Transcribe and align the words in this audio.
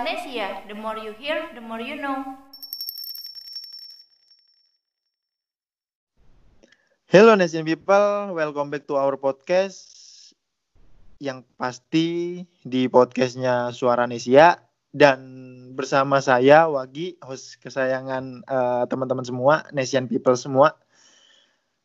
Suaranesia, 0.00 0.64
the 0.64 0.72
more 0.72 0.96
you 0.96 1.12
hear, 1.20 1.52
the 1.52 1.60
more 1.60 1.76
you 1.76 2.00
know. 2.00 2.24
Hello 7.04 7.36
Nation 7.36 7.68
People, 7.68 8.32
welcome 8.32 8.72
back 8.72 8.88
to 8.88 8.96
our 8.96 9.20
podcast. 9.20 9.84
Yang 11.20 11.44
pasti 11.60 12.08
di 12.64 12.88
podcastnya 12.88 13.76
Suara 13.76 14.08
Nesia 14.08 14.64
dan 14.88 15.20
bersama 15.76 16.24
saya 16.24 16.64
Wagi, 16.72 17.20
host 17.20 17.60
kesayangan 17.60 18.40
uh, 18.48 18.88
teman-teman 18.88 19.28
semua, 19.28 19.68
Nation 19.68 20.08
People 20.08 20.40
semua. 20.40 20.80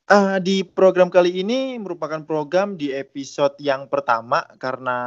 Uh, 0.08 0.40
di 0.40 0.64
program 0.64 1.12
kali 1.12 1.44
ini 1.44 1.76
merupakan 1.84 2.24
program 2.24 2.80
di 2.80 2.96
episode 2.96 3.60
yang 3.60 3.92
pertama 3.92 4.48
karena 4.56 4.98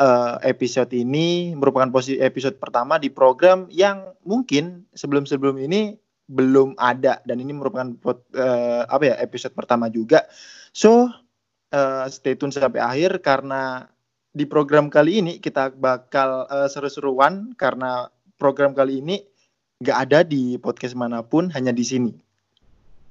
uh, 0.00 0.40
episode 0.42 0.90
ini 0.94 1.54
merupakan 1.54 1.90
posisi 1.90 2.18
episode 2.18 2.58
pertama 2.58 2.98
di 2.98 3.10
program 3.10 3.66
yang 3.70 4.14
mungkin 4.26 4.86
sebelum-sebelum 4.94 5.60
ini 5.62 5.94
belum 6.24 6.80
ada 6.80 7.20
dan 7.28 7.36
ini 7.36 7.52
merupakan 7.52 7.92
uh, 8.08 8.82
apa 8.88 9.04
ya 9.04 9.14
episode 9.20 9.52
pertama 9.52 9.92
juga. 9.92 10.24
So 10.72 11.12
uh, 11.70 12.04
stay 12.08 12.34
tune 12.34 12.50
sampai 12.50 12.80
akhir 12.80 13.20
karena 13.20 13.86
di 14.34 14.48
program 14.48 14.90
kali 14.90 15.20
ini 15.20 15.32
kita 15.38 15.70
bakal 15.76 16.48
uh, 16.48 16.66
seru-seruan 16.66 17.54
karena 17.54 18.08
program 18.40 18.72
kali 18.72 19.04
ini 19.04 19.22
nggak 19.84 19.98
ada 20.10 20.18
di 20.24 20.56
podcast 20.56 20.96
mana 20.96 21.20
pun 21.22 21.52
hanya 21.52 21.70
di 21.70 21.84
sini. 21.84 22.12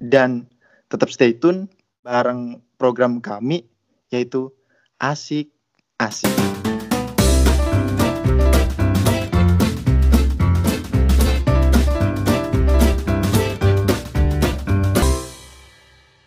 Dan 0.01 0.49
tetap 0.89 1.13
stay 1.13 1.37
tune 1.37 1.69
bareng 2.03 2.59
program 2.75 3.21
kami 3.23 3.63
yaitu 4.11 4.51
Asik 4.99 5.53
Asik. 6.01 6.62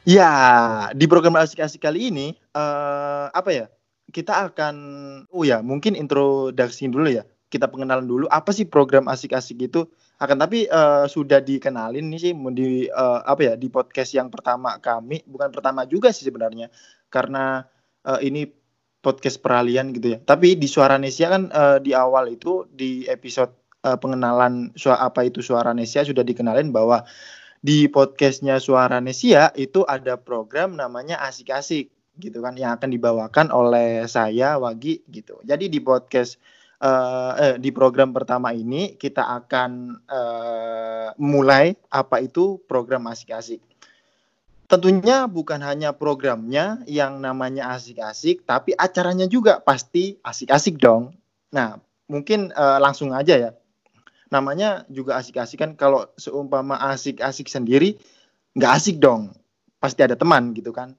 Ya, 0.06 0.30
di 0.94 1.10
program 1.10 1.34
asik-asik 1.34 1.82
kali 1.82 2.14
ini, 2.14 2.38
uh, 2.54 3.26
apa 3.34 3.50
ya? 3.50 3.66
Kita 4.14 4.46
akan, 4.46 4.76
oh 5.34 5.42
ya, 5.42 5.58
mungkin 5.66 5.98
introduksi 5.98 6.86
dulu 6.86 7.10
ya. 7.10 7.26
Kita 7.50 7.66
pengenalan 7.66 8.06
dulu 8.06 8.26
apa 8.30 8.54
sih 8.54 8.70
program 8.70 9.10
asik-asik 9.10 9.66
itu 9.66 9.86
akan 10.22 10.36
tapi 10.40 10.64
uh, 10.70 11.04
sudah 11.10 11.42
dikenalin 11.42 12.06
nih 12.08 12.20
sih 12.22 12.32
di 12.56 12.88
uh, 12.88 13.20
apa 13.22 13.52
ya 13.52 13.54
di 13.54 13.68
podcast 13.68 14.16
yang 14.16 14.32
pertama 14.32 14.80
kami 14.80 15.20
bukan 15.28 15.52
pertama 15.52 15.84
juga 15.84 16.08
sih 16.08 16.24
sebenarnya 16.24 16.72
karena 17.12 17.68
uh, 18.08 18.18
ini 18.24 18.48
podcast 19.04 19.38
peralihan 19.44 19.92
gitu 19.92 20.16
ya 20.16 20.18
tapi 20.24 20.56
di 20.56 20.66
Suara 20.66 20.96
Nesia 20.96 21.28
kan 21.28 21.52
uh, 21.52 21.78
di 21.78 21.92
awal 21.92 22.32
itu 22.32 22.64
di 22.72 23.04
episode 23.06 23.52
uh, 23.84 24.00
pengenalan 24.00 24.72
suara 24.72 25.04
apa 25.04 25.28
itu 25.28 25.44
Suara 25.44 25.76
Nesia 25.76 26.00
sudah 26.00 26.24
dikenalin 26.24 26.72
bahwa 26.72 27.04
di 27.66 27.90
podcastnya 27.90 28.62
Suara 28.62 29.02
Nesia 29.02 29.50
itu 29.58 29.82
ada 29.82 30.14
program 30.14 30.78
namanya 30.78 31.18
asik-asik 31.26 31.90
gitu 32.22 32.38
kan 32.38 32.54
yang 32.54 32.78
akan 32.78 32.94
dibawakan 32.94 33.50
oleh 33.50 34.06
saya 34.06 34.54
Wagi 34.54 35.02
gitu 35.10 35.42
jadi 35.42 35.66
di 35.66 35.82
podcast 35.82 36.38
uh, 36.80 37.32
eh, 37.36 37.54
di 37.56 37.70
program 37.72 38.12
pertama 38.12 38.52
ini 38.52 38.96
kita 38.96 39.24
akan 39.24 39.70
uh, 40.08 41.08
mulai 41.20 41.76
apa 41.88 42.20
itu 42.24 42.60
program 42.64 43.08
asik-asik. 43.08 43.62
Tentunya 44.66 45.30
bukan 45.30 45.62
hanya 45.62 45.94
programnya 45.94 46.82
yang 46.90 47.22
namanya 47.22 47.70
asik-asik, 47.78 48.42
tapi 48.42 48.74
acaranya 48.74 49.30
juga 49.30 49.62
pasti 49.62 50.18
asik-asik 50.26 50.82
dong. 50.82 51.14
Nah, 51.54 51.78
mungkin 52.10 52.50
uh, 52.50 52.82
langsung 52.82 53.14
aja 53.14 53.38
ya. 53.38 53.50
Namanya 54.28 54.82
juga 54.90 55.18
asik-asik 55.18 55.62
kan 55.62 55.70
kalau 55.78 56.10
seumpama 56.18 56.78
asik-asik 56.92 57.46
sendiri 57.46 57.98
nggak 58.58 58.72
asik 58.72 58.96
dong. 58.98 59.34
Pasti 59.78 60.02
ada 60.02 60.18
teman 60.18 60.56
gitu 60.56 60.72
kan 60.72 60.96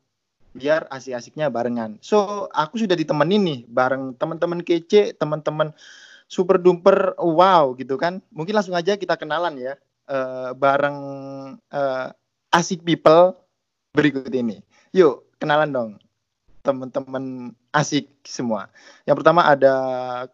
biar 0.57 0.89
asik-asiknya 0.89 1.53
barengan. 1.53 2.01
So, 2.01 2.49
aku 2.49 2.81
sudah 2.81 2.97
ditemenin 2.97 3.41
nih 3.45 3.59
bareng 3.69 4.17
teman-teman 4.17 4.65
kece, 4.65 5.13
teman-teman 5.13 5.69
super 6.25 6.57
duper 6.57 7.13
wow 7.21 7.77
gitu 7.77 7.93
kan. 7.95 8.19
Mungkin 8.33 8.57
langsung 8.57 8.73
aja 8.73 8.97
kita 8.97 9.13
kenalan 9.15 9.61
ya. 9.61 9.77
Uh, 10.07 10.55
bareng 10.57 10.99
uh, 11.69 12.07
asik 12.49 12.81
people 12.81 13.37
berikut 13.93 14.33
ini. 14.33 14.65
Yuk, 14.95 15.29
kenalan 15.37 15.69
dong 15.69 15.91
teman-teman 16.67 17.55
asik 17.71 18.11
semua. 18.27 18.67
Yang 19.07 19.23
pertama 19.23 19.47
ada 19.47 19.75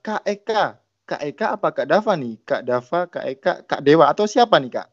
Kak 0.01 0.25
Eka. 0.25 0.81
Kak 1.03 1.19
Eka 1.19 1.59
apa 1.59 1.67
Kak 1.75 1.87
Dava 1.91 2.15
nih? 2.15 2.39
Kak 2.47 2.63
Dava, 2.63 2.99
Kak 3.11 3.25
Eka, 3.27 3.53
Kak 3.67 3.83
Dewa 3.83 4.07
atau 4.07 4.23
siapa 4.23 4.55
nih 4.55 4.71
Kak? 4.79 4.87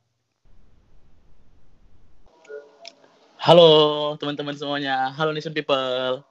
Halo 3.41 3.71
teman-teman 4.19 4.59
semuanya, 4.59 5.15
halo 5.15 5.31
Nation 5.31 5.55
People. 5.55 6.27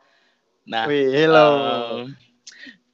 Nah, 0.68 0.84
Wih, 0.84 1.10
hello. 1.16 1.48
Um, 1.50 2.14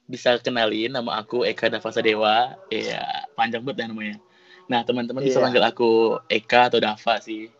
bisa 0.06 0.38
kenalin 0.38 0.94
nama 0.94 1.18
aku 1.18 1.42
Eka 1.42 1.66
Dava 1.66 1.90
Dewa, 1.98 2.54
iya 2.70 3.26
panjang 3.34 3.66
banget 3.66 3.82
ya 3.82 3.86
namanya. 3.90 4.16
Nah 4.70 4.86
teman-teman 4.86 5.26
yeah. 5.26 5.28
bisa 5.34 5.38
iya. 5.42 5.44
manggil 5.44 5.64
aku 5.66 6.22
Eka 6.30 6.70
atau 6.70 6.78
Dava 6.78 7.14
sih, 7.18 7.50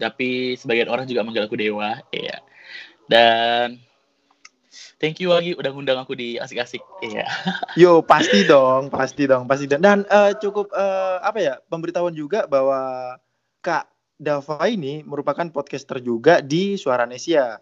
tapi 0.00 0.56
sebagian 0.56 0.88
orang 0.88 1.04
juga 1.04 1.20
manggil 1.20 1.44
aku 1.44 1.60
Dewa, 1.60 2.00
iya. 2.08 2.40
Dan 3.04 3.76
thank 4.96 5.20
you 5.20 5.30
lagi 5.32 5.52
udah 5.54 5.70
ngundang 5.72 6.00
aku 6.00 6.16
di 6.16 6.40
asik-asik. 6.40 6.80
Iya. 7.04 7.28
Yo, 7.80 8.00
pasti 8.00 8.44
dong, 8.48 8.88
pasti 8.88 9.28
dong, 9.28 9.44
pasti 9.44 9.68
dong. 9.68 9.82
Dan 9.84 10.04
uh, 10.08 10.32
cukup 10.36 10.72
uh, 10.72 11.20
apa 11.20 11.38
ya? 11.38 11.54
Pemberitahuan 11.68 12.16
juga 12.16 12.48
bahwa 12.48 13.14
Kak 13.60 13.86
Dava 14.22 14.62
ini 14.70 15.02
merupakan 15.02 15.46
podcaster 15.50 15.98
juga 15.98 16.38
di 16.38 16.78
Suara 16.78 17.04
Nesia 17.04 17.58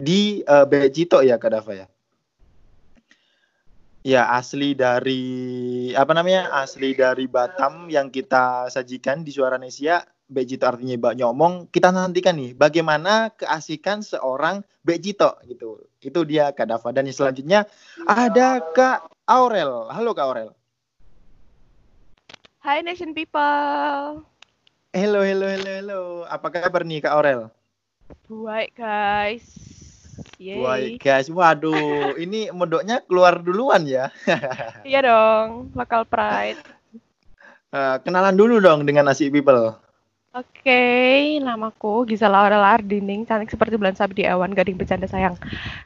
di 0.00 0.42
uh, 0.42 0.66
Bejito 0.66 1.22
ya 1.22 1.38
Kak 1.38 1.52
Dava 1.52 1.72
ya. 1.74 1.86
Ya 4.02 4.26
asli 4.34 4.74
dari 4.74 5.94
apa 5.94 6.10
namanya 6.10 6.50
asli 6.58 6.90
dari 6.90 7.30
Batam 7.30 7.86
yang 7.86 8.10
kita 8.10 8.66
sajikan 8.66 9.22
di 9.22 9.30
Suara 9.30 9.62
Nesia 9.62 10.02
Bejito 10.32 10.64
artinya 10.64 10.96
Mbak 10.96 11.14
Nyomong 11.20 11.54
kita 11.68 11.92
nantikan 11.92 12.40
nih 12.40 12.56
bagaimana 12.56 13.28
keasikan 13.36 14.00
seorang 14.00 14.64
Bejito 14.80 15.36
gitu 15.44 15.84
itu 16.00 16.20
dia 16.24 16.50
Kak 16.56 16.72
Dava 16.72 16.88
dan 16.90 17.04
yang 17.04 17.14
selanjutnya 17.14 17.68
ada 18.08 18.64
Kak 18.72 19.12
Aurel 19.28 19.92
halo 19.92 20.16
Kak 20.16 20.24
Aurel 20.24 20.50
Hai 22.64 22.80
Nation 22.80 23.12
People 23.12 24.24
Halo, 24.92 25.24
halo, 25.24 25.48
halo, 25.48 25.70
halo. 25.72 26.00
Apa 26.28 26.52
kabar 26.52 26.84
nih 26.84 27.00
Kak 27.00 27.16
Aurel? 27.16 27.48
Baik, 28.28 28.76
guys. 28.76 29.40
Yay. 30.36 30.60
Baik, 30.60 31.00
guys. 31.00 31.32
Waduh, 31.32 32.12
ini 32.20 32.52
modoknya 32.52 33.00
keluar 33.00 33.40
duluan 33.40 33.88
ya. 33.88 34.12
iya 34.84 35.00
dong, 35.00 35.72
lokal 35.72 36.04
pride. 36.04 36.60
Uh, 37.72 37.96
kenalan 38.04 38.36
dulu 38.36 38.60
dong 38.60 38.84
dengan 38.84 39.08
Nasi 39.08 39.32
People. 39.32 39.72
Oke, 40.32 40.64
okay, 40.64 41.20
namaku 41.44 42.08
Gisela 42.08 42.40
Aurel 42.40 42.64
Ardining, 42.64 43.28
cantik 43.28 43.52
seperti 43.52 43.76
bulan 43.76 43.92
sabit 43.92 44.16
di 44.16 44.24
awan, 44.24 44.56
gading 44.56 44.80
bercanda 44.80 45.04
sayang. 45.04 45.36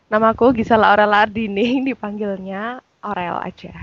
Namaku 0.07 0.55
Gisela 0.55 0.95
Aurel 0.95 1.11
Ardining, 1.11 1.83
dipanggilnya 1.83 2.79
Aurel 3.03 3.43
aja 3.43 3.75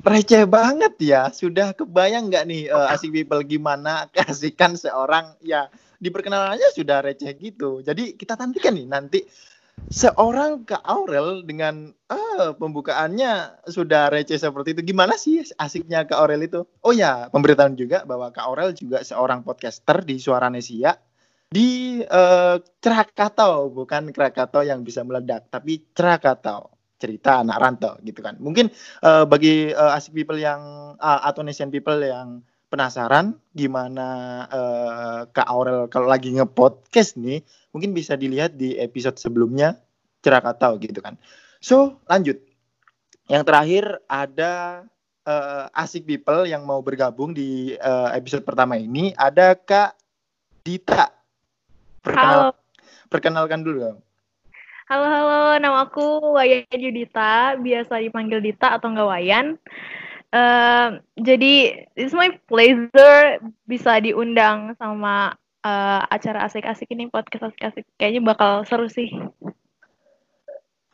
receh 0.00 0.44
banget 0.48 0.94
ya. 1.00 1.28
Sudah 1.30 1.76
kebayang 1.76 2.32
nggak 2.32 2.44
nih 2.48 2.62
uh, 2.72 2.92
asik 2.92 3.12
people 3.12 3.40
gimana 3.44 4.04
kasihkan 4.16 4.76
seorang 4.76 5.36
ya 5.44 5.68
di 6.00 6.08
perkenalannya 6.08 6.72
sudah 6.72 7.04
receh 7.04 7.32
gitu. 7.36 7.84
Jadi 7.84 8.16
kita 8.16 8.36
nantikan 8.36 8.72
nih 8.72 8.88
nanti 8.88 9.20
seorang 9.88 10.68
Kak 10.68 10.84
Aurel 10.84 11.46
dengan 11.48 11.88
uh, 12.12 12.52
pembukaannya 12.52 13.64
sudah 13.64 14.12
receh 14.12 14.36
seperti 14.36 14.76
itu. 14.76 14.92
Gimana 14.92 15.16
sih 15.16 15.40
asiknya 15.56 16.04
Kak 16.04 16.20
Aurel 16.20 16.44
itu? 16.44 16.68
Oh 16.84 16.92
ya, 16.92 17.32
pemberitahuan 17.32 17.78
juga 17.78 18.04
bahwa 18.04 18.28
Kak 18.28 18.44
Aurel 18.44 18.76
juga 18.76 19.00
seorang 19.00 19.40
podcaster 19.40 20.04
di 20.04 20.20
Suara 20.20 20.52
Nesia 20.52 20.92
di 21.50 21.98
uh, 22.04 22.62
Krakatau, 22.78 23.74
bukan 23.74 24.14
Krakatau 24.14 24.62
yang 24.62 24.86
bisa 24.86 25.02
meledak, 25.02 25.50
tapi 25.50 25.82
Krakatau 25.90 26.70
cerita 27.00 27.40
anak 27.40 27.58
rantau 27.58 27.96
gitu 28.04 28.20
kan. 28.20 28.36
Mungkin 28.36 28.68
uh, 29.02 29.24
bagi 29.24 29.72
uh, 29.72 29.96
asik 29.96 30.12
people 30.12 30.36
yang 30.36 30.60
uh, 31.00 31.20
atau 31.24 31.40
nation 31.40 31.72
people 31.72 31.96
yang 31.96 32.44
penasaran 32.70 33.34
gimana 33.50 34.08
uh, 34.46 35.20
Kak 35.28 35.50
Aurel 35.50 35.90
kalau 35.90 36.06
lagi 36.06 36.30
nge-podcast 36.30 37.18
nih, 37.18 37.42
mungkin 37.74 37.90
bisa 37.92 38.14
dilihat 38.14 38.54
di 38.54 38.78
episode 38.78 39.18
sebelumnya 39.18 39.76
Cerakatau 40.22 40.78
gitu 40.78 41.02
kan. 41.02 41.18
So, 41.58 41.98
lanjut. 42.06 42.38
Yang 43.26 43.42
terakhir 43.46 43.84
ada 44.06 44.84
uh, 45.26 45.66
asik 45.74 46.06
people 46.06 46.46
yang 46.46 46.62
mau 46.62 46.78
bergabung 46.80 47.34
di 47.34 47.74
uh, 47.78 48.14
episode 48.14 48.46
pertama 48.46 48.78
ini 48.78 49.10
ada 49.18 49.58
Kak 49.58 49.98
Dita. 50.62 51.10
Perkenal 52.00 52.54
Halo. 52.54 52.60
Perkenalkan 53.10 53.60
dulu 53.66 53.78
dong. 53.90 53.98
Halo, 54.90 55.06
halo, 55.06 55.42
nama 55.62 55.86
aku 55.86 56.34
Wayan 56.34 56.66
Yudita, 56.74 57.54
biasa 57.62 58.02
dipanggil 58.02 58.42
Dita 58.42 58.74
atau 58.74 58.90
enggak 58.90 59.06
Wayan. 59.06 59.46
Jadi 61.18 61.54
it's 61.98 62.14
my 62.14 62.30
pleasure 62.46 63.42
bisa 63.66 63.98
diundang 63.98 64.78
sama 64.78 65.34
eh, 65.66 66.02
acara 66.08 66.46
asik-asik 66.48 66.88
ini 66.94 67.10
podcast 67.12 67.52
asik-asik 67.52 67.84
kayaknya 68.00 68.22
bakal 68.24 68.64
seru 68.64 68.88
sih. 68.88 69.10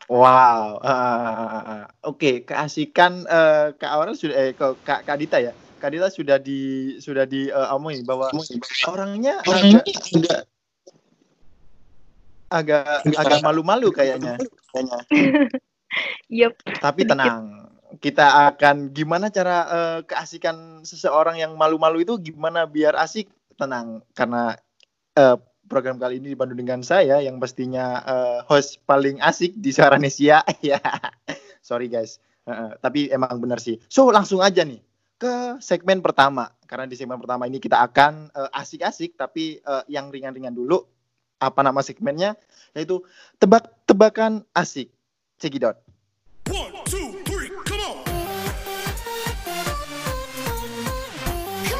Wow. 0.07 0.79
ah. 0.83 1.91
Oke, 2.09 2.47
keasikan 2.47 3.27
eh, 3.27 3.75
Kak 3.75 3.91
Aurel 3.91 4.15
sudah 4.15 4.35
eh 4.39 4.51
Kak 4.55 5.03
Kak 5.03 5.17
Dita 5.19 5.37
ya. 5.43 5.51
Kak 5.77 5.93
Dita 5.93 6.07
sudah 6.09 6.39
di 6.39 6.95
sudah 7.03 7.27
di 7.27 7.51
eh, 7.51 7.75
omongin 7.75 8.07
bahwa 8.07 8.31
orangnya 8.87 9.43
agak 9.43 9.83
agak 9.83 10.41
agak 12.47 12.83
agak 13.19 13.39
malu-malu 13.43 13.91
kayaknya. 13.91 14.39
Kayaknya. 14.71 14.99
Yup. 16.39 16.53
Tapi 16.63 17.01
tenang. 17.03 17.66
Kita 17.97 18.53
akan 18.53 18.93
gimana 18.93 19.33
cara 19.33 19.57
eh, 19.67 19.99
keasikan 20.05 20.85
seseorang 20.85 21.41
yang 21.41 21.57
malu-malu 21.57 22.05
itu 22.05 22.13
gimana 22.21 22.69
biar 22.69 22.93
asik? 22.97 23.29
Tenang 23.57 24.05
karena 24.13 24.53
eh, 25.17 25.37
program 25.65 25.97
kali 25.97 26.21
ini 26.21 26.37
dipandu 26.37 26.53
dengan 26.53 26.85
saya 26.85 27.17
yang 27.19 27.41
pastinya 27.41 28.05
eh, 28.05 28.39
host 28.45 28.85
paling 28.85 29.17
asik 29.19 29.57
di 29.57 29.73
Suaranesia. 29.73 30.45
ya. 30.61 30.81
Sorry 31.65 31.89
guys. 31.89 32.21
Tapi 32.79 33.11
emang 33.11 33.43
benar 33.43 33.59
sih. 33.59 33.75
So 33.91 34.07
langsung 34.07 34.39
aja 34.39 34.63
nih 34.63 34.79
ke 35.19 35.59
segmen 35.59 35.99
pertama. 35.99 36.47
Karena 36.63 36.87
di 36.87 36.95
segmen 36.95 37.19
pertama 37.19 37.43
ini 37.43 37.59
kita 37.59 37.81
akan 37.83 38.31
asik-asik 38.55 39.19
tapi 39.19 39.59
eh, 39.59 39.83
yang 39.91 40.13
ringan-ringan 40.13 40.55
dulu. 40.55 40.79
Apa 41.37 41.61
nama 41.61 41.85
segmennya? 41.85 42.33
Yaitu 42.73 43.03
tebak-tebakan 43.37 44.47
asik. 44.57 44.89
Cekidot. 45.37 45.77
One, 46.49 46.73
two, 46.87 46.96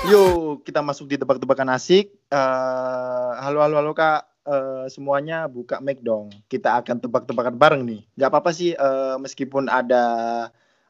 Yo, 0.07 0.55
kita 0.63 0.79
masuk 0.79 1.11
di 1.11 1.19
tebak-tebakan 1.19 1.67
asik. 1.75 2.15
Eh, 2.31 3.31
halo, 3.43 3.59
halo, 3.59 3.75
halo 3.75 3.91
kak. 3.91 4.23
Eh, 4.47 4.87
semuanya 4.87 5.51
buka 5.51 5.83
mic 5.83 5.99
dong. 5.99 6.31
Kita 6.47 6.79
akan 6.79 7.03
tebak-tebakan 7.03 7.59
bareng 7.59 7.83
nih. 7.83 8.07
Gak 8.15 8.31
apa-apa 8.31 8.55
sih, 8.55 8.71
eh, 8.71 9.15
meskipun 9.19 9.67
ada 9.67 10.03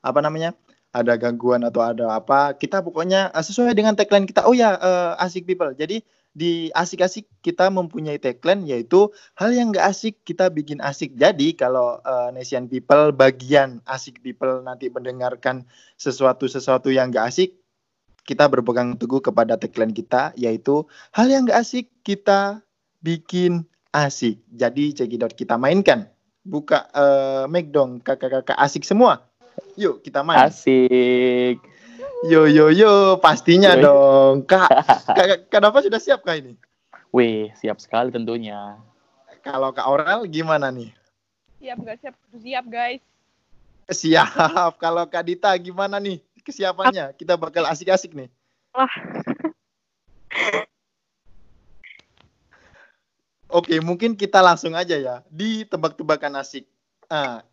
apa 0.05 0.19
namanya, 0.21 0.53
ada 0.93 1.17
gangguan 1.17 1.65
atau 1.65 1.81
ada 1.81 2.13
apa. 2.13 2.53
Kita 2.61 2.85
pokoknya 2.85 3.33
eh, 3.33 3.41
sesuai 3.41 3.73
dengan 3.73 3.97
tagline 3.97 4.29
kita. 4.29 4.45
Oh 4.45 4.53
ya, 4.53 4.77
eh, 4.77 5.13
asik 5.25 5.49
people. 5.49 5.73
Jadi 5.73 6.05
di 6.37 6.69
asik-asik 6.77 7.25
kita 7.41 7.73
mempunyai 7.73 8.21
tagline 8.21 8.69
yaitu 8.69 9.09
hal 9.33 9.49
yang 9.49 9.73
gak 9.73 9.97
asik 9.97 10.21
kita 10.29 10.53
bikin 10.53 10.77
asik. 10.77 11.17
Jadi 11.17 11.57
kalau 11.57 11.97
eh, 12.05 12.37
Nation 12.37 12.69
people 12.69 13.09
bagian 13.17 13.81
asik 13.89 14.21
people 14.21 14.61
nanti 14.61 14.93
mendengarkan 14.93 15.65
sesuatu 15.97 16.45
sesuatu 16.45 16.93
yang 16.93 17.09
gak 17.09 17.33
asik 17.33 17.57
kita 18.27 18.51
berpegang 18.51 18.99
teguh 18.99 19.23
kepada 19.23 19.55
tagline 19.55 19.95
kita 19.95 20.35
yaitu 20.35 20.83
hal 21.15 21.31
yang 21.31 21.47
gak 21.47 21.63
asik 21.63 21.87
kita 22.03 22.59
bikin 22.99 23.63
asik. 23.95 24.43
Jadi 24.51 24.91
cekidot 24.91 25.31
kita 25.31 25.55
mainkan. 25.55 26.11
Buka 26.43 26.91
eh, 26.91 27.43
mic 27.47 27.71
dong 27.71 28.03
kakak-kakak 28.03 28.59
asik 28.59 28.83
semua. 28.83 29.23
Yuk 29.79 30.03
kita 30.03 30.27
main. 30.27 30.51
Asik. 30.51 31.63
Yo 32.27 32.49
yo 32.51 32.67
yo 32.67 33.15
pastinya 33.23 33.73
Yo, 33.73 33.79
yo. 33.79 33.83
dong. 33.87 34.35
Kak, 34.43 34.69
kak, 35.17 35.47
kak 35.47 35.59
Dava 35.63 35.79
sudah 35.79 36.01
siap 36.03 36.27
kak 36.27 36.43
ini? 36.43 36.53
Wih, 37.15 37.55
siap 37.55 37.79
sekali 37.79 38.11
tentunya. 38.11 38.75
Kalau 39.39 39.71
Kak 39.71 39.87
Aurel 39.87 40.27
gimana 40.27 40.67
nih? 40.67 40.91
Siap 41.63 41.79
nggak 41.79 41.97
siap? 42.03 42.15
Siap 42.35 42.65
guys. 42.67 42.99
Siap. 43.87 44.75
Kalau 44.83 45.07
Kak 45.07 45.23
Dita 45.23 45.55
gimana 45.55 46.03
nih 46.03 46.26
kesiapannya? 46.47 47.11
Kita 47.19 47.35
bakal 47.35 47.67
asik-asik 47.67 48.15
nih. 48.15 48.31
Wah. 48.71 48.93
Oke, 53.47 53.79
mungkin 53.79 54.15
kita 54.15 54.43
langsung 54.43 54.75
aja 54.75 54.95
ya 54.95 55.15
di 55.31 55.63
tebak-tebakan 55.67 56.39
asik. 56.43 56.67
Ah, 57.07 57.43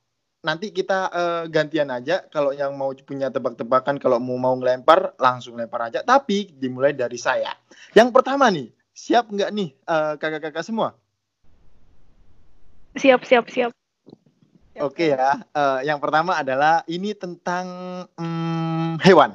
nanti 0.43 0.75
kita 0.75 1.07
eh, 1.11 1.43
gantian 1.51 1.91
aja. 1.91 2.27
Kalau 2.31 2.51
yang 2.51 2.75
mau 2.75 2.91
punya 2.95 3.31
tebak-tebakan, 3.31 4.03
kalau 4.03 4.19
mau 4.19 4.35
mau 4.35 4.55
ngelempar, 4.59 5.15
langsung 5.23 5.55
lempar 5.55 5.91
aja. 5.91 6.03
Tapi 6.03 6.51
dimulai 6.51 6.95
dari 6.95 7.19
saya. 7.19 7.55
Yang 7.95 8.11
pertama 8.11 8.51
nih, 8.51 8.75
siap 8.91 9.31
nggak 9.31 9.51
nih 9.55 9.71
eh, 9.71 10.15
kakak-kakak 10.19 10.67
semua? 10.67 10.99
Siap, 12.99 13.23
siap, 13.27 13.47
siap. 13.51 13.71
Oke 14.83 15.15
ya. 15.15 15.39
Eh, 15.55 15.81
yang 15.87 16.03
pertama 16.03 16.43
adalah 16.43 16.83
ini 16.91 17.15
tentang 17.15 17.67
mm, 18.19 18.74
hewan. 19.03 19.35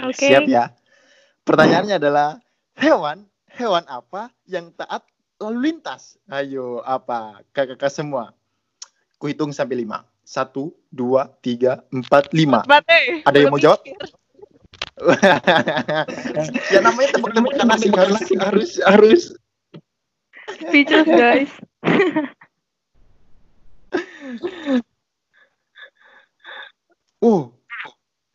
Oke. 0.00 0.28
Siap 0.28 0.48
ya. 0.48 0.72
Pertanyaannya 1.42 1.98
adalah 1.98 2.38
hewan, 2.78 3.26
hewan 3.50 3.82
apa 3.90 4.30
yang 4.46 4.70
taat 4.78 5.02
lalu 5.42 5.74
lintas? 5.74 6.14
Ayo, 6.30 6.78
apa? 6.86 7.42
Kakak-kakak 7.50 7.90
semua. 7.90 8.30
Kuhitung 9.18 9.50
sampai 9.50 9.82
lima. 9.82 10.06
Satu, 10.22 10.70
dua, 10.88 11.26
tiga, 11.42 11.82
empat, 11.90 12.30
lima. 12.30 12.62
Bate. 12.62 13.26
Ada 13.26 13.36
yang 13.42 13.50
mau 13.50 13.58
jawab? 13.58 13.82
ya 16.72 16.78
namanya 16.78 17.18
tebak-tebakan 17.18 17.74
asik 17.74 17.90
harus 17.96 18.22
harus 18.38 18.70
harus 18.86 19.22
Speechless 20.62 21.08
guys. 21.08 21.50
oh 27.22 27.50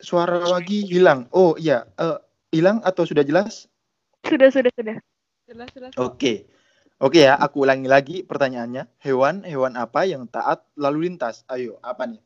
suara 0.08 0.40
lagi 0.40 0.88
hilang 0.88 1.28
oh 1.36 1.52
iya 1.60 1.84
Eh, 2.00 2.18
hilang 2.56 2.80
atau 2.80 3.04
sudah 3.04 3.20
jelas 3.20 3.68
Sudah, 4.24 4.48
sudah, 4.50 4.72
sudah. 4.74 4.96
Jelas 5.48 5.68
jelas. 5.72 5.92
Oke. 5.96 6.44
Oke 7.00 7.24
ya, 7.24 7.40
aku 7.40 7.64
ulangi 7.64 7.88
lagi 7.88 8.16
pertanyaannya. 8.20 8.84
Hewan 9.00 9.40
hewan 9.46 9.80
apa 9.80 10.04
yang 10.04 10.28
taat 10.28 10.60
lalu 10.76 11.08
lintas? 11.08 11.46
Ayo, 11.48 11.80
apa 11.80 12.04
nih? 12.04 12.20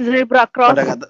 Zebra 0.00 0.48
cross. 0.50 0.74
Pada 0.74 0.96
kata 0.96 1.06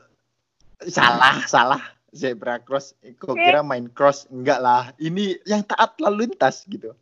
salah, 0.90 1.36
salah. 1.48 1.82
Zebra 2.12 2.58
cross. 2.60 2.92
Kok 3.00 3.32
kira 3.32 3.62
main 3.64 3.88
cross? 3.88 4.26
Enggak 4.28 4.60
lah. 4.60 4.92
Ini 5.00 5.40
yang 5.46 5.62
taat 5.64 5.96
lalu 6.02 6.28
lintas 6.28 6.66
gitu. 6.68 6.92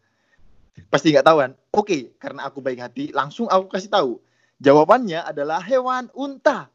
Pasti 0.92 1.10
nggak 1.10 1.26
tahu 1.26 1.42
kan? 1.42 1.52
Oke, 1.74 2.14
karena 2.20 2.46
aku 2.46 2.62
baik 2.62 2.78
hati, 2.78 3.10
langsung 3.10 3.50
aku 3.50 3.72
kasih 3.72 3.90
tahu. 3.90 4.22
Jawabannya 4.62 5.26
adalah 5.26 5.58
hewan 5.64 6.06
unta. 6.14 6.70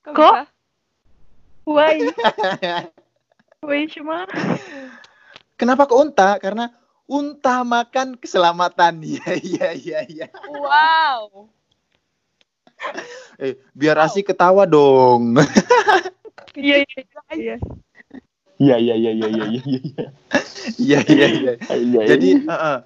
Kok? 0.00 0.16
bisa? 0.16 0.44
Why? 1.68 1.96
Why 3.66 3.84
cuma? 3.92 4.24
Kenapa 5.60 5.84
ke 5.84 5.92
unta? 5.92 6.40
Karena 6.40 6.72
unta 7.04 7.60
makan 7.60 8.16
keselamatan. 8.16 9.02
Iya, 9.04 9.36
iya, 9.36 9.68
iya, 9.76 9.98
iya. 10.08 10.26
Wow. 10.48 11.48
Eh, 13.40 13.56
biar 13.72 13.96
asik 14.04 14.32
ketawa 14.32 14.68
dong. 14.68 15.36
Iya, 16.56 16.84
iya, 16.84 17.02
iya. 17.32 17.56
Iya, 18.60 18.76
iya, 18.76 18.94
iya, 18.96 19.10
iya, 19.16 19.28
iya, 19.28 19.44
iya, 19.48 19.60
iya. 19.64 20.04
Iya, 20.76 20.98
iya, 21.08 21.26
iya. 21.28 21.52
Iya, 21.56 22.00
Jadi 22.04 22.28
uh, 22.44 22.52
uh, 22.52 22.76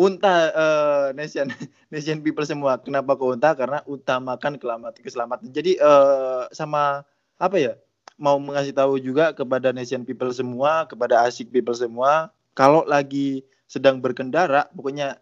unta 0.00 0.48
uh, 0.56 1.06
nation 1.12 1.52
nation 1.92 2.24
people 2.24 2.48
semua. 2.48 2.80
Kenapa 2.80 3.12
ke 3.12 3.24
unta? 3.28 3.52
Karena 3.52 3.84
utamakan 3.84 4.56
keselamatan 4.56 5.04
keselamatan. 5.04 5.46
Jadi 5.52 5.76
uh, 5.76 6.48
sama 6.56 7.04
apa 7.36 7.56
ya? 7.60 7.76
Mau 8.20 8.36
mengasih 8.36 8.76
tahu 8.76 9.00
juga 9.00 9.32
kepada 9.32 9.72
nation 9.72 10.04
people 10.04 10.28
semua, 10.32 10.84
kepada 10.84 11.24
asik 11.24 11.48
people 11.48 11.72
semua, 11.72 12.28
kalau 12.52 12.84
lagi 12.84 13.40
sedang 13.64 13.96
berkendara, 13.96 14.68
pokoknya 14.76 15.16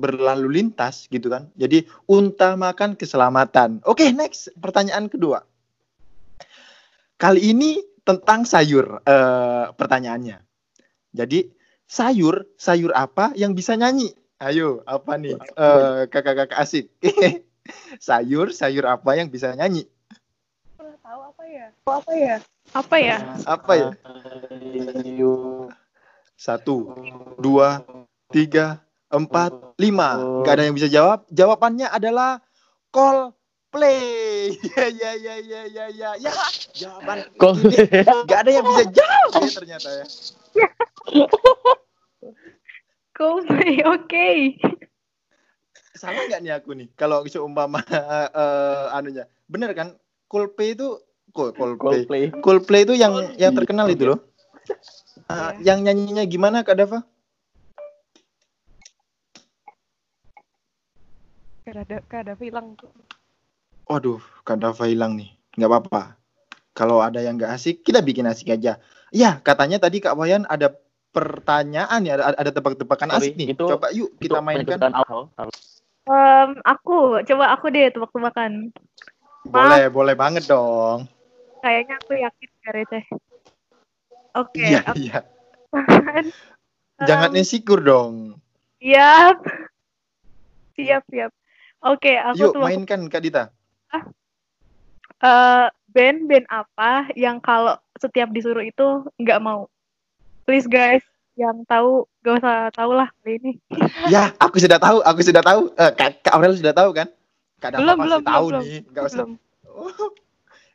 berlalu 0.00 0.58
lintas 0.58 1.06
gitu 1.06 1.30
kan. 1.30 1.46
Jadi 1.54 1.86
utamakan 2.10 2.98
keselamatan. 2.98 3.78
Oke, 3.86 4.10
next 4.10 4.50
pertanyaan 4.58 5.06
kedua. 5.06 5.44
Kali 7.20 7.52
ini 7.52 7.78
tentang 8.02 8.48
sayur 8.48 9.04
eh, 9.04 9.66
pertanyaannya. 9.76 10.40
Jadi 11.12 11.59
sayur, 11.90 12.46
sayur 12.54 12.94
apa 12.94 13.34
yang 13.34 13.50
bisa 13.58 13.74
nyanyi? 13.74 14.14
Ayo, 14.38 14.86
apa 14.86 15.18
nih? 15.18 15.34
Eh, 15.34 16.00
kakak-kakak 16.06 16.62
asik. 16.62 16.86
sayur, 18.06 18.54
sayur 18.54 18.86
apa 18.86 19.18
yang 19.18 19.26
bisa 19.26 19.52
nyanyi? 19.58 19.90
Pernah 20.78 20.96
tahu 21.02 21.20
apa 21.34 21.42
ya? 21.50 21.66
Apa 21.90 22.12
ya? 22.14 22.36
Apa 22.70 22.96
ya? 23.02 23.16
Apa 23.42 23.72
ya? 23.74 23.88
Satu, 26.38 26.94
dua, 27.36 27.82
tiga, 28.30 28.80
empat, 29.10 29.52
lima. 29.76 30.40
Gak 30.46 30.54
ada 30.56 30.64
yang 30.70 30.78
bisa 30.78 30.88
jawab. 30.88 31.26
Jawabannya 31.28 31.90
adalah 31.90 32.38
Coldplay. 32.94 34.29
Ya, 34.50 34.86
ya, 34.90 35.10
ya, 35.14 35.34
ya, 35.40 35.60
ya, 35.66 35.84
ya, 35.90 36.10
ya. 36.18 36.32
Jawaban. 36.74 37.18
Kok 37.36 37.52
Gak 38.26 38.38
ada 38.46 38.50
yang 38.50 38.64
bisa 38.66 38.84
jawab 38.90 39.30
ya 39.40 39.50
ternyata 39.54 39.88
ya. 39.90 40.04
Coldplay, 43.12 43.84
oke. 43.84 44.28
Salah 45.92 46.24
nggak 46.24 46.40
nih 46.40 46.52
aku 46.56 46.70
nih? 46.72 46.88
Kalau 46.96 47.20
seumpama 47.28 47.84
eh, 47.84 48.86
anunya, 48.96 49.28
bener 49.46 49.70
kan? 49.76 49.94
Coldplay 50.26 50.72
itu 50.72 50.96
Col- 51.30 51.54
Coldplay. 51.54 51.78
Coldplay. 51.78 52.22
Coldplay 52.42 52.80
itu 52.82 52.94
yang 52.98 53.12
yang 53.38 53.54
terkenal 53.54 53.86
itu 53.86 54.14
loh. 54.14 54.18
Ah, 55.30 55.54
Iya. 55.58 55.74
yang 55.74 55.78
nyanyinya 55.86 56.24
gimana 56.26 56.66
Kak 56.66 56.74
Dava? 56.78 57.06
Kak 62.10 62.26
ada 62.26 62.34
hilang 62.42 62.74
tuh. 62.74 62.90
Waduh, 63.90 64.22
Kak 64.46 64.62
Dava 64.62 64.86
hilang 64.86 65.18
nih. 65.18 65.34
Nggak 65.58 65.66
apa-apa. 65.66 66.14
Kalau 66.78 67.02
ada 67.02 67.18
yang 67.18 67.34
nggak 67.34 67.58
asik, 67.58 67.82
kita 67.82 67.98
bikin 68.06 68.22
asik 68.30 68.54
aja. 68.54 68.78
Ya, 69.10 69.42
katanya 69.42 69.82
tadi 69.82 69.98
Kak 69.98 70.14
Wayan 70.14 70.46
ada 70.46 70.70
pertanyaan 71.10 72.06
ya, 72.06 72.14
ada, 72.22 72.38
ada 72.38 72.50
tebak-tebakan 72.54 73.10
asik 73.18 73.34
nih. 73.34 73.50
itu- 73.50 73.66
Coba 73.66 73.90
yuk 73.90 74.14
kita 74.22 74.38
Itu 74.38 74.46
mainkan. 74.46 74.94
Em, 76.06 76.50
aku, 76.62 77.18
coba 77.26 77.44
aku 77.50 77.66
deh 77.74 77.90
tebak-tebakan. 77.90 78.70
Boleh, 79.50 79.90
boleh 79.90 80.14
banget 80.14 80.46
dong. 80.46 81.10
Kayaknya 81.58 81.98
aku 81.98 82.12
yakin 82.14 82.48
gak 82.62 82.74
receh. 82.78 83.04
Oke, 84.38 84.62
Iya, 84.62 84.80
aku 84.86 84.98
iya. 85.02 85.18
Jangan 87.10 87.34
insecure 87.34 87.82
dong. 87.82 88.38
Siap. 88.78 89.36
Siap, 90.78 91.02
siap. 91.10 91.30
Oke, 91.82 92.14
aku 92.16 92.38
Yuk, 92.38 92.52
tuh 92.54 92.62
mainkan 92.62 93.02
Kak 93.10 93.20
Dita. 93.20 93.50
Eh 95.20 95.66
band-band 95.90 96.46
apa 96.48 97.10
yang 97.18 97.42
kalau 97.42 97.76
setiap 97.98 98.30
disuruh 98.32 98.64
itu 98.64 99.04
nggak 99.20 99.40
mau? 99.42 99.66
Please 100.48 100.64
guys, 100.66 101.04
yang 101.38 101.62
tahu 101.68 102.08
gak 102.24 102.42
usah 102.42 102.56
tahu 102.74 102.90
lah 102.96 103.08
kali 103.22 103.38
ini. 103.38 103.52
Ya, 104.12 104.32
aku 104.40 104.58
sudah 104.58 104.80
tahu, 104.80 104.98
aku 105.04 105.20
sudah 105.22 105.42
tahu. 105.44 105.70
Eh, 105.76 105.92
Kak, 105.94 106.24
Kak 106.26 106.32
Aurel 106.34 106.56
sudah 106.56 106.74
tahu 106.74 106.90
kan? 106.96 107.06
Kak 107.60 107.76
Belum, 107.76 107.96
pasti 108.00 108.08
belum, 108.08 108.22
tahu 108.24 108.46
belum, 108.48 108.62
nih. 108.64 108.78
Nggak 108.90 109.04
usah. 109.04 109.16
Belum. 109.16 109.30
Oh. 109.68 110.10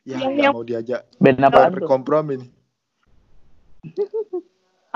Ya, 0.06 0.22
Yang- 0.22 0.38
yang- 0.38 0.54
mau 0.54 0.62
diajak 0.62 1.02
Band 1.18 1.42
tuh? 1.42 1.74
berkompromi 1.82 2.38
nih. 2.38 2.50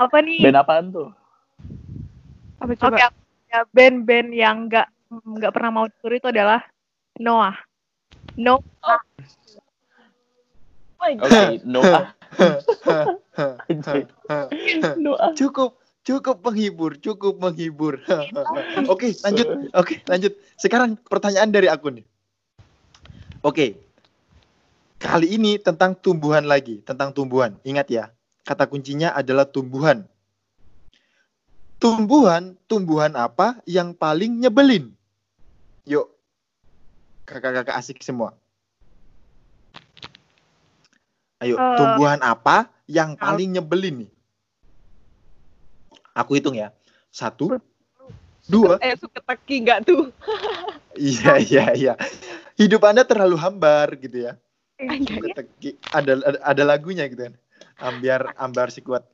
Apa 0.07 0.23
nih? 0.23 0.39
Band 0.39 0.55
apaan 0.55 0.85
tuh? 0.87 1.11
Apa 2.63 2.71
coba? 2.79 2.95
Oke, 2.95 3.03
ya 3.51 3.59
band-band 3.75 4.29
yang 4.31 4.71
nggak 4.71 4.87
nggak 5.11 5.51
pernah 5.51 5.71
mau 5.75 5.85
disuruh 5.91 6.15
itu 6.15 6.31
adalah 6.31 6.63
Noah. 7.19 7.59
No. 8.39 8.63
Anjay. 11.01 11.59
Noah. 11.65 12.13
cukup 15.39 15.79
cukup 16.01 16.37
menghibur 16.43 16.91
cukup 16.99 17.35
menghibur. 17.39 17.99
Oke 18.91 19.15
lanjut. 19.23 19.47
Oke 19.75 19.95
lanjut. 20.07 20.33
Sekarang 20.55 20.95
pertanyaan 21.07 21.51
dari 21.51 21.67
aku 21.67 21.91
nih. 21.91 22.05
Oke. 23.41 23.75
Kali 25.01 25.33
ini 25.33 25.57
tentang 25.57 25.97
tumbuhan 25.97 26.45
lagi 26.45 26.85
tentang 26.85 27.09
tumbuhan. 27.09 27.57
Ingat 27.65 27.87
ya 27.89 28.05
kata 28.45 28.69
kuncinya 28.69 29.17
adalah 29.17 29.49
tumbuhan. 29.49 30.05
Tumbuhan 31.81 32.53
tumbuhan 32.69 33.17
apa 33.17 33.57
yang 33.65 33.97
paling 33.97 34.37
nyebelin? 34.37 34.93
Yuk 35.89 36.05
kakak-kakak 37.31 37.75
asik 37.79 38.03
semua 38.03 38.35
ayo 41.39 41.55
Eh. 41.55 41.75
tumbuhan 41.79 42.19
apa 42.19 42.67
yang 42.85 43.15
paling 43.15 43.55
nyebelin 43.55 44.05
nih 44.05 44.11
Aku 46.11 46.35
hitung 46.35 46.59
ya. 46.59 46.75
Satu, 47.07 47.55
dua, 48.47 48.75
Eh 48.83 48.95
suka 48.99 49.23
teki 49.23 49.63
nggak 49.63 49.79
tuh? 49.87 50.11
iya 50.99 51.39
iya 51.39 51.65
iya. 51.71 51.93
Hidup 52.59 52.83
Anda 52.83 53.07
terlalu 53.07 53.39
hambar 53.39 53.95
gitu 53.95 54.27
ya. 54.27 54.35
Enggak 54.75 55.31
ya? 55.31 55.35
Keteki- 55.35 55.79
Ada, 55.91 56.11
ada 56.19 56.39
ada 56.43 56.63
lagunya 56.67 57.07
gitu 57.07 57.31
kan. 57.31 57.35
Ambiar 57.79 58.35
ambar 58.35 58.75
si 58.75 58.83
kuat. 58.83 59.07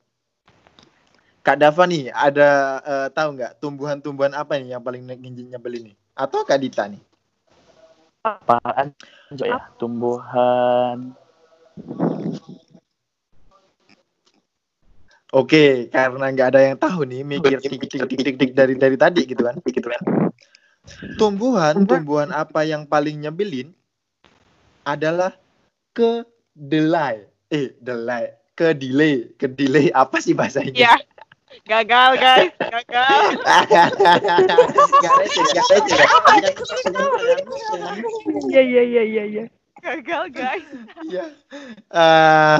Kak 1.46 1.54
Dava 1.54 1.86
nih, 1.86 2.10
ada 2.10 2.48
eh, 2.82 3.08
tahu 3.14 3.38
nggak 3.38 3.62
tumbuhan-tumbuhan 3.62 4.34
apa 4.34 4.58
nih 4.58 4.74
yang 4.74 4.82
paling 4.82 5.06
nyebelin 5.30 5.94
nih? 5.94 5.96
Atau 6.18 6.42
Kak 6.42 6.58
Dita 6.58 6.82
nih? 6.90 6.98
Apaan? 8.24 8.94
Coba 9.34 9.44
ya. 9.46 9.58
Tumbuhan. 9.78 10.98
Oke, 15.28 15.92
karena 15.92 16.32
nggak 16.32 16.48
ada 16.56 16.60
yang 16.72 16.76
tahu 16.80 17.04
nih, 17.04 17.20
mikir 17.20 17.60
tik 17.60 17.84
tik 17.84 18.00
tik 18.08 18.16
tik 18.16 18.36
tik 18.40 18.50
dari 18.56 18.74
dari 18.80 18.96
tadi 18.96 19.28
gitu 19.28 19.44
kan, 19.44 19.60
gitu 19.60 19.88
kan. 19.92 20.02
Tumbuhan, 21.20 21.84
tumbuhan 21.84 22.32
apa 22.32 22.64
yang 22.64 22.88
paling 22.88 23.20
nyebelin 23.20 23.76
adalah 24.88 25.36
kedelai. 25.92 27.28
Eh, 27.52 27.76
delay, 27.80 28.32
kedelai, 28.56 29.36
kedelai 29.36 29.92
apa 29.92 30.16
sih 30.20 30.32
bahasanya? 30.32 30.72
Ya. 30.72 30.96
Gagal 31.64 32.10
guys, 32.20 32.52
gagal. 32.56 33.20
Ya. 33.68 33.84
Iya 38.48 38.62
iya 38.62 38.82
iya 38.84 39.02
iya 39.04 39.24
iya. 39.24 39.44
Gagal 39.80 40.24
guys. 40.32 40.66
Iya. 41.08 41.26
Eh, 41.92 42.58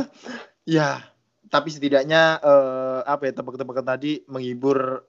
ya, 0.69 1.05
tapi 1.49 1.69
setidaknya 1.73 2.41
eh, 2.41 3.01
apa 3.05 3.29
ya 3.29 3.33
tebak-tebakan 3.37 3.87
tadi 3.97 4.25
menghibur 4.29 5.05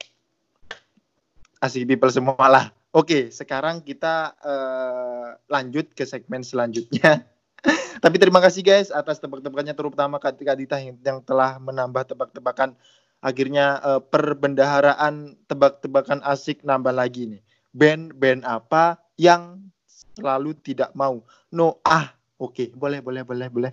asik 1.60 1.88
people 1.88 2.12
semua 2.12 2.48
lah. 2.48 2.66
Oke, 2.90 3.30
sekarang 3.30 3.86
kita 3.86 4.34
eh, 4.42 5.28
lanjut 5.48 5.92
ke 5.96 6.04
segmen 6.04 6.44
selanjutnya. 6.44 7.24
tapi 8.04 8.16
terima 8.16 8.40
kasih 8.40 8.64
guys 8.64 8.88
atas 8.88 9.20
tebak-tebakannya 9.20 9.76
terutama 9.76 10.16
Kak 10.16 10.40
Kak 10.40 10.56
Dita 10.56 10.80
yang, 10.80 10.96
yang 11.04 11.20
telah 11.24 11.60
menambah 11.60 12.16
tebak-tebakan. 12.16 12.76
Akhirnya 13.20 13.80
eh, 13.84 14.02
perbendaharaan 14.02 15.36
tebak-tebakan 15.48 16.24
asik 16.24 16.64
nambah 16.64 16.96
lagi 16.96 17.28
nih. 17.28 17.42
Band-band 17.76 18.48
apa 18.48 18.98
yang 19.20 19.70
selalu 19.86 20.58
tidak 20.64 20.96
mau? 20.98 21.22
No, 21.54 21.84
ah, 21.86 22.12
oke, 22.40 22.74
boleh, 22.74 23.04
boleh, 23.04 23.22
boleh, 23.28 23.48
boleh. 23.52 23.72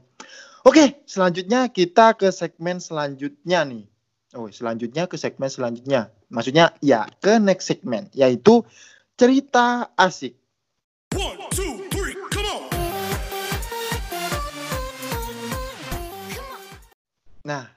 Oke, 0.66 1.06
selanjutnya 1.06 1.70
kita 1.70 2.18
ke 2.18 2.28
segmen 2.34 2.82
selanjutnya 2.82 3.62
nih. 3.62 3.86
Oh, 4.34 4.50
selanjutnya 4.50 5.06
ke 5.06 5.14
segmen 5.14 5.46
selanjutnya. 5.46 6.10
Maksudnya 6.28 6.74
ya 6.82 7.06
ke 7.22 7.38
next 7.38 7.70
segmen 7.70 8.10
yaitu 8.10 8.66
cerita 9.14 9.94
asik. 9.94 10.34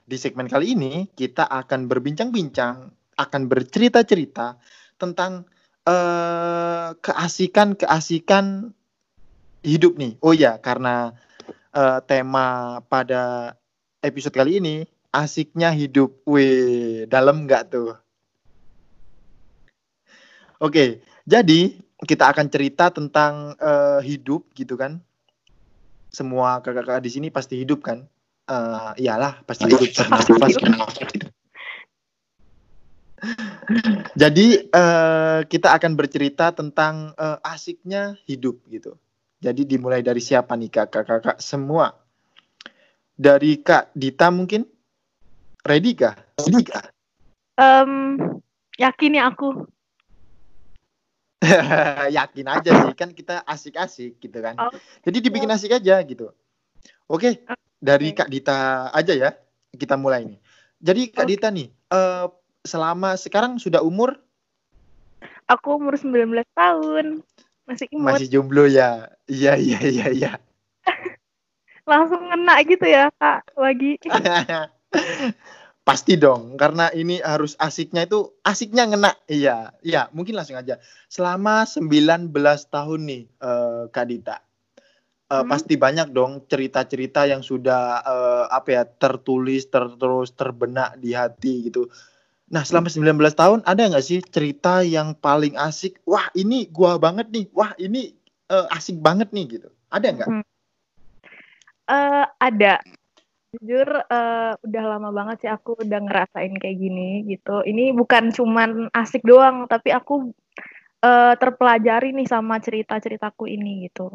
Di 0.10 0.18
segmen 0.18 0.50
kali 0.50 0.74
ini 0.74 1.06
kita 1.14 1.46
akan 1.46 1.86
berbincang-bincang, 1.86 2.90
akan 3.14 3.42
bercerita-cerita 3.46 4.58
tentang 4.98 5.46
eh, 5.86 6.90
keasikan-keasikan 6.98 8.74
hidup 9.62 10.02
nih. 10.02 10.18
Oh 10.26 10.34
ya, 10.34 10.58
karena 10.58 11.14
eh, 11.78 12.00
tema 12.10 12.82
pada 12.90 13.54
episode 14.02 14.34
kali 14.34 14.58
ini 14.58 14.76
asiknya 15.14 15.70
hidup. 15.70 16.26
Wih, 16.26 17.06
dalam 17.06 17.46
nggak 17.46 17.64
tuh? 17.70 17.94
Oke, 20.58 21.06
jadi 21.30 21.78
kita 22.02 22.34
akan 22.34 22.50
cerita 22.50 22.90
tentang 22.90 23.54
eh, 23.62 24.02
hidup 24.10 24.50
gitu 24.58 24.74
kan. 24.74 24.98
Semua 26.10 26.58
kakak-kakak 26.66 27.06
di 27.06 27.14
sini 27.14 27.28
pasti 27.30 27.62
hidup 27.62 27.86
kan? 27.86 28.10
Eh, 28.50 28.92
iyalah 29.06 29.46
pasti 29.46 29.70
hidup 29.70 29.94
bernafas 29.94 30.58
kan. 30.58 30.74
Jadi 34.18 34.48
eh, 34.66 35.40
kita 35.46 35.70
akan 35.78 35.94
bercerita 35.94 36.50
tentang 36.50 37.14
eh, 37.14 37.38
asiknya 37.46 38.18
hidup 38.26 38.66
gitu. 38.66 38.98
Jadi 39.38 39.70
dimulai 39.70 40.02
dari 40.02 40.18
siapa 40.18 40.58
nih 40.58 40.74
kakak-kakak 40.74 41.38
semua? 41.38 41.94
Dari 43.14 43.62
Kak 43.62 43.94
Dita 43.94 44.34
mungkin? 44.34 44.66
Ready 45.64 45.92
kah? 45.94 46.16
Ready 46.42 46.64
kah? 46.66 46.86
Em, 47.60 48.18
yakin 48.80 49.20
ya 49.20 49.30
aku. 49.30 49.68
Yakin 52.20 52.48
aja 52.52 52.72
sih 52.84 52.94
kan 53.00 53.16
kita 53.16 53.44
asik-asik 53.48 54.20
gitu 54.20 54.40
kan. 54.44 54.60
Oh. 54.60 54.76
Jadi 55.08 55.24
dibikin 55.24 55.52
asik 55.52 55.72
aja 55.72 56.02
gitu. 56.04 56.36
Oke, 57.10 57.42
dari 57.82 58.14
Kak 58.14 58.30
Dita 58.30 58.90
aja 58.94 59.14
ya. 59.18 59.34
Kita 59.74 59.98
mulai 59.98 60.30
nih. 60.30 60.40
Jadi 60.78 61.02
Kak. 61.10 61.26
Dita 61.26 61.50
nih, 61.50 61.68
eh, 61.70 62.26
selama 62.62 63.18
sekarang 63.18 63.58
sudah 63.58 63.82
umur 63.82 64.14
Aku 65.50 65.82
umur 65.82 65.98
19 65.98 66.46
tahun. 66.54 67.26
Masih 67.66 67.90
imut. 67.90 68.06
masih 68.14 68.30
jomblo 68.30 68.70
ya. 68.70 69.10
Iya 69.26 69.58
iya 69.58 69.80
iya 69.82 70.08
iya. 70.14 70.32
Langsung 71.90 72.22
ngena 72.30 72.62
gitu 72.62 72.86
ya, 72.86 73.10
Kak. 73.18 73.58
Lagi. 73.58 73.98
Pasti 75.90 76.22
dong, 76.22 76.54
karena 76.54 76.94
ini 76.94 77.18
harus 77.18 77.58
asiknya 77.58 78.06
itu 78.06 78.30
asiknya 78.46 78.86
ngena. 78.94 79.18
Iya, 79.26 79.74
iya, 79.82 80.06
mungkin 80.14 80.38
langsung 80.38 80.54
aja. 80.54 80.78
Selama 81.10 81.66
19 81.66 82.30
tahun 82.70 83.00
nih, 83.10 83.24
eh, 83.26 83.84
Kak 83.90 84.06
Dita. 84.06 84.38
Eh, 85.30 85.36
Hmm. 85.38 85.50
pasti 85.50 85.78
banyak 85.78 86.10
dong 86.10 86.44
cerita-cerita 86.50 87.30
yang 87.30 87.46
sudah 87.46 88.02
eh, 88.02 88.46
apa 88.50 88.70
ya 88.74 88.84
tertulis 88.86 89.70
ter- 89.70 89.96
terus 89.96 90.34
terbenak 90.34 90.98
di 90.98 91.14
hati 91.14 91.70
gitu. 91.70 91.86
Nah, 92.50 92.66
selama 92.66 92.90
19 92.90 93.38
tahun 93.38 93.62
ada 93.62 93.86
nggak 93.94 94.06
sih 94.06 94.26
cerita 94.26 94.82
yang 94.82 95.14
paling 95.14 95.54
asik? 95.54 96.02
Wah, 96.10 96.34
ini 96.34 96.66
gua 96.74 96.98
banget 96.98 97.30
nih. 97.30 97.46
Wah, 97.54 97.78
ini 97.78 98.10
eh, 98.50 98.68
asik 98.74 98.98
banget 98.98 99.30
nih 99.30 99.46
gitu. 99.62 99.70
Ada 99.94 100.08
nggak? 100.10 100.30
Hmm. 100.34 100.46
Eh, 101.90 102.26
ada. 102.42 102.74
Jujur 103.50 103.90
eh, 103.90 104.54
udah 104.62 104.84
lama 104.86 105.10
banget 105.10 105.46
sih 105.46 105.50
aku 105.50 105.78
udah 105.82 106.00
ngerasain 106.06 106.54
kayak 106.58 106.78
gini 106.78 107.26
gitu. 107.30 107.66
Ini 107.66 107.94
bukan 107.94 108.34
cuman 108.34 108.90
asik 108.94 109.22
doang, 109.26 109.66
tapi 109.70 109.94
aku 109.94 110.34
eh, 111.06 111.34
terpelajari 111.38 112.14
nih 112.14 112.30
sama 112.30 112.58
cerita-ceritaku 112.62 113.46
ini 113.46 113.90
gitu. 113.90 114.14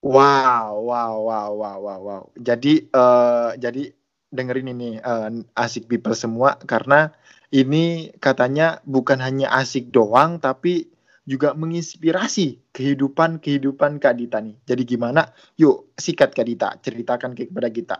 Wow, 0.00 0.80
wow, 0.80 1.12
wow, 1.20 1.50
wow, 1.52 1.76
wow, 1.76 2.00
wow. 2.00 2.22
Jadi, 2.40 2.88
eh, 2.88 3.50
jadi 3.60 3.92
dengerin 4.32 4.72
ini 4.72 4.90
eh, 4.96 5.28
asik 5.60 5.92
people 5.92 6.16
semua 6.16 6.56
karena 6.64 7.12
ini 7.52 8.08
katanya 8.16 8.80
bukan 8.88 9.20
hanya 9.20 9.52
asik 9.60 9.92
doang, 9.92 10.40
tapi 10.40 10.88
juga 11.28 11.52
menginspirasi 11.52 12.72
kehidupan 12.72 13.44
kehidupan 13.44 14.00
Kak 14.00 14.16
Dita 14.16 14.40
nih. 14.40 14.56
Jadi 14.64 14.82
gimana? 14.88 15.28
Yuk, 15.60 15.92
sikat 16.00 16.32
Kak 16.32 16.48
Dita, 16.48 16.72
ceritakan 16.80 17.36
kepada 17.36 17.68
kita. 17.68 17.96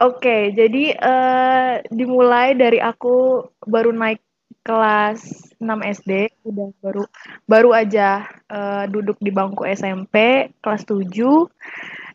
Oke, 0.00 0.50
jadi 0.56 0.96
eh, 0.96 1.74
dimulai 1.92 2.56
dari 2.56 2.80
aku 2.80 3.46
baru 3.68 3.92
naik 3.92 4.18
kelas 4.64 5.52
6 5.60 5.80
SD, 5.84 6.32
udah 6.48 6.68
baru 6.80 7.02
baru 7.44 7.70
aja 7.76 8.24
eh, 8.54 8.84
duduk 8.94 9.18
di 9.26 9.30
bangku 9.34 9.62
SMP 9.66 10.14
kelas 10.62 10.82
7. 10.86 11.50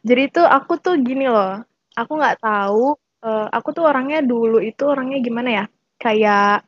Jadi 0.07 0.23
tuh 0.35 0.45
aku 0.47 0.73
tuh 0.79 0.95
gini 1.07 1.27
loh, 1.27 1.59
aku 1.99 2.11
nggak 2.19 2.39
tahu, 2.43 2.95
eh, 3.27 3.47
aku 3.57 3.69
tuh 3.75 3.83
orangnya 3.91 4.19
dulu 4.23 4.57
itu 4.63 4.83
orangnya 4.87 5.19
gimana 5.27 5.49
ya, 5.63 5.65
kayak 5.99 6.63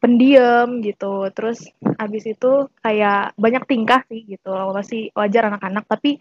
pendiam 0.00 0.80
gitu, 0.80 1.28
terus 1.36 1.58
habis 2.00 2.24
itu 2.24 2.68
kayak 2.84 3.36
banyak 3.36 3.64
tingkah 3.68 4.00
sih 4.08 4.24
gitu, 4.24 4.48
masih 4.72 5.12
wajar 5.18 5.52
anak-anak, 5.52 5.84
tapi 5.92 6.16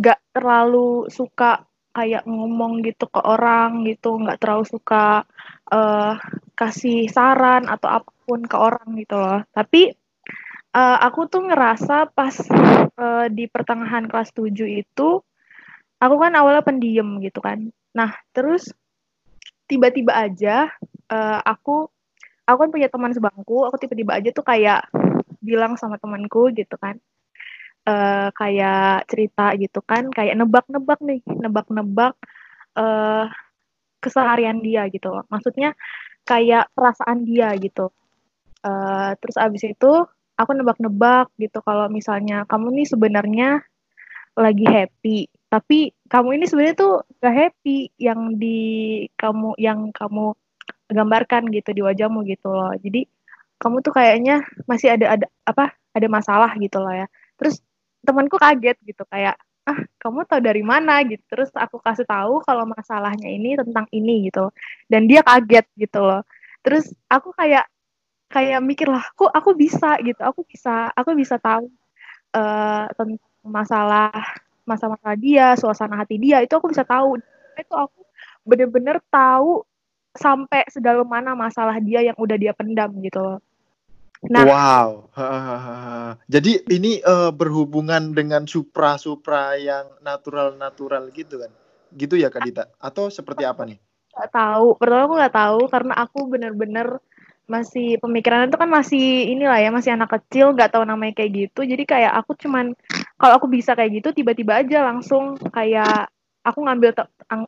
nggak 0.00 0.18
terlalu 0.32 1.08
suka 1.12 1.64
kayak 1.96 2.24
ngomong 2.28 2.80
gitu 2.86 3.04
ke 3.10 3.20
orang 3.20 3.84
gitu, 3.88 4.16
nggak 4.22 4.38
terlalu 4.40 4.64
suka 4.64 5.28
eh, 5.72 6.12
kasih 6.58 6.98
saran 7.12 7.68
atau 7.68 7.88
apa 8.00 8.10
pun 8.26 8.40
ke 8.44 8.56
orang 8.56 8.88
gitu 9.00 9.14
loh. 9.16 9.40
Tapi 9.52 9.92
eh, 10.76 10.98
aku 11.06 11.20
tuh 11.32 11.42
ngerasa 11.48 12.12
pas 12.12 12.34
eh, 12.98 13.26
di 13.32 13.44
pertengahan 13.48 14.04
kelas 14.10 14.30
7 14.36 14.68
itu, 14.68 15.08
aku 16.02 16.14
kan 16.22 16.32
awalnya 16.38 16.62
pendiam 16.64 17.18
gitu 17.24 17.40
kan. 17.42 17.68
Nah, 17.96 18.10
terus 18.34 18.70
tiba-tiba 19.68 20.12
aja 20.16 20.68
eh, 21.12 21.40
aku 21.44 21.88
aku 22.48 22.58
kan 22.64 22.70
punya 22.72 22.88
teman 22.92 23.12
sebangku, 23.16 23.64
aku 23.68 23.76
tiba-tiba 23.82 24.12
aja 24.18 24.30
tuh 24.32 24.44
kayak 24.46 24.88
bilang 25.44 25.76
sama 25.80 25.96
temanku 26.02 26.50
gitu 26.56 26.76
kan 26.80 26.98
eh 27.88 28.28
kayak 28.36 29.08
cerita 29.10 29.56
gitu 29.56 29.80
kan, 29.80 30.12
kayak 30.12 30.36
nebak-nebak 30.36 31.00
nih, 31.00 31.20
nebak-nebak 31.24 32.14
eh 32.78 33.26
keseharian 34.04 34.58
dia 34.66 34.86
gitu. 34.94 35.08
Maksudnya 35.32 35.74
kayak 36.28 36.70
perasaan 36.76 37.24
dia 37.28 37.48
gitu. 37.58 37.90
Eh 38.66 39.10
terus 39.20 39.36
abis 39.40 39.62
itu 39.74 39.92
aku 40.38 40.50
nebak-nebak 40.54 41.28
gitu 41.42 41.58
kalau 41.66 41.90
misalnya 41.90 42.46
kamu 42.46 42.70
nih 42.78 42.86
sebenarnya 42.88 43.48
lagi 44.38 44.66
happy, 44.70 45.26
tapi 45.50 45.90
kamu 46.06 46.38
ini 46.38 46.44
sebenarnya 46.46 46.76
tuh 46.78 46.94
gak 47.18 47.34
happy 47.34 47.90
yang 47.98 48.38
di 48.38 48.58
kamu 49.18 49.58
yang 49.58 49.90
kamu 49.90 50.30
gambarkan 50.88 51.50
gitu 51.50 51.74
di 51.74 51.82
wajahmu 51.82 52.22
gitu 52.30 52.48
loh. 52.54 52.70
Jadi 52.78 53.02
kamu 53.58 53.82
tuh 53.82 53.92
kayaknya 53.98 54.46
masih 54.70 54.94
ada 54.94 55.18
ada 55.18 55.26
apa 55.42 55.74
ada 55.90 56.06
masalah 56.06 56.54
gitu 56.62 56.78
loh 56.78 56.94
ya. 56.94 57.06
Terus 57.34 57.58
temanku 58.06 58.38
kaget 58.38 58.78
gitu 58.86 59.02
kayak 59.10 59.36
ah 59.68 59.78
kamu 60.00 60.24
tahu 60.24 60.40
dari 60.40 60.64
mana 60.64 61.04
gitu 61.04 61.20
terus 61.28 61.52
aku 61.52 61.76
kasih 61.84 62.08
tahu 62.08 62.40
kalau 62.40 62.64
masalahnya 62.64 63.28
ini 63.28 63.52
tentang 63.52 63.84
ini 63.92 64.32
gitu 64.32 64.48
dan 64.88 65.04
dia 65.04 65.20
kaget 65.20 65.68
gitu 65.76 66.00
loh 66.00 66.24
terus 66.64 66.88
aku 67.12 67.36
kayak 67.36 67.68
kayak 68.28 68.60
mikir 68.60 68.88
lah 68.88 69.04
kok 69.16 69.32
aku 69.32 69.56
bisa 69.56 69.96
gitu 70.04 70.20
aku 70.20 70.44
bisa 70.44 70.92
aku 70.92 71.16
bisa 71.16 71.40
tahu 71.40 71.68
eh 72.36 72.84
tentang 72.92 73.16
masalah 73.40 74.12
masalah 74.68 75.00
dia 75.16 75.56
suasana 75.56 75.96
hati 75.96 76.20
dia 76.20 76.44
itu 76.44 76.52
aku 76.52 76.68
bisa 76.68 76.84
tahu 76.84 77.16
itu 77.56 77.74
aku 77.74 78.04
bener-bener 78.44 79.00
tahu 79.08 79.64
sampai 80.12 80.68
sedalam 80.68 81.08
mana 81.08 81.32
masalah 81.32 81.80
dia 81.80 82.04
yang 82.04 82.16
udah 82.20 82.36
dia 82.36 82.52
pendam 82.52 82.92
gitu 83.00 83.20
loh 83.20 83.38
Nah. 84.18 84.42
Wow. 84.42 85.14
Jadi 86.34 86.66
ini 86.74 86.98
eh, 86.98 87.30
berhubungan 87.30 88.18
dengan 88.18 88.50
supra-supra 88.50 89.54
yang 89.54 89.86
natural-natural 90.02 91.14
gitu 91.14 91.38
kan? 91.38 91.54
Gitu 91.94 92.18
ya 92.18 92.26
Kak 92.26 92.42
Dita? 92.42 92.66
Atau 92.82 93.14
seperti 93.14 93.46
apa 93.46 93.62
nih? 93.62 93.78
tahu 94.26 94.74
pertama 94.74 95.06
aku 95.06 95.14
nggak 95.14 95.36
tahu 95.38 95.60
karena 95.70 95.94
aku 95.94 96.18
bener-bener 96.26 96.98
masih 97.48 97.96
pemikiran 97.98 98.52
itu 98.52 98.60
kan 98.60 98.68
masih 98.68 99.32
inilah 99.32 99.56
ya 99.56 99.72
masih 99.72 99.96
anak 99.96 100.12
kecil 100.20 100.52
nggak 100.52 100.76
tahu 100.76 100.84
namanya 100.84 101.16
kayak 101.16 101.48
gitu. 101.48 101.64
Jadi 101.64 101.82
kayak 101.88 102.12
aku 102.20 102.36
cuman 102.36 102.76
kalau 103.16 103.40
aku 103.40 103.48
bisa 103.48 103.72
kayak 103.72 104.04
gitu 104.04 104.12
tiba-tiba 104.12 104.60
aja 104.60 104.84
langsung 104.84 105.40
kayak 105.50 106.12
aku 106.44 106.64
ngambil 106.64 106.92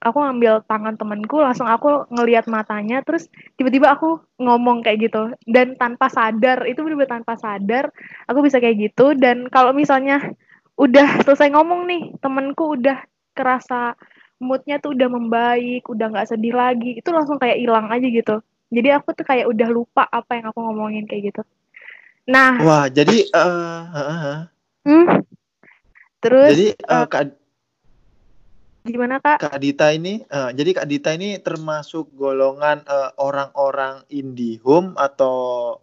aku 0.00 0.18
ngambil 0.18 0.64
tangan 0.64 0.96
temanku 0.96 1.40
langsung 1.40 1.68
aku 1.68 2.08
ngelihat 2.12 2.48
matanya 2.48 3.00
terus 3.04 3.28
tiba-tiba 3.60 3.92
aku 3.92 4.24
ngomong 4.40 4.80
kayak 4.80 5.12
gitu. 5.12 5.36
Dan 5.44 5.76
tanpa 5.76 6.08
sadar 6.08 6.64
itu 6.64 6.80
bener-bener 6.80 7.20
tanpa 7.20 7.36
sadar 7.36 7.92
aku 8.24 8.40
bisa 8.40 8.56
kayak 8.56 8.90
gitu. 8.90 9.12
Dan 9.12 9.52
kalau 9.52 9.76
misalnya 9.76 10.32
udah 10.80 11.20
selesai 11.28 11.52
ngomong 11.52 11.84
nih 11.84 12.02
temanku 12.24 12.80
udah 12.80 13.04
kerasa 13.36 13.92
moodnya 14.40 14.80
tuh 14.80 14.96
udah 14.96 15.08
membaik 15.12 15.84
udah 15.84 16.06
nggak 16.08 16.28
sedih 16.32 16.56
lagi 16.56 16.96
itu 16.96 17.08
langsung 17.12 17.36
kayak 17.36 17.60
hilang 17.60 17.92
aja 17.92 18.08
gitu 18.08 18.40
jadi 18.70 19.02
aku 19.02 19.12
tuh 19.12 19.26
kayak 19.26 19.50
udah 19.50 19.68
lupa 19.68 20.06
apa 20.06 20.38
yang 20.38 20.46
aku 20.54 20.58
ngomongin 20.62 21.04
kayak 21.04 21.34
gitu 21.34 21.42
nah 22.30 22.54
Wah, 22.62 22.86
jadi 22.86 23.26
eh, 23.26 23.80
hahaha. 23.90 24.34
hmm, 24.86 25.06
terus 26.22 26.48
jadi 26.54 26.66
eh, 26.78 27.06
Kak, 27.10 27.22
gimana 28.86 29.18
kak 29.20 29.38
Kak 29.42 29.58
Dita 29.58 29.90
ini, 29.90 30.22
eh, 30.22 30.50
jadi 30.54 30.70
Kak 30.72 30.86
Dita 30.88 31.10
ini 31.12 31.42
termasuk 31.42 32.14
golongan 32.14 32.86
eh, 32.86 33.10
orang-orang 33.18 34.06
IndiHome 34.08 34.94
atau 34.94 35.76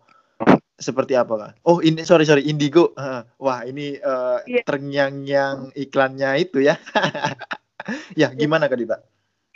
seperti 0.78 1.17
apa 1.17 1.34
Kak? 1.36 1.52
Oh, 1.65 1.82
ini 1.82 2.06
sorry 2.06 2.23
sorry 2.23 2.45
Indigo. 2.45 2.93
Eh, 2.95 3.21
Wah, 3.41 3.65
ini 3.65 3.97
eh, 3.97 4.38
Iya. 4.45 4.62
terngiang-ngiang 4.63 5.73
iklannya 5.73 6.30
itu 6.38 6.62
ya. 6.63 6.78
ya, 8.21 8.30
gimana 8.32 8.69
Kak 8.69 8.80
Dita? 8.80 8.97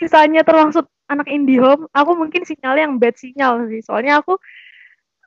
misalnya 0.01 0.41
termasuk 0.41 0.89
anak 1.11 1.27
IndiHome, 1.27 1.91
aku 1.91 2.11
mungkin 2.15 2.47
sinyalnya 2.47 2.87
yang 2.87 2.95
bad 2.95 3.15
sinyal 3.19 3.67
sih. 3.67 3.83
Soalnya 3.83 4.23
aku 4.23 4.39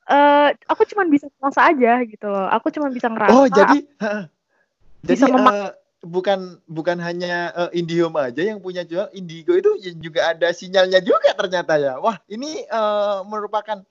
eh 0.05 0.49
aku 0.69 0.83
cuman 0.89 1.09
bisa 1.13 1.29
ngerasa 1.29 1.61
aja 1.69 1.93
gitu 2.09 2.27
loh. 2.29 2.49
Aku 2.49 2.73
cuman 2.73 2.91
bisa 2.97 3.13
ngerasa. 3.13 3.33
Oh, 3.37 3.47
jadi 3.49 3.79
heeh. 3.85 4.25
Bisa 5.05 5.29
jadi 5.29 5.37
memak- 5.37 5.53
eh, 5.53 5.71
bukan 6.05 6.41
bukan 6.65 6.97
hanya 7.01 7.53
eh, 7.53 7.81
IndiHome 7.81 8.17
aja 8.21 8.41
yang 8.41 8.61
punya 8.61 8.85
jual 8.85 9.09
Indigo 9.13 9.53
itu 9.57 9.77
juga 10.01 10.33
ada 10.33 10.49
sinyalnya 10.53 11.05
juga 11.05 11.37
ternyata 11.37 11.77
ya. 11.77 12.01
Wah, 12.01 12.17
ini 12.29 12.65
eh, 12.65 13.19
merupakan 13.29 13.85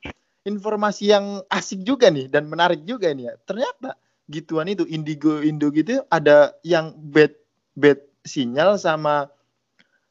informasi 0.43 1.13
yang 1.13 1.39
asik 1.47 1.85
juga 1.85 2.09
nih 2.09 2.27
dan 2.29 2.49
menarik 2.49 2.81
juga 2.85 3.09
ini 3.13 3.29
ya. 3.29 3.37
Ternyata 3.45 3.97
gituan 4.29 4.69
itu 4.71 4.87
Indigo 4.87 5.43
Indo 5.43 5.69
gitu 5.69 6.01
ada 6.07 6.55
yang 6.63 6.95
bad 6.95 7.33
bad 7.75 7.99
sinyal 8.23 8.79
sama 8.79 9.27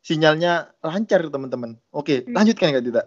sinyalnya 0.03 0.75
lancar 0.83 1.23
teman-teman. 1.31 1.79
Oke, 1.95 2.27
Hmm. 2.27 2.35
lanjutkan 2.37 2.75
Kak 2.75 2.85
Dita. 2.85 3.03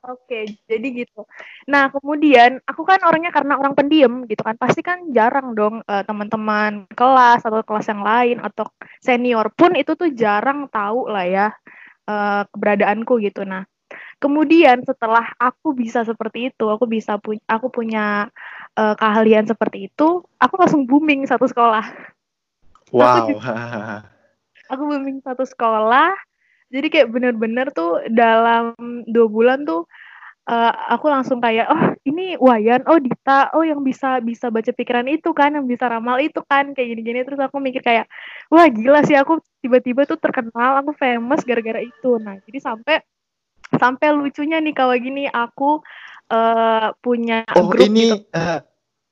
Oke, 0.00 0.48
jadi 0.64 1.04
gitu. 1.04 1.28
Nah, 1.68 1.92
kemudian 1.92 2.56
aku 2.64 2.88
kan 2.88 3.04
orangnya 3.04 3.28
karena 3.28 3.60
orang 3.60 3.76
pendiam 3.76 4.24
gitu 4.24 4.40
kan, 4.40 4.56
pasti 4.56 4.80
kan 4.80 5.12
jarang 5.12 5.52
dong 5.52 5.84
eh, 5.84 6.00
teman-teman 6.08 6.88
kelas 6.96 7.44
atau 7.44 7.60
kelas 7.60 7.84
yang 7.92 8.00
lain 8.00 8.40
atau 8.40 8.64
senior 9.04 9.52
pun 9.52 9.76
itu 9.76 9.92
tuh 9.92 10.08
jarang 10.16 10.72
tahu 10.72 11.04
lah 11.04 11.28
ya 11.28 11.46
eh, 12.08 12.42
keberadaanku 12.48 13.20
gitu. 13.20 13.44
Nah, 13.44 13.68
kemudian 14.16 14.80
setelah 14.88 15.36
aku 15.36 15.76
bisa 15.76 16.00
seperti 16.00 16.48
itu, 16.48 16.64
aku 16.72 16.88
bisa 16.88 17.20
punya 17.20 17.44
aku 17.44 17.68
punya 17.68 18.32
eh, 18.80 18.94
keahlian 18.96 19.44
seperti 19.44 19.92
itu, 19.92 20.24
aku 20.40 20.54
langsung 20.56 20.88
booming 20.88 21.28
satu 21.28 21.44
sekolah. 21.44 21.84
Wow. 22.88 23.36
Aku 24.70 24.86
booming 24.86 25.18
satu 25.26 25.42
sekolah, 25.42 26.14
jadi 26.70 26.86
kayak 26.88 27.08
bener-bener 27.10 27.66
tuh 27.74 28.00
dalam 28.08 28.72
dua 29.10 29.26
bulan 29.26 29.66
tuh 29.66 29.84
eh, 30.48 30.72
aku 30.94 31.06
langsung 31.10 31.42
kayak 31.42 31.66
oh 31.68 31.82
ini 32.06 32.38
Wayan 32.38 32.86
oh 32.86 33.02
Dita 33.02 33.50
oh 33.52 33.66
yang 33.66 33.82
bisa 33.82 34.22
bisa 34.22 34.48
baca 34.48 34.70
pikiran 34.72 35.06
itu 35.10 35.34
kan 35.34 35.54
yang 35.54 35.66
bisa 35.66 35.90
ramal 35.90 36.16
itu 36.22 36.40
kan 36.46 36.72
kayak 36.72 36.96
gini-gini 36.96 37.26
terus 37.26 37.42
aku 37.42 37.58
mikir 37.58 37.82
kayak 37.82 38.06
wah 38.48 38.66
gila 38.70 39.02
sih 39.04 39.18
aku 39.18 39.42
tiba-tiba 39.60 40.06
tuh 40.06 40.16
terkenal 40.16 40.80
aku 40.80 40.94
famous 40.96 41.42
gara-gara 41.44 41.82
itu 41.82 42.16
nah 42.22 42.38
jadi 42.48 42.58
sampai 42.62 43.02
sampai 43.76 44.08
lucunya 44.16 44.58
nih 44.58 44.74
kalau 44.74 44.94
gini 44.96 45.28
aku 45.28 45.82
eh, 46.30 46.88
punya 47.02 47.44
Oh, 47.52 47.66
grup 47.68 47.86
ini 47.90 48.14
gitu 48.14 48.16
eh, 48.34 48.60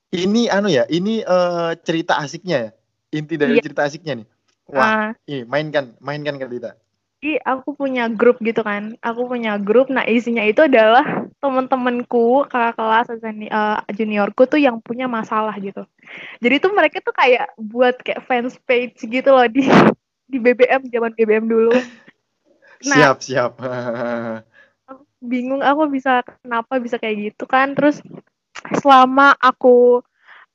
ini 0.09 0.49
anu 0.49 0.73
ya, 0.73 0.89
ini 0.89 1.21
eh, 1.21 1.71
cerita 1.85 2.17
asiknya 2.17 2.57
ya. 2.57 2.71
Inti 3.09 3.37
dari 3.37 3.57
Iya. 3.57 3.63
cerita 3.65 3.85
asiknya 3.85 4.21
nih. 4.21 4.27
Wah, 4.69 4.89
Ah, 4.89 5.09
ini 5.25 5.45
mainkan, 5.49 5.97
mainkan 6.01 6.37
Kak 6.37 6.49
Dita. 6.49 6.71
Jadi 7.19 7.35
aku 7.43 7.75
punya 7.75 8.07
grup 8.07 8.39
gitu 8.39 8.63
kan. 8.63 8.95
Aku 9.03 9.27
punya 9.27 9.59
grup. 9.59 9.91
Nah 9.91 10.07
isinya 10.07 10.39
itu 10.39 10.63
adalah 10.63 11.27
temen-temenku, 11.43 12.47
kakak 12.47 12.79
kelas, 12.79 13.07
eh, 13.19 13.79
juniorku 13.91 14.47
tuh 14.47 14.55
yang 14.55 14.79
punya 14.79 15.11
masalah 15.11 15.51
gitu. 15.59 15.83
Jadi 16.39 16.55
tuh 16.63 16.71
mereka 16.71 17.03
tuh 17.03 17.11
kayak 17.11 17.51
buat 17.59 17.99
kayak 17.99 18.23
fans 18.23 18.55
page 18.63 19.03
gitu 19.03 19.29
loh 19.35 19.43
di 19.51 19.67
di 20.31 20.39
BBM 20.39 20.87
zaman 20.87 21.11
BBM 21.11 21.43
dulu. 21.51 21.75
Nah 22.87 23.03
Siap, 23.03 23.17
siap. 23.19 23.51
aku 24.89 25.03
bingung 25.19 25.59
aku 25.59 25.91
bisa 25.91 26.23
kenapa 26.23 26.79
bisa 26.79 26.95
kayak 26.95 27.35
gitu 27.35 27.43
kan. 27.51 27.75
Terus 27.75 27.99
selama 28.79 29.35
aku 29.35 29.99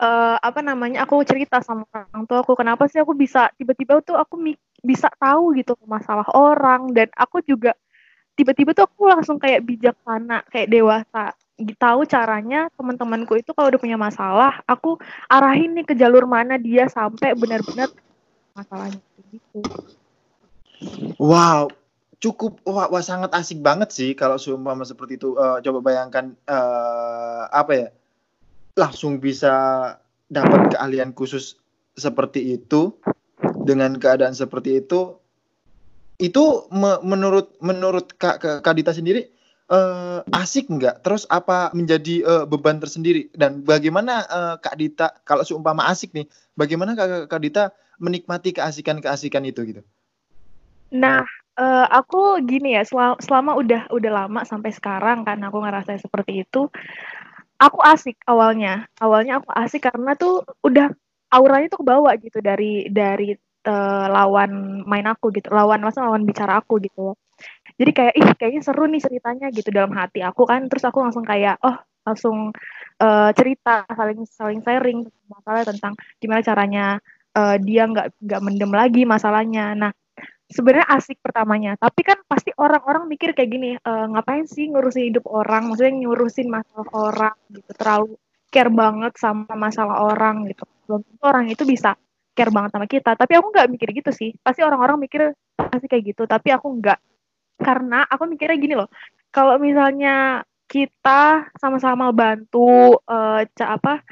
eh, 0.01 0.37
apa 0.41 0.65
namanya 0.65 1.05
aku 1.05 1.21
cerita 1.29 1.61
sama 1.61 1.85
orang 1.93 2.25
tua 2.25 2.41
aku 2.41 2.57
kenapa 2.57 2.89
sih 2.89 3.05
aku 3.05 3.13
bisa 3.13 3.53
tiba-tiba 3.61 4.01
tuh 4.01 4.17
aku 4.17 4.41
mi- 4.41 4.61
bisa 4.85 5.09
tahu 5.17 5.57
gitu 5.57 5.73
masalah 5.89 6.29
orang 6.37 6.93
dan 6.93 7.09
aku 7.17 7.41
juga 7.41 7.73
tiba-tiba 8.37 8.77
tuh 8.77 8.85
aku 8.85 9.09
langsung 9.09 9.41
kayak 9.41 9.65
bijaksana 9.65 10.45
kayak 10.53 10.69
dewasa 10.69 11.33
tahu 11.81 12.05
caranya 12.05 12.69
teman-temanku 12.77 13.39
itu 13.39 13.55
kalau 13.57 13.73
udah 13.73 13.81
punya 13.81 13.97
masalah 13.97 14.61
aku 14.69 15.01
arahin 15.31 15.73
nih 15.73 15.87
ke 15.87 15.95
jalur 15.97 16.29
mana 16.29 16.61
dia 16.61 16.91
sampai 16.91 17.33
benar-benar 17.33 17.89
masalahnya 18.53 19.01
gitu 19.33 19.63
Wow, 21.17 21.73
cukup 22.21 22.61
wah, 22.67 22.91
wah, 22.91 23.05
sangat 23.05 23.33
asik 23.33 23.61
banget 23.65 23.95
sih 23.95 24.11
kalau 24.13 24.37
seumpama 24.37 24.85
seperti 24.85 25.17
itu. 25.17 25.37
Eh, 25.39 25.59
coba 25.65 25.79
bayangkan 25.81 26.35
eh, 26.45 27.43
apa 27.49 27.73
ya? 27.73 27.89
Langsung 28.75 29.23
bisa 29.23 29.55
dapat 30.27 30.75
keahlian 30.75 31.15
khusus 31.15 31.57
seperti 31.95 32.59
itu 32.59 32.99
dengan 33.65 33.97
keadaan 33.97 34.37
seperti 34.37 34.85
itu. 34.85 35.17
Itu 36.21 36.71
me- 36.71 37.03
menurut 37.03 37.59
menurut 37.59 38.15
Kak, 38.15 38.63
Kak, 38.63 38.75
Dita 38.79 38.95
sendiri 38.95 39.27
eh, 39.67 40.19
asik 40.31 40.71
nggak? 40.71 41.03
Terus 41.03 41.27
apa 41.27 41.75
menjadi 41.75 42.23
eh, 42.23 42.45
beban 42.47 42.79
tersendiri? 42.79 43.33
Dan 43.35 43.65
bagaimana 43.67 44.23
eh, 44.25 44.55
Kak 44.61 44.77
Dita 44.79 45.07
kalau 45.27 45.43
seumpama 45.43 45.89
asik 45.91 46.15
nih, 46.15 46.29
bagaimana 46.55 46.95
Kak, 46.95 47.27
Kak 47.27 47.41
Dita 47.43 47.75
menikmati 47.99 48.55
keasikan-keasikan 48.55 49.43
itu 49.49 49.61
gitu? 49.67 49.83
Nah, 50.95 51.27
eh, 51.59 51.87
aku 51.91 52.39
gini 52.47 52.79
ya, 52.79 52.87
selama, 52.87 53.19
selama 53.19 53.53
udah 53.59 53.83
udah 53.91 54.11
lama 54.15 54.41
sampai 54.47 54.71
sekarang 54.71 55.27
kan 55.27 55.43
aku 55.43 55.59
ngerasa 55.59 55.99
seperti 55.99 56.47
itu, 56.47 56.71
aku 57.59 57.79
asik 57.83 58.21
awalnya. 58.31 58.87
Awalnya 59.03 59.43
aku 59.43 59.51
asik 59.51 59.91
karena 59.91 60.15
tuh 60.15 60.47
udah 60.63 60.95
auranya 61.35 61.67
tuh 61.75 61.83
kebawa 61.83 62.15
gitu 62.23 62.39
dari 62.39 62.87
dari 62.87 63.35
eh, 63.67 64.07
lawan 64.15 64.83
main 64.91 65.07
aku 65.09 65.33
gitu, 65.37 65.49
lawan 65.53 65.81
masa 65.85 66.05
lawan 66.07 66.25
bicara 66.29 66.61
aku 66.61 66.79
gitu. 66.85 67.17
Jadi 67.81 67.91
kayak 67.97 68.15
ih 68.19 68.29
kayaknya 68.39 68.63
seru 68.67 68.85
nih 68.91 69.03
ceritanya 69.03 69.47
gitu 69.55 69.71
dalam 69.75 69.93
hati 69.97 70.21
aku 70.25 70.43
kan. 70.49 70.67
Terus 70.71 70.85
aku 70.89 70.99
langsung 71.05 71.25
kayak 71.27 71.59
oh 71.67 71.77
langsung 72.07 72.53
eh, 73.03 73.31
cerita 73.39 73.85
saling 73.91 74.21
saling 74.29 74.61
sharing 74.65 74.99
masalah 75.31 75.63
tentang 75.67 75.93
gimana 76.23 76.41
caranya 76.45 76.85
eh, 77.37 77.57
dia 77.63 77.83
nggak 77.91 78.07
nggak 78.23 78.41
mendem 78.45 78.73
lagi 78.75 79.03
masalahnya. 79.09 79.75
Nah 79.79 79.93
sebenarnya 80.53 80.87
asik 81.01 81.19
pertamanya 81.25 81.73
tapi 81.81 82.05
kan 82.05 82.21
pasti 82.29 82.53
orang-orang 82.61 83.09
mikir 83.09 83.33
kayak 83.33 83.51
gini 83.51 83.69
"Eh, 83.81 84.05
ngapain 84.13 84.45
sih 84.47 84.69
ngurusin 84.71 85.11
hidup 85.11 85.25
orang 85.33 85.73
maksudnya 85.73 85.93
ngurusin 86.05 86.49
masalah 86.53 86.89
orang 86.95 87.35
gitu 87.51 87.71
terlalu 87.81 88.15
care 88.53 88.71
banget 88.71 89.13
sama 89.19 89.53
masalah 89.57 89.97
orang 90.13 90.45
gitu 90.53 90.63
belum 90.87 91.01
tentu 91.09 91.23
orang 91.25 91.47
itu 91.51 91.65
bisa 91.65 91.97
care 92.37 92.51
banget 92.51 92.71
sama 92.75 92.87
kita. 92.91 93.15
Tapi 93.15 93.33
aku 93.39 93.47
nggak 93.55 93.69
mikir 93.71 93.89
gitu 93.95 94.11
sih. 94.11 94.31
Pasti 94.43 94.61
orang-orang 94.67 95.07
mikir 95.07 95.33
pasti 95.57 95.87
kayak 95.87 96.05
gitu. 96.15 96.23
Tapi 96.27 96.51
aku 96.51 96.67
nggak. 96.83 96.99
Karena 97.63 98.03
aku 98.05 98.27
mikirnya 98.29 98.59
gini 98.59 98.75
loh. 98.75 98.91
Kalau 99.31 99.57
misalnya 99.63 100.43
kita 100.67 101.53
sama-sama 101.59 102.11
bantu 102.11 102.99
eh, 103.07 103.43
ca 103.55 103.67
apa 103.79 104.03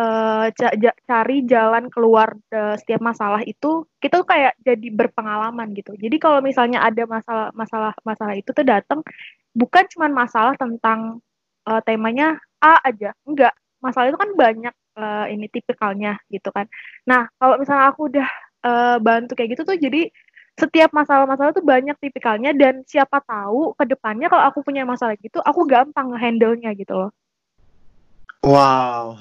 eh, 0.00 0.46
ca- 0.56 0.76
ja- 0.80 0.98
cari 1.08 1.36
jalan 1.44 1.88
keluar 1.92 2.36
eh, 2.52 2.76
setiap 2.80 3.00
masalah 3.04 3.42
itu 3.44 3.84
kita 4.00 4.20
tuh 4.22 4.28
kayak 4.28 4.54
jadi 4.64 4.88
berpengalaman 4.92 5.72
gitu. 5.76 5.92
Jadi 5.96 6.16
kalau 6.20 6.40
misalnya 6.44 6.84
ada 6.84 7.04
masalah 7.08 7.48
masalah 7.56 7.92
masalah 8.04 8.34
itu 8.36 8.50
tuh 8.52 8.64
datang 8.64 9.00
bukan 9.56 9.84
cuma 9.92 10.06
masalah 10.12 10.54
tentang 10.56 11.20
eh, 11.68 11.80
temanya 11.84 12.40
A 12.60 12.80
aja, 12.84 13.12
enggak. 13.28 13.52
Masalah 13.84 14.08
itu 14.08 14.18
kan 14.18 14.30
banyak 14.32 14.74
eh, 14.96 15.26
ini 15.36 15.46
tipikalnya 15.52 16.16
gitu 16.32 16.48
kan. 16.50 16.66
Nah, 17.04 17.28
kalau 17.36 17.60
misalnya 17.60 17.92
aku 17.92 18.08
udah 18.08 18.28
eh, 18.64 18.96
bantu 18.98 19.32
kayak 19.36 19.56
gitu 19.56 19.62
tuh 19.68 19.76
jadi 19.76 20.08
setiap 20.56 20.88
masalah-masalah 20.96 21.52
tuh 21.52 21.60
banyak 21.60 22.00
tipikalnya 22.00 22.56
dan 22.56 22.80
siapa 22.88 23.20
tahu 23.20 23.76
ke 23.76 23.84
depannya 23.92 24.32
kalau 24.32 24.48
aku 24.48 24.64
punya 24.64 24.88
masalah 24.88 25.12
gitu 25.20 25.36
aku 25.44 25.68
gampang 25.68 26.16
nge-handle-nya 26.16 26.72
gitu 26.72 26.96
loh. 26.96 27.12
Wow, 28.46 29.18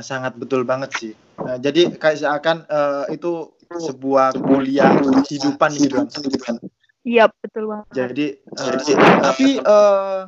sangat 0.00 0.32
betul 0.34 0.64
banget 0.64 0.90
sih. 0.96 1.12
Nah, 1.38 1.60
jadi 1.60 1.92
kayak 1.92 2.18
seakan 2.24 2.64
eh, 2.66 3.14
itu 3.14 3.52
sebuah 3.70 4.34
kuliah 4.40 4.96
kehidupan 5.22 5.70
gitu 5.76 6.02
kan. 6.42 6.56
Iya, 7.04 7.28
betul 7.30 7.68
banget. 7.68 7.86
Jadi, 7.92 8.26
eh, 8.40 8.96
tapi 9.22 9.48
eh, 9.60 10.20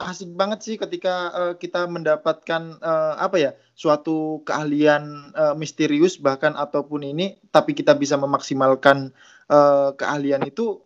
asik 0.00 0.32
banget 0.32 0.64
sih 0.64 0.76
ketika 0.80 1.14
eh, 1.36 1.54
kita 1.60 1.84
mendapatkan 1.84 2.80
eh, 2.80 3.14
apa 3.20 3.36
ya 3.36 3.50
suatu 3.76 4.40
keahlian 4.48 5.32
eh, 5.36 5.54
misterius 5.56 6.16
bahkan 6.16 6.56
ataupun 6.56 7.04
ini, 7.04 7.36
tapi 7.52 7.76
kita 7.76 7.92
bisa 7.92 8.16
memaksimalkan 8.16 9.12
eh, 9.52 9.90
keahlian 9.92 10.48
itu 10.48 10.80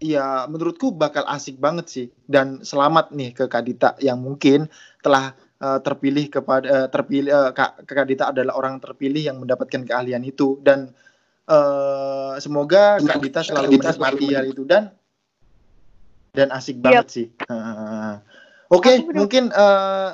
ya 0.00 0.48
menurutku 0.48 0.92
bakal 0.92 1.24
asik 1.28 1.56
banget 1.56 1.86
sih. 1.88 2.06
Dan 2.28 2.60
selamat 2.60 3.12
nih 3.16 3.32
ke 3.32 3.44
Kak 3.48 3.64
Dita 3.64 3.90
yang 4.04 4.20
mungkin 4.20 4.68
telah 5.00 5.32
eh, 5.60 5.80
terpilih 5.80 6.28
kepada 6.28 6.66
eh, 6.68 6.88
terpilih 6.92 7.32
eh, 7.32 7.50
Kak, 7.56 7.88
Kak 7.88 8.06
Dita 8.08 8.32
adalah 8.32 8.56
orang 8.60 8.80
terpilih 8.84 9.32
yang 9.32 9.40
mendapatkan 9.40 9.80
keahlian 9.88 10.20
itu. 10.28 10.60
Dan 10.60 10.92
eh, 11.48 12.34
semoga 12.36 13.00
Kak 13.00 13.20
Dita 13.24 13.40
selalu 13.40 13.80
menikmati 13.80 14.26
hal 14.36 14.44
itu. 14.44 14.68
Dan 14.68 14.92
dan 16.34 16.48
asik 16.54 16.78
banget 16.80 17.06
sih. 17.10 17.26
Heeh. 17.46 18.14
Oke, 18.76 19.02
bener- 19.02 19.18
mungkin 19.18 19.44
eh, 19.50 20.10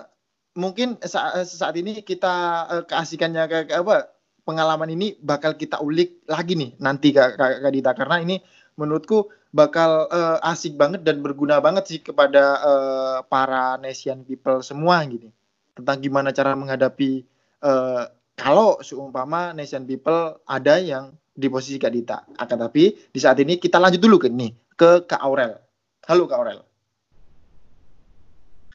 mungkin 0.57 0.89
sa- 1.05 1.45
saat 1.45 1.77
ini 1.77 2.01
kita 2.01 2.35
eh, 2.73 2.85
keasikannya 2.89 3.45
ke, 3.47 3.59
ke 3.69 3.75
apa 3.77 4.09
pengalaman 4.47 4.89
ini 4.95 5.19
bakal 5.21 5.59
kita 5.59 5.83
ulik 5.83 6.25
lagi 6.31 6.57
nih 6.57 6.71
nanti 6.81 7.13
Kak, 7.13 7.37
Kak, 7.37 7.53
Kak 7.67 7.73
Dita 7.75 7.93
karena 7.93 8.17
ini 8.23 8.37
menurutku 8.81 9.29
bakal 9.53 10.09
eh, 10.09 10.39
asik 10.49 10.81
banget 10.81 11.05
dan 11.05 11.21
berguna 11.21 11.61
banget 11.61 11.85
sih 11.89 12.01
kepada 12.01 12.45
eh, 12.65 13.19
para 13.29 13.77
nation 13.77 14.25
people 14.25 14.65
semua 14.65 15.05
gini 15.05 15.29
tentang 15.77 16.01
gimana 16.01 16.33
cara 16.33 16.57
menghadapi 16.57 17.13
eh, 17.61 18.05
kalau 18.37 18.81
seumpama 18.81 19.53
nation 19.53 19.85
people 19.85 20.41
ada 20.49 20.81
yang 20.81 21.13
di 21.37 21.53
posisi 21.53 21.77
Kak 21.77 21.93
Dita. 21.93 22.19
Akan 22.41 22.57
tapi 22.57 22.97
di 23.13 23.21
saat 23.21 23.37
ini 23.41 23.61
kita 23.61 23.77
lanjut 23.77 24.01
dulu 24.01 24.17
ke 24.17 24.29
nih 24.33 24.53
ke 24.73 25.05
Kak 25.05 25.21
Aurel. 25.21 25.66
Halo 26.07 26.31
Kak 26.31 26.39
Aurel. 26.39 26.63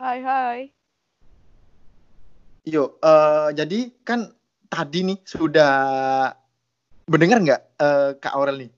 Hai 0.03 0.19
hai. 0.19 0.59
Yo, 2.67 2.99
eh, 2.99 3.55
jadi 3.55 3.87
kan 4.03 4.27
tadi 4.67 5.07
nih 5.07 5.15
sudah 5.23 5.71
mendengar 7.07 7.39
nggak 7.39 7.61
eh, 7.79 8.11
Kak 8.19 8.35
Aurel 8.35 8.67
nih 8.67 8.71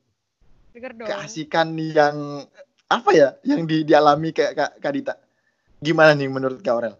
Dengar 0.69 0.93
dong. 0.93 1.09
keasikan 1.09 1.73
yang 1.81 2.45
apa 2.93 3.09
ya 3.17 3.33
yang 3.41 3.65
di, 3.65 3.81
dialami 3.81 4.29
kayak 4.29 4.53
Kak, 4.53 4.71
Kak 4.85 4.93
Dita? 4.93 5.17
Gimana 5.81 6.13
nih 6.13 6.29
menurut 6.29 6.61
Kak 6.61 6.73
Aurel? 6.77 6.93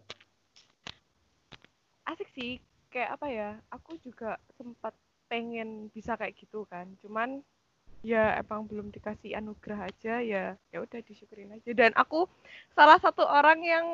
Asik 2.10 2.34
sih. 2.34 2.58
Kayak 2.90 3.22
apa 3.22 3.28
ya? 3.30 3.50
Aku 3.70 3.94
juga 4.02 4.42
sempat 4.58 4.98
pengen 5.30 5.94
bisa 5.94 6.18
kayak 6.18 6.34
gitu 6.34 6.66
kan. 6.66 6.90
Cuman 7.06 7.46
ya 8.04 8.36
emang 8.44 8.68
belum 8.68 8.92
dikasih 8.92 9.40
anugerah 9.40 9.88
aja 9.88 10.20
ya 10.20 10.60
ya 10.70 10.78
udah 10.84 11.00
disyukurin 11.08 11.56
aja 11.56 11.72
dan 11.72 11.96
aku 11.96 12.28
salah 12.76 13.00
satu 13.00 13.24
orang 13.24 13.64
yang 13.64 13.86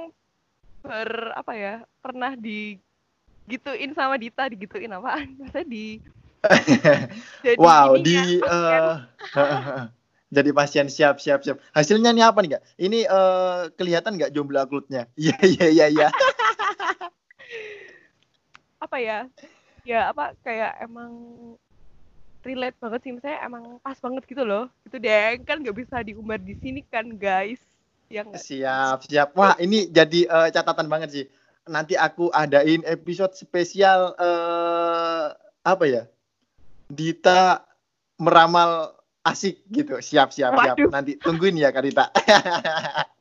ber 0.81 1.29
apa 1.37 1.53
ya 1.53 1.73
pernah 2.01 2.33
digituin 2.33 3.93
sama 3.93 4.17
Dita 4.17 4.49
digituin 4.49 4.89
apaan 4.89 5.33
maksudnya 5.37 5.67
di 5.69 6.01
jadi 7.45 7.59
wow, 7.59 7.99
di 7.99 8.39
ya, 8.39 9.03
eh, 9.35 9.87
Jadi 10.29 10.53
pasien 10.53 10.87
siap 10.87 11.17
siap 11.17 11.41
siap. 11.41 11.57
Hasilnya 11.73 12.13
nih 12.13 12.21
apa 12.21 12.39
nih 12.45 12.51
kak? 12.55 12.63
Ini 12.77 12.99
eh, 13.09 13.61
kelihatan 13.73 14.13
nggak 14.13 14.31
jomblo 14.31 14.61
aklutnya? 14.61 15.09
Iya 15.17 15.35
iya 15.41 15.65
iya 15.67 15.85
iya. 15.89 16.07
apa 18.79 18.95
ya 19.03 19.27
ya 19.83 20.15
apa 20.15 20.31
kayak 20.39 20.79
emang 20.85 21.11
relate 22.43 22.78
banget 22.80 22.99
sih 23.04 23.12
misalnya 23.12 23.39
emang 23.43 23.63
pas 23.84 23.97
banget 23.99 24.23
gitu 24.25 24.43
loh 24.47 24.71
itu 24.88 24.95
deh 24.95 25.39
kan 25.43 25.60
nggak 25.60 25.75
bisa 25.75 25.99
diumbar 26.02 26.39
di 26.39 26.56
sini 26.60 26.82
kan 26.88 27.06
guys 27.19 27.60
ya 28.10 28.25
nggak 28.25 28.41
Siap 28.41 29.06
siap. 29.06 29.30
Wah 29.38 29.54
ini 29.62 29.88
jadi 29.88 30.25
eh, 30.25 30.49
catatan 30.49 30.89
banget 30.89 31.10
sih. 31.13 31.25
Nanti 31.69 31.93
aku 31.93 32.34
adain 32.34 32.82
episode 32.89 33.38
spesial 33.38 34.17
eh 34.17 35.25
apa 35.62 35.86
ya? 35.86 36.04
Dita 36.89 37.62
meramal 38.17 38.97
asik 39.21 39.62
gitu. 39.69 40.02
Siap 40.02 40.34
siap 40.34 40.58
siap. 40.58 40.75
Waduh. 40.75 40.89
Nanti 40.89 41.21
tungguin 41.21 41.62
ya 41.62 41.69
Kak 41.69 41.86
Dita. 41.86 42.10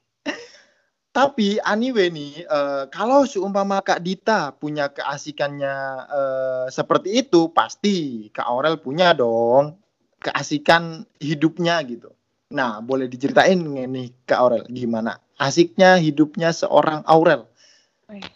Tapi 1.19 1.59
anyway 1.67 2.15
nih, 2.15 2.47
eh, 2.47 2.85
kalau 2.95 3.27
seumpama 3.27 3.83
Kak 3.83 3.99
Dita 4.07 4.55
punya 4.55 4.87
keasikannya 4.87 5.77
eh, 6.07 6.67
seperti 6.71 7.27
itu, 7.27 7.51
pasti 7.51 8.29
Kak 8.31 8.47
Aurel 8.47 8.79
punya 8.79 9.11
dong 9.11 9.75
keasikan 10.23 11.03
hidupnya 11.19 11.83
gitu. 11.83 12.15
Nah, 12.55 12.79
boleh 12.79 13.11
diceritain 13.11 13.59
nih 13.67 14.15
Kak 14.23 14.39
Aurel 14.39 14.65
gimana 14.71 15.19
asiknya 15.39 15.99
hidupnya 15.99 16.55
seorang 16.55 17.03
Aurel 17.11 17.51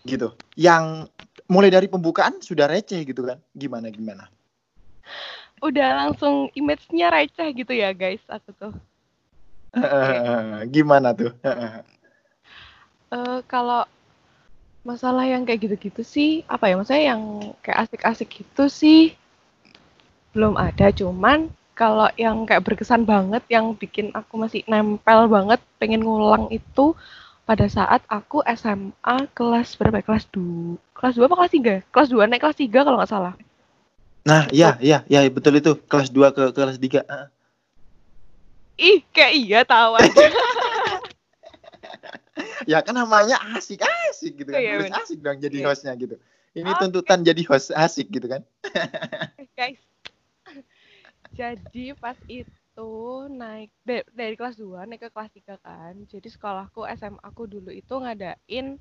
gitu. 0.02 0.34
Yang 0.58 1.06
mulai 1.46 1.70
dari 1.70 1.86
pembukaan 1.86 2.42
sudah 2.42 2.66
receh 2.66 3.06
gitu 3.06 3.22
kan? 3.22 3.38
Gimana 3.54 3.94
gimana? 3.94 4.26
udah 5.62 5.88
langsung 5.94 6.50
image-nya 6.58 7.14
receh 7.14 7.54
gitu 7.54 7.70
ya 7.70 7.94
guys 7.94 8.18
aku 8.26 8.50
tuh 8.58 8.74
gimana 10.74 11.14
tuh? 11.16 11.32
Eh 13.12 13.38
kalau 13.44 13.84
masalah 14.82 15.28
yang 15.28 15.46
kayak 15.46 15.62
gitu-gitu 15.68 16.02
sih 16.02 16.30
apa 16.50 16.66
ya 16.66 16.74
maksudnya 16.74 17.14
yang 17.14 17.22
kayak 17.62 17.86
asik-asik 17.86 18.28
gitu 18.42 18.66
sih 18.66 19.14
belum 20.34 20.58
ada 20.58 20.90
cuman 20.90 21.46
kalau 21.78 22.10
yang 22.18 22.42
kayak 22.48 22.66
berkesan 22.66 23.06
banget 23.06 23.46
yang 23.46 23.78
bikin 23.78 24.10
aku 24.10 24.42
masih 24.42 24.66
nempel 24.66 25.30
banget 25.30 25.62
pengen 25.78 26.02
ngulang 26.02 26.50
itu 26.50 26.98
pada 27.46 27.70
saat 27.70 28.02
aku 28.10 28.42
SMA 28.58 29.30
kelas 29.36 29.78
berapa 29.78 30.02
ya? 30.02 30.04
kelas 30.08 30.26
2 30.34 30.74
kelas 30.98 31.14
2 31.14 31.26
apa 31.30 31.36
kelas 31.46 31.54
3 31.54 31.74
kelas 31.94 32.08
2 32.10 32.26
naik 32.26 32.42
kelas 32.42 32.58
3 32.58 32.82
kalau 32.82 32.98
nggak 32.98 33.12
salah 33.12 33.34
Nah, 34.22 34.46
iya 34.54 34.78
iya 34.78 35.02
iya 35.10 35.26
betul 35.26 35.58
itu 35.58 35.74
kelas 35.90 36.14
2 36.14 36.30
ke 36.30 36.54
kelas 36.54 36.78
3. 36.78 37.02
Heeh. 37.02 37.26
ih 38.78 38.98
kayak 39.10 39.32
iya 39.34 39.60
tahu 39.66 39.98
aja 39.98 40.26
Ya 42.66 42.78
kan 42.84 42.94
namanya 42.94 43.36
asik-asik 43.56 44.32
gitu 44.38 44.50
kan. 44.50 44.60
Iya, 44.62 44.76
bener. 44.86 45.00
asik 45.02 45.18
dong 45.22 45.38
jadi 45.38 45.56
Iya. 45.62 45.66
hostnya 45.70 45.92
gitu. 45.98 46.16
Ini 46.52 46.70
tuntutan 46.76 47.24
jadi 47.24 47.42
host 47.48 47.72
asik 47.72 48.12
gitu 48.12 48.26
kan. 48.28 48.42
Eh, 49.40 49.48
guys 49.56 49.80
jadi 51.32 51.96
pas 51.96 52.16
itu 52.28 52.90
naik 53.32 53.72
da- 53.84 54.08
dari 54.12 54.34
kelas 54.36 54.56
2 54.60 54.84
naik 54.84 55.08
ke 55.08 55.10
kelas 55.12 55.32
3 55.32 55.56
kan 55.60 55.94
jadi 56.08 56.28
sekolahku 56.28 56.84
SMA 56.92 57.20
aku 57.24 57.48
dulu 57.48 57.72
itu 57.72 57.94
ngadain 57.96 58.76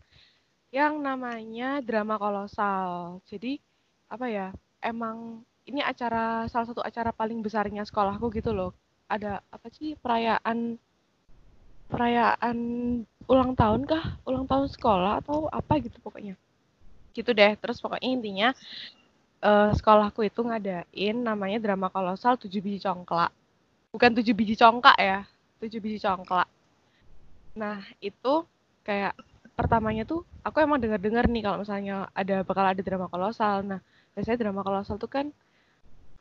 yang 0.72 0.94
namanya 1.00 1.80
drama 1.84 2.16
kolosal 2.20 3.20
jadi 3.28 3.60
apa 4.12 4.26
ya 4.28 4.48
emang 4.84 5.44
ini 5.68 5.80
acara 5.80 6.48
salah 6.52 6.68
satu 6.68 6.84
acara 6.84 7.16
paling 7.16 7.40
besarnya 7.40 7.84
sekolahku 7.88 8.28
gitu 8.36 8.52
loh 8.52 8.72
ada 9.08 9.40
apa 9.52 9.68
sih 9.72 9.96
perayaan 10.00 10.76
perayaan 11.92 12.58
ulang 13.28 13.52
tahun 13.54 13.84
kah? 13.84 14.18
Ulang 14.24 14.48
tahun 14.48 14.72
sekolah 14.72 15.20
atau 15.22 15.52
apa 15.52 15.84
gitu 15.84 16.00
pokoknya. 16.00 16.40
Gitu 17.12 17.36
deh. 17.36 17.54
Terus 17.60 17.84
pokoknya 17.84 18.08
intinya 18.08 18.50
eh, 19.44 19.72
sekolahku 19.76 20.24
itu 20.24 20.42
ngadain 20.42 21.16
namanya 21.20 21.60
drama 21.60 21.92
kolosal 21.92 22.40
tujuh 22.40 22.64
biji 22.64 22.80
congklak. 22.88 23.32
Bukan 23.92 24.12
tujuh 24.16 24.32
biji 24.32 24.56
congkak 24.56 24.96
ya 24.96 25.28
tujuh 25.60 25.80
biji 25.84 26.00
congklak. 26.00 26.48
Nah 27.60 27.84
itu 28.00 28.48
kayak 28.88 29.14
pertamanya 29.54 30.08
tuh 30.08 30.24
aku 30.42 30.64
emang 30.64 30.80
dengar-dengar 30.82 31.28
nih 31.30 31.44
kalau 31.46 31.62
misalnya 31.62 32.10
ada 32.16 32.42
bakal 32.48 32.66
ada 32.66 32.82
drama 32.82 33.12
kolosal. 33.12 33.62
Nah 33.68 33.80
biasanya 34.16 34.40
drama 34.48 34.64
kolosal 34.64 34.96
tuh 34.96 35.12
kan 35.12 35.28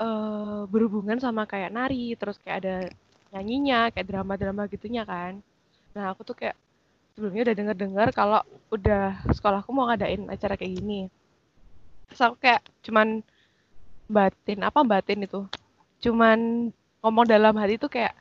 eh 0.00 0.62
berhubungan 0.72 1.20
sama 1.20 1.44
kayak 1.44 1.70
nari 1.76 2.16
terus 2.16 2.40
kayak 2.40 2.58
ada 2.64 2.76
nyanyinya 3.36 3.92
kayak 3.92 4.08
drama-drama 4.08 4.64
gitunya 4.66 5.04
kan 5.04 5.38
nah 5.94 6.04
aku 6.12 6.22
tuh 6.28 6.36
kayak 6.40 6.56
sebelumnya 7.14 7.42
udah 7.50 7.56
denger-dengar 7.58 8.08
kalau 8.14 8.40
udah 8.76 9.02
sekolahku 9.36 9.70
mau 9.74 9.86
ngadain 9.90 10.22
acara 10.34 10.54
kayak 10.58 10.72
gini. 10.78 11.00
Terus 12.08 12.20
aku 12.26 12.36
kayak 12.44 12.60
cuman 12.86 13.08
batin 14.16 14.60
apa 14.68 14.80
batin 14.92 15.20
itu? 15.26 15.40
Cuman 16.04 16.70
ngomong 17.02 17.26
dalam 17.28 17.54
hati 17.60 17.76
tuh 17.82 17.90
kayak 17.92 18.14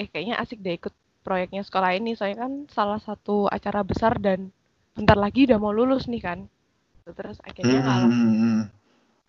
eh 0.00 0.06
kayaknya 0.10 0.36
asik 0.42 0.58
deh 0.64 0.74
ikut 0.80 0.94
proyeknya 1.26 1.62
sekolah 1.68 1.90
ini 1.98 2.10
soalnya 2.18 2.38
kan 2.48 2.52
salah 2.76 3.00
satu 3.00 3.46
acara 3.56 3.80
besar 3.86 4.12
dan 4.18 4.50
bentar 4.96 5.16
lagi 5.18 5.46
udah 5.48 5.58
mau 5.62 5.72
lulus 5.74 6.04
nih 6.12 6.22
kan. 6.22 6.38
Terus 7.06 7.38
akhirnya 7.44 7.80
kalau 7.84 8.08
Hmm. 8.10 8.70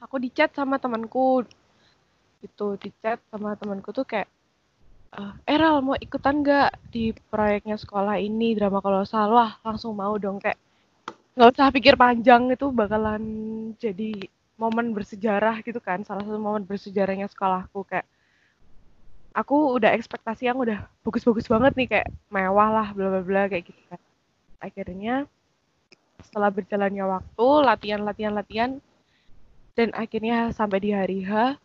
aku 0.04 0.16
di 0.24 0.30
chat 0.34 0.52
sama 0.56 0.76
temanku. 0.84 1.44
Itu 2.46 2.76
di 2.82 2.90
chat 3.02 3.20
sama 3.32 3.56
temanku 3.60 3.90
tuh 3.98 4.06
kayak 4.12 4.28
eh 5.46 5.58
Ral 5.58 5.86
mau 5.86 5.98
ikutan 5.98 6.42
nggak 6.42 6.90
di 6.90 7.14
proyeknya 7.30 7.78
sekolah 7.78 8.18
ini 8.18 8.58
drama 8.58 8.82
kolosal 8.82 9.30
wah 9.34 9.58
langsung 9.62 9.94
mau 9.94 10.18
dong 10.18 10.42
kayak 10.42 10.58
nggak 11.38 11.50
usah 11.54 11.74
pikir 11.74 11.94
panjang 11.98 12.50
itu 12.50 12.70
bakalan 12.74 13.24
jadi 13.78 14.30
momen 14.58 14.94
bersejarah 14.94 15.62
gitu 15.66 15.82
kan 15.82 16.02
salah 16.06 16.26
satu 16.26 16.38
momen 16.38 16.66
bersejarahnya 16.66 17.30
sekolahku 17.30 17.86
kayak 17.86 18.06
aku 19.34 19.76
udah 19.82 19.92
ekspektasi 19.98 20.46
yang 20.48 20.62
udah 20.62 20.86
bagus-bagus 21.02 21.50
banget 21.50 21.74
nih 21.74 21.88
kayak 21.90 22.10
mewah 22.30 22.70
lah 22.70 22.88
bla 22.94 23.10
bla 23.10 23.22
bla 23.26 23.44
kayak 23.50 23.66
gitu 23.66 23.82
kan. 23.90 24.02
Akhirnya 24.62 25.26
setelah 26.22 26.54
berjalannya 26.54 27.04
waktu 27.04 27.48
latihan 27.66 28.02
latihan 28.06 28.34
latihan 28.38 28.72
dan 29.74 29.90
akhirnya 29.98 30.54
sampai 30.54 30.80
di 30.80 30.94
hari 30.94 31.26
H 31.26 31.58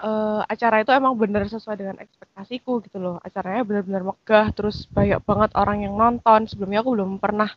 eh, 0.00 0.40
acara 0.48 0.82
itu 0.82 0.90
emang 0.90 1.14
bener 1.16 1.46
sesuai 1.46 1.76
dengan 1.76 1.96
ekspektasiku 2.00 2.80
gitu 2.88 2.98
loh. 2.98 3.16
Acaranya 3.20 3.62
bener-bener 3.62 4.02
megah 4.02 4.48
terus 4.56 4.88
banyak 4.90 5.20
banget 5.24 5.50
orang 5.54 5.84
yang 5.84 5.94
nonton. 5.94 6.48
Sebelumnya 6.48 6.80
aku 6.80 6.90
belum 6.96 7.10
pernah 7.20 7.50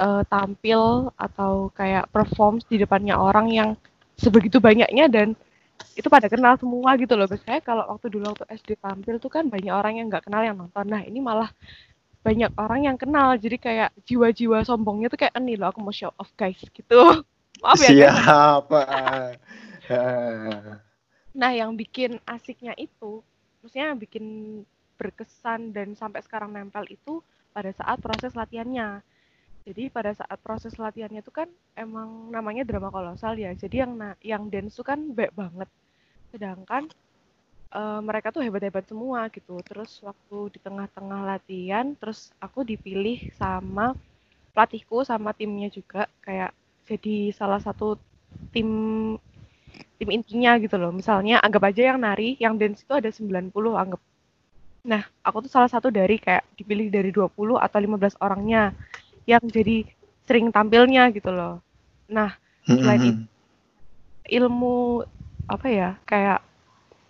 eh, 0.00 0.22
tampil 0.26 1.12
atau 1.14 1.68
kayak 1.76 2.10
perform 2.10 2.58
di 2.66 2.76
depannya 2.80 3.14
orang 3.20 3.46
yang 3.52 3.70
sebegitu 4.18 4.62
banyaknya 4.62 5.06
dan 5.10 5.28
itu 5.98 6.06
pada 6.10 6.26
kenal 6.30 6.54
semua 6.58 6.94
gitu 6.98 7.14
loh. 7.18 7.26
Biasanya 7.26 7.60
kalau 7.62 7.84
waktu 7.90 8.06
dulu 8.10 8.34
waktu 8.34 8.46
SD 8.58 8.78
tampil 8.78 9.18
tuh 9.22 9.30
kan 9.30 9.46
banyak 9.50 9.74
orang 9.74 9.98
yang 9.98 10.06
nggak 10.10 10.24
kenal 10.26 10.42
yang 10.42 10.56
nonton. 10.58 10.86
Nah 10.86 11.02
ini 11.06 11.18
malah 11.22 11.50
banyak 12.24 12.50
orang 12.56 12.80
yang 12.88 12.96
kenal. 12.98 13.36
Jadi 13.36 13.56
kayak 13.60 13.90
jiwa-jiwa 14.06 14.64
sombongnya 14.64 15.12
tuh 15.12 15.18
kayak 15.20 15.34
ini 15.38 15.60
loh 15.60 15.70
aku 15.70 15.82
mau 15.82 15.94
show 15.94 16.10
off 16.16 16.30
guys 16.38 16.58
gitu. 16.58 16.98
Maaf 17.62 17.78
ya 17.84 17.92
guys. 17.92 18.18
Ah. 21.34 21.38
Nah, 21.40 21.52
yang 21.54 21.74
bikin 21.74 22.18
asiknya 22.26 22.74
itu, 22.78 23.22
maksudnya 23.62 23.90
yang 23.94 24.00
bikin 24.00 24.26
berkesan 24.98 25.74
dan 25.74 25.88
sampai 25.98 26.22
sekarang 26.22 26.54
nempel 26.54 26.86
itu 26.86 27.18
pada 27.50 27.70
saat 27.74 27.98
proses 27.98 28.32
latihannya. 28.38 29.02
Jadi 29.66 29.90
pada 29.92 30.12
saat 30.14 30.38
proses 30.42 30.74
latihannya 30.78 31.20
itu 31.24 31.32
kan 31.34 31.48
emang 31.78 32.30
namanya 32.32 32.64
drama 32.66 32.90
kolosal 32.94 33.34
ya. 33.38 33.52
Jadi 33.56 33.76
yang 33.82 33.92
yang 34.22 34.42
dance 34.52 34.74
itu 34.78 34.84
kan 34.86 35.00
baik 35.14 35.32
banget. 35.36 35.68
Sedangkan 36.32 36.88
eh, 37.74 38.00
mereka 38.04 38.28
tuh 38.34 38.42
hebat-hebat 38.46 38.86
semua 38.88 39.28
gitu. 39.32 39.60
Terus 39.66 40.00
waktu 40.04 40.38
di 40.54 40.60
tengah-tengah 40.62 41.20
latihan, 41.26 41.86
terus 42.00 42.30
aku 42.42 42.62
dipilih 42.66 43.18
sama 43.36 43.94
pelatihku 44.54 45.02
sama 45.06 45.32
timnya 45.36 45.68
juga 45.72 46.08
kayak 46.26 46.52
jadi 46.88 47.32
salah 47.34 47.60
satu 47.62 47.98
tim 48.54 48.68
tim 49.98 50.08
intinya 50.16 50.50
gitu 50.62 50.76
loh. 50.82 50.90
Misalnya 50.94 51.34
anggap 51.44 51.62
aja 51.70 51.82
yang 51.94 51.98
nari, 52.04 52.36
yang 52.44 52.54
dance 52.60 52.82
itu 52.84 52.92
ada 53.00 53.10
90 53.12 53.74
anggap. 53.82 54.00
Nah, 54.92 55.02
aku 55.26 55.38
tuh 55.46 55.52
salah 55.56 55.70
satu 55.74 55.88
dari 55.92 56.16
kayak 56.20 56.44
dipilih 56.58 56.88
dari 56.92 57.10
20 57.14 57.56
atau 57.60 57.78
15 57.84 58.16
orangnya 58.24 58.72
yang 59.30 59.42
jadi 59.56 59.84
sering 60.28 60.46
tampilnya 60.54 61.02
gitu 61.16 61.30
loh. 61.32 61.60
Nah, 62.10 62.30
Selain 62.80 63.02
Hmm. 63.02 63.08
itu, 63.08 63.22
ilmu 64.38 65.04
apa 65.54 65.66
ya? 65.68 65.90
Kayak 66.08 66.40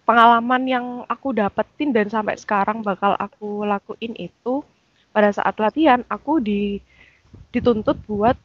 pengalaman 0.09 0.63
yang 0.69 0.87
aku 1.15 1.29
dapetin 1.37 1.91
dan 1.97 2.09
sampai 2.13 2.37
sekarang 2.41 2.79
bakal 2.85 3.15
aku 3.19 3.65
lakuin 3.67 4.15
itu 4.19 4.55
pada 5.15 5.31
saat 5.35 5.57
latihan 5.63 6.03
aku 6.11 6.33
di 6.43 6.81
dituntut 7.55 7.99
buat 8.11 8.37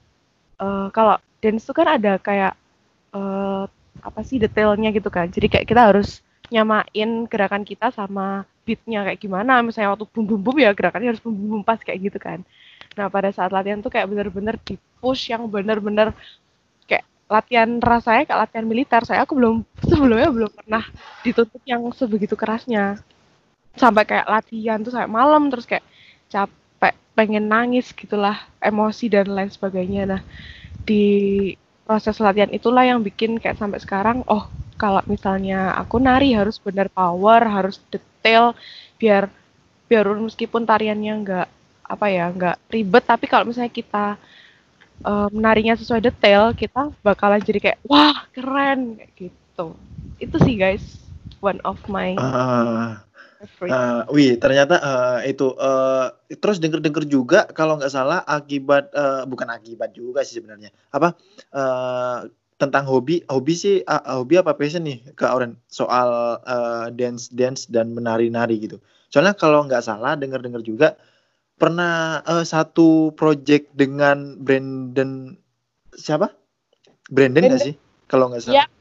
eh, 0.65 0.87
kalau 0.95 1.15
dance 1.43 1.63
itu 1.67 1.73
kan 1.79 1.87
ada 1.97 2.13
kayak 2.21 2.53
eh, 3.17 3.63
apa 4.01 4.21
sih 4.25 4.37
detailnya 4.41 4.89
gitu 4.95 5.07
kan. 5.11 5.27
Jadi 5.29 5.47
kayak 5.51 5.65
kita 5.67 5.81
harus 5.93 6.23
nyamain 6.49 7.09
gerakan 7.29 7.63
kita 7.63 7.93
sama 7.93 8.43
beatnya 8.65 9.05
kayak 9.05 9.19
gimana. 9.21 9.61
Misalnya 9.65 9.93
waktu 9.93 10.05
bum 10.09 10.25
bum 10.25 10.39
bum 10.41 10.57
ya 10.59 10.71
gerakannya 10.73 11.13
harus 11.15 11.23
bum 11.23 11.33
bum 11.33 11.61
pas 11.65 11.79
kayak 11.81 11.99
gitu 12.11 12.17
kan. 12.21 12.41
Nah 12.97 13.07
pada 13.07 13.29
saat 13.33 13.53
latihan 13.53 13.79
tuh 13.79 13.93
kayak 13.93 14.09
bener-bener 14.09 14.55
di 14.61 14.75
push 14.99 15.31
yang 15.31 15.45
bener-bener 15.47 16.11
kayak 16.89 17.05
latihan 17.29 17.79
rasanya 17.79 18.23
kayak 18.29 18.39
latihan 18.49 18.65
militer. 18.65 19.01
Saya 19.05 19.23
aku 19.25 19.37
belum 19.37 19.55
sebelumnya 19.89 20.29
belum 20.29 20.51
pernah 20.53 20.83
dituntut 21.25 21.61
yang 21.65 21.81
sebegitu 21.93 22.33
kerasnya. 22.33 22.99
Sampai 23.77 24.03
kayak 24.03 24.27
latihan 24.27 24.81
tuh 24.81 24.91
sampai 24.91 25.09
malam 25.09 25.47
terus 25.53 25.69
kayak 25.69 25.85
capek 26.29 26.93
pengen 27.13 27.47
nangis 27.47 27.93
gitulah 27.93 28.37
emosi 28.61 29.05
dan 29.09 29.29
lain 29.29 29.49
sebagainya. 29.53 30.03
Nah 30.09 30.21
di 30.83 31.05
proses 31.89 32.21
latihan 32.21 32.51
itulah 32.53 32.85
yang 32.85 33.01
bikin 33.01 33.41
kayak 33.41 33.57
sampai 33.57 33.81
sekarang 33.81 34.21
oh 34.29 34.45
kalau 34.77 35.01
misalnya 35.09 35.73
aku 35.81 35.97
nari 35.97 36.37
harus 36.37 36.61
benar 36.61 36.87
power 36.93 37.41
harus 37.49 37.81
detail 37.89 38.53
biar 39.01 39.27
biar 39.89 40.05
meskipun 40.21 40.63
tariannya 40.69 41.13
nggak 41.25 41.47
apa 41.89 42.05
ya 42.13 42.25
nggak 42.29 42.57
ribet 42.69 43.03
tapi 43.09 43.25
kalau 43.25 43.49
misalnya 43.49 43.73
kita 43.73 44.05
menarinya 45.33 45.73
sesuai 45.79 46.01
detail 46.03 46.53
kita 46.53 46.91
bakalan 47.01 47.41
jadi 47.41 47.59
kayak 47.59 47.79
wah 47.87 48.27
keren 48.35 48.99
kayak 48.99 49.11
gitu. 49.17 49.67
Itu 50.19 50.37
sih 50.43 50.55
guys 50.59 50.83
one 51.41 51.59
of 51.65 51.79
my 51.87 52.13
Ah, 52.19 53.08
ah, 53.71 54.03
wih, 54.11 54.35
ternyata 54.35 54.75
eh, 54.79 55.31
itu 55.31 55.55
eh, 55.55 56.07
terus 56.39 56.59
denger-denger 56.59 57.03
juga 57.07 57.39
kalau 57.47 57.79
nggak 57.79 57.93
salah 57.93 58.19
akibat 58.27 58.91
eh, 58.91 59.23
bukan 59.23 59.47
akibat 59.47 59.95
juga 59.95 60.27
sih 60.27 60.43
sebenarnya. 60.43 60.75
Apa 60.91 61.15
eh, 61.55 62.17
tentang 62.59 62.83
hobi, 62.91 63.23
hobi 63.31 63.53
sih 63.55 63.75
ah, 63.87 64.19
hobi 64.19 64.35
apa 64.43 64.59
passion 64.59 64.83
nih 64.83 65.15
Kak 65.15 65.31
Oren 65.31 65.55
soal 65.71 66.39
eh, 66.43 66.87
dance 66.91 67.31
dance 67.31 67.71
dan 67.71 67.95
menari-nari 67.95 68.59
gitu. 68.59 68.83
Soalnya 69.07 69.33
kalau 69.39 69.63
nggak 69.63 69.87
salah 69.87 70.19
denger-denger 70.19 70.61
juga 70.67 70.87
pernah 71.55 72.19
eh, 72.27 72.43
satu 72.43 73.15
project 73.15 73.71
dengan 73.71 74.35
Brandon 74.35 75.31
siapa? 75.95 76.35
Brandon 77.07 77.47
nggak 77.47 77.63
sih? 77.63 77.75
Kalau 78.11 78.27
nggak 78.27 78.43
salah. 78.43 78.63
Ya. 78.63 78.78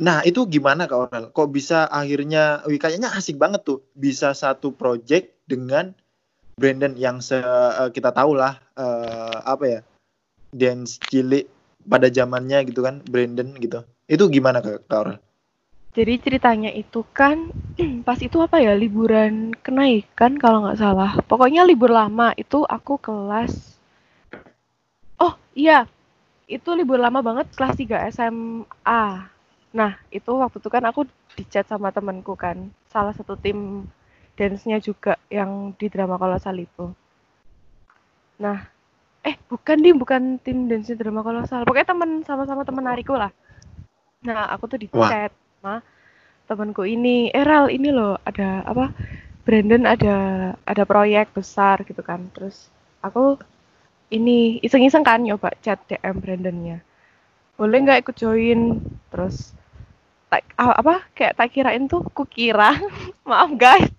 Nah, 0.00 0.24
itu 0.24 0.48
gimana 0.48 0.88
Kak 0.88 0.98
Orel? 1.08 1.24
Kok 1.28 1.48
bisa 1.52 1.84
akhirnya, 1.92 2.64
wih, 2.64 2.80
kayaknya 2.80 3.12
asik 3.12 3.36
banget 3.36 3.60
tuh, 3.68 3.84
bisa 3.92 4.32
satu 4.32 4.72
project 4.72 5.36
dengan 5.44 5.92
Brandon 6.56 6.96
yang 6.96 7.20
se 7.20 7.36
eh, 7.36 7.90
kita 7.92 8.12
tahu 8.12 8.32
lah 8.32 8.56
eh, 8.76 9.36
apa 9.44 9.64
ya, 9.68 9.80
dance 10.52 10.96
cilik 11.12 11.44
pada 11.84 12.08
zamannya 12.08 12.64
gitu 12.72 12.80
kan, 12.80 13.04
Brandon 13.04 13.52
gitu. 13.60 13.84
Itu 14.08 14.32
gimana 14.32 14.64
Kak, 14.64 14.88
Kak 14.88 15.00
Orel? 15.04 15.18
Jadi 15.92 16.14
ceritanya 16.24 16.72
itu 16.72 17.04
kan 17.12 17.52
pas 18.08 18.16
itu 18.16 18.40
apa 18.40 18.64
ya 18.64 18.72
liburan 18.72 19.52
kenaikan 19.60 20.40
kalau 20.40 20.64
nggak 20.64 20.80
salah. 20.80 21.20
Pokoknya 21.28 21.68
libur 21.68 21.92
lama 21.92 22.32
itu 22.40 22.64
aku 22.64 22.96
kelas. 22.96 23.76
Oh 25.20 25.36
iya, 25.52 25.84
itu 26.48 26.72
libur 26.72 26.96
lama 26.96 27.20
banget 27.20 27.52
kelas 27.52 27.76
3 27.76 28.08
SMA. 28.08 29.31
Nah 29.78 29.92
itu 30.12 30.30
waktu 30.42 30.56
itu 30.60 30.68
kan 30.74 30.84
aku 30.90 31.00
dicat 31.38 31.64
sama 31.72 31.88
temanku 31.96 32.34
kan, 32.44 32.56
salah 32.92 33.14
satu 33.16 33.34
tim 33.44 33.88
dance-nya 34.38 34.78
juga 34.88 35.12
yang 35.38 35.50
di 35.78 35.86
drama 35.92 36.16
kolosal 36.20 36.56
itu. 36.60 36.86
Nah, 38.44 38.58
eh 39.28 39.36
bukan 39.50 39.78
dim, 39.84 39.96
bukan 40.02 40.22
tim 40.44 40.58
dance 40.70 40.92
drama 41.00 41.20
kolosal. 41.26 41.64
Pokoknya 41.68 41.88
temen 41.92 42.10
sama-sama 42.28 42.62
temen 42.68 42.84
nariku 42.84 43.14
lah. 43.16 43.30
Nah 44.28 44.48
aku 44.54 44.64
tuh 44.72 44.78
dicat 44.84 45.30
sama 45.32 45.82
temanku 46.48 46.82
ini, 46.86 47.30
Eral 47.32 47.70
ini 47.72 47.88
loh 47.94 48.18
ada 48.28 48.62
apa? 48.66 48.92
Brandon 49.46 49.84
ada 49.94 50.16
ada 50.72 50.82
proyek 50.86 51.34
besar 51.34 51.82
gitu 51.88 52.02
kan. 52.04 52.20
Terus 52.34 52.70
aku 53.02 53.38
ini 54.12 54.60
iseng-iseng 54.66 55.04
kan 55.06 55.20
nyoba 55.24 55.50
chat 55.64 55.78
DM 55.88 56.16
Brandonnya. 56.22 56.78
Boleh 57.58 57.78
nggak 57.84 58.00
ikut 58.06 58.16
join? 58.18 58.60
Terus 59.12 59.54
tak 60.32 60.48
ah, 60.56 60.72
apa 60.72 61.04
kayak 61.12 61.36
tak 61.36 61.52
kirain 61.52 61.84
tuh 61.84 62.00
kukira 62.16 62.72
maaf 63.28 63.52
guys 63.60 63.92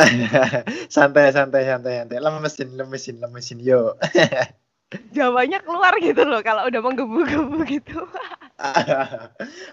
santai, 0.94 1.28
santai, 1.28 1.68
santai, 1.68 1.92
santai. 2.00 2.18
Lemesin, 2.24 2.72
lemesin, 2.72 3.16
lemesin, 3.20 3.58
yo. 3.60 4.00
jawabannya 5.14 5.62
keluar 5.62 5.94
gitu 6.02 6.22
loh 6.26 6.42
kalau 6.42 6.66
udah 6.66 6.80
menggebu-gebu 6.82 7.62
gitu 7.68 8.00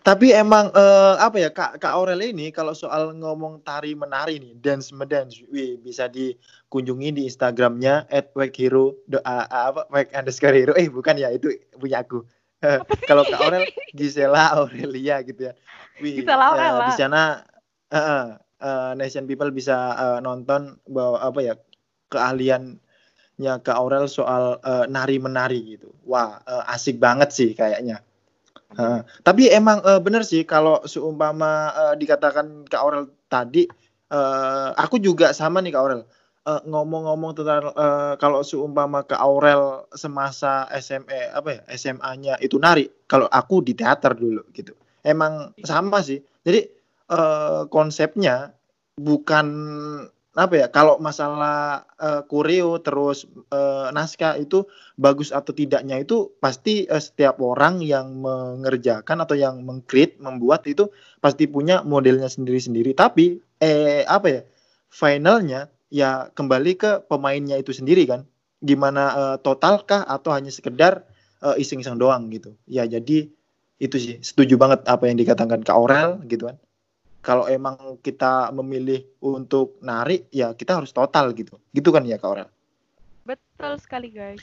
Tapi 0.07 0.31
emang 0.31 0.71
eh, 0.71 1.15
apa 1.19 1.37
ya 1.41 1.49
Kak 1.51 1.81
Kak 1.81 1.91
Aurel 1.91 2.23
ini 2.23 2.53
kalau 2.53 2.71
soal 2.71 3.11
ngomong 3.17 3.65
tari 3.65 3.97
menari 3.97 4.39
nih 4.39 4.55
dance 4.61 4.95
medance, 4.95 5.43
wih 5.51 5.75
bisa 5.81 6.07
dikunjungi 6.07 7.17
di 7.17 7.21
Instagramnya 7.27 8.07
@weghero 8.37 8.95
apa 9.25 9.89
weg 9.91 10.13
underscore 10.15 10.55
hero 10.55 10.73
eh 10.77 10.87
bukan 10.87 11.19
ya 11.19 11.33
itu 11.33 11.51
punya 11.75 12.05
aku. 12.05 12.23
Kalau 13.09 13.23
Kak 13.25 13.39
Aurel 13.41 13.65
Gisela 13.93 14.57
Aurelia 14.57 15.21
gitu 15.21 15.51
ya. 15.51 15.53
Wih, 16.01 16.21
Gisela 16.21 16.45
eh, 16.51 16.51
Aurela. 16.53 16.85
di 16.89 16.93
sana 16.97 17.21
eh, 17.93 17.97
eh, 17.97 18.25
eh, 18.61 18.91
Nation 18.97 19.25
People 19.29 19.53
bisa 19.53 19.93
eh, 19.93 20.19
nonton 20.25 20.81
bahwa 20.89 21.21
apa 21.21 21.39
ya 21.41 21.53
keahliannya 22.09 23.53
Kak 23.61 23.77
Aurel 23.77 24.09
soal 24.09 24.57
eh, 24.61 24.85
nari 24.89 25.17
menari 25.21 25.77
gitu. 25.77 25.93
Wah 26.09 26.41
eh, 26.45 26.73
asik 26.73 26.97
banget 26.97 27.29
sih 27.33 27.53
kayaknya. 27.53 28.01
Heeh. 28.67 28.99
tapi 29.23 29.47
emang 29.47 29.79
eh, 29.79 29.95
bener 30.03 30.27
sih 30.27 30.43
kalau 30.43 30.83
seumpama 30.83 31.71
eh, 31.71 31.95
dikatakan 32.03 32.67
Kak 32.67 32.81
Aurel 32.83 33.07
tadi, 33.31 33.63
eh, 34.11 34.69
aku 34.75 34.99
juga 34.99 35.31
sama 35.31 35.63
nih 35.63 35.71
Kak 35.71 35.81
Aurel. 35.81 36.03
Eh, 36.47 36.63
ngomong-ngomong 36.63 37.35
tentang 37.35 37.75
eh, 37.75 38.15
kalau 38.23 38.39
seumpama 38.39 39.03
Kak 39.03 39.19
Aurel 39.19 39.83
semasa 39.91 40.63
SMA 40.79 41.35
apa 41.35 41.59
ya 41.59 41.61
SMA-nya 41.75 42.39
itu 42.39 42.55
nari, 42.55 42.87
kalau 43.03 43.27
aku 43.27 43.59
di 43.59 43.75
teater 43.75 44.15
dulu 44.15 44.47
gitu. 44.55 44.71
Emang 45.03 45.51
sama 45.67 45.99
sih. 45.99 46.23
Jadi 46.47 46.63
eh, 47.11 47.61
konsepnya 47.67 48.55
bukan 48.95 49.47
apa 50.39 50.55
ya 50.55 50.67
kalau 50.71 50.95
masalah 51.03 51.83
eh, 51.99 52.23
koreo 52.31 52.79
terus 52.79 53.27
eh, 53.51 53.91
naskah 53.91 54.39
itu 54.39 54.63
bagus 54.95 55.35
atau 55.35 55.51
tidaknya 55.51 55.99
itu 55.99 56.31
pasti 56.39 56.87
eh, 56.87 57.03
setiap 57.03 57.43
orang 57.43 57.83
yang 57.83 58.23
mengerjakan 58.23 59.19
atau 59.19 59.35
yang 59.35 59.67
mengcreate 59.67 60.15
membuat 60.23 60.63
itu 60.63 60.87
pasti 61.19 61.43
punya 61.51 61.83
modelnya 61.83 62.31
sendiri-sendiri 62.31 62.95
tapi 62.95 63.35
eh 63.59 64.07
apa 64.07 64.27
ya 64.31 64.41
finalnya 64.87 65.67
ya 65.87 66.29
kembali 66.33 66.71
ke 66.75 66.91
pemainnya 67.07 67.57
itu 67.59 67.71
sendiri 67.71 68.07
kan. 68.07 68.27
Gimana 68.59 69.03
eh, 69.13 69.37
totalkah 69.41 70.03
atau 70.03 70.33
hanya 70.33 70.51
sekedar 70.51 71.05
eh, 71.43 71.55
iseng-iseng 71.61 71.99
doang 71.99 72.27
gitu. 72.33 72.55
Ya 72.67 72.83
jadi 72.87 73.29
itu 73.77 73.97
sih. 73.97 74.15
Setuju 74.21 74.57
banget 74.57 74.85
apa 74.89 75.05
yang 75.05 75.17
dikatakan 75.17 75.61
Kak 75.61 75.75
Aurel 75.77 76.21
gitu 76.25 76.49
kan. 76.49 76.57
Kalau 77.21 77.43
emang 77.49 77.99
kita 77.99 78.55
memilih 78.55 79.03
untuk 79.19 79.77
nari 79.83 80.23
ya 80.31 80.55
kita 80.55 80.79
harus 80.79 80.93
total 80.95 81.35
gitu. 81.35 81.59
Gitu 81.73 81.89
kan 81.93 82.05
ya 82.07 82.17
Kak 82.17 82.29
Aurel? 82.29 82.49
Betul 83.27 83.77
sekali 83.83 84.09
guys. 84.09 84.41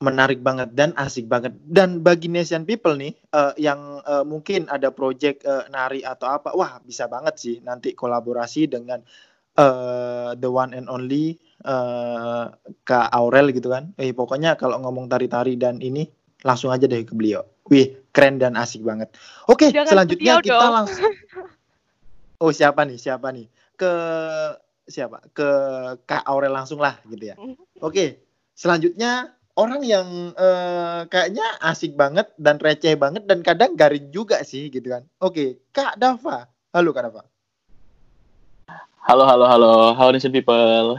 Menarik 0.00 0.40
banget 0.40 0.72
dan 0.72 0.96
asik 0.96 1.28
banget. 1.28 1.52
Dan 1.60 2.00
bagi 2.00 2.32
nation 2.32 2.64
people 2.64 2.96
nih 2.96 3.12
eh, 3.12 3.52
yang 3.60 4.00
eh, 4.00 4.24
mungkin 4.24 4.66
ada 4.72 4.88
project 4.90 5.44
eh, 5.44 5.68
nari 5.68 6.00
atau 6.00 6.26
apa 6.26 6.56
wah 6.56 6.80
bisa 6.80 7.04
banget 7.06 7.36
sih 7.36 7.56
nanti 7.60 7.92
kolaborasi 7.92 8.66
dengan 8.66 9.04
eh, 9.60 10.30
the 10.40 10.48
one 10.48 10.72
and 10.72 10.88
only 10.88 11.36
eh, 11.62 12.44
Kak 12.82 13.06
Aurel 13.12 13.52
gitu 13.52 13.68
kan 13.68 13.92
eh 14.00 14.16
pokoknya 14.16 14.56
kalau 14.56 14.80
ngomong 14.80 15.06
tari-tari 15.06 15.60
dan 15.60 15.78
ini 15.84 16.08
langsung 16.40 16.72
aja 16.72 16.88
deh 16.88 17.04
ke 17.04 17.12
beliau 17.12 17.44
wih 17.68 18.00
keren 18.10 18.40
dan 18.40 18.56
asik 18.56 18.80
banget 18.80 19.12
oke 19.46 19.68
Jangan 19.68 19.92
selanjutnya 19.92 20.40
kita 20.40 20.56
dong. 20.56 20.72
langsung 20.72 21.12
oh 22.42 22.50
siapa 22.50 22.88
nih 22.88 22.96
siapa 22.96 23.28
nih 23.30 23.46
ke 23.76 23.92
siapa 24.88 25.20
ke 25.36 25.48
Kak 26.08 26.24
Aurel 26.26 26.56
langsung 26.56 26.80
lah 26.80 26.96
gitu 27.06 27.30
ya 27.30 27.36
Oke, 27.80 28.20
selanjutnya 28.52 29.32
orang 29.56 29.80
yang 29.80 30.36
eh, 30.36 31.00
kayaknya 31.08 31.64
asik 31.64 31.96
banget 31.96 32.28
dan 32.36 32.60
receh 32.60 32.92
banget 32.92 33.24
dan 33.24 33.40
kadang 33.40 33.72
garing 33.72 34.12
juga 34.12 34.44
sih 34.44 34.68
gitu 34.68 34.84
kan. 34.92 35.08
Oke, 35.16 35.64
Kak 35.72 35.96
Dava. 35.96 36.44
Halo 36.68 36.92
Kak 36.92 37.08
Dava. 37.08 37.24
Halo, 39.10 39.26
halo, 39.26 39.42
halo. 39.50 39.74
How 39.98 40.14
nation 40.14 40.30
people? 40.30 40.94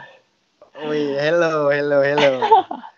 Wih, 0.84 1.16
hello, 1.16 1.72
hello, 1.72 2.04
hello. 2.04 2.44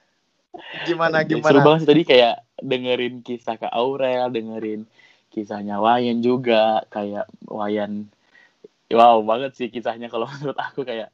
Gimana 0.89 1.21
Seru 1.21 1.37
gimana? 1.37 1.61
banget 1.61 1.85
sih 1.85 1.89
tadi 1.93 2.01
kayak 2.01 2.41
dengerin 2.57 3.21
kisah 3.21 3.61
Kak 3.61 3.69
Aurel, 3.77 4.33
dengerin 4.33 4.89
kisahnya 5.29 5.77
Wayan 5.77 6.25
juga. 6.25 6.81
Kayak 6.89 7.29
Wayan, 7.45 8.09
wow 8.89 9.21
banget 9.21 9.53
sih 9.53 9.69
kisahnya 9.69 10.09
kalau 10.09 10.25
menurut 10.33 10.57
aku 10.57 10.81
kayak, 10.81 11.13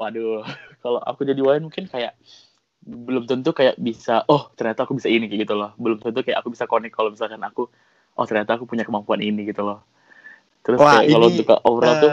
waduh, 0.00 0.40
kalau 0.80 1.04
aku 1.04 1.28
jadi 1.28 1.44
Wayan 1.44 1.68
mungkin 1.68 1.92
kayak 1.92 2.16
belum 2.88 3.28
tentu 3.28 3.52
kayak 3.52 3.76
bisa, 3.76 4.24
oh 4.32 4.48
ternyata 4.56 4.88
aku 4.88 4.96
bisa 4.96 5.12
ini 5.12 5.28
kayak 5.28 5.44
gitu 5.44 5.60
loh. 5.60 5.76
Belum 5.76 6.00
tentu 6.00 6.24
kayak 6.24 6.40
aku 6.40 6.56
bisa 6.56 6.64
connect 6.64 6.96
kalau 6.96 7.12
misalkan 7.12 7.44
aku, 7.44 7.68
oh 8.16 8.24
ternyata 8.24 8.56
aku 8.56 8.64
punya 8.64 8.88
kemampuan 8.88 9.20
ini 9.20 9.44
gitu 9.44 9.60
loh. 9.60 9.84
terus 10.64 10.80
Wah, 10.80 11.04
kayak 11.04 11.12
kalau 11.12 11.28
untuk 11.28 11.46
ke 11.52 11.56
overall 11.68 11.96
tuh 12.00 12.12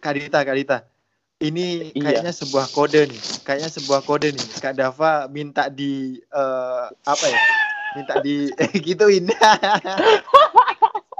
Eh, 0.00 0.02
Kak 0.02 0.16
Dita, 0.16 0.40
Kak 0.40 0.56
Dita. 0.56 0.78
Ini 1.40 1.92
Iya. 1.92 2.00
kayaknya 2.02 2.32
sebuah 2.32 2.66
kode 2.70 3.04
nih. 3.04 3.20
Kayaknya 3.44 3.70
sebuah 3.70 4.00
kode 4.02 4.32
nih. 4.32 4.46
Kak 4.56 4.72
Dava 4.74 5.28
minta 5.28 5.68
di 5.68 6.16
eh, 6.16 6.84
apa 7.02 7.26
ya? 7.26 7.38
Minta 7.92 8.14
di 8.20 8.48
gituin. 8.86 9.28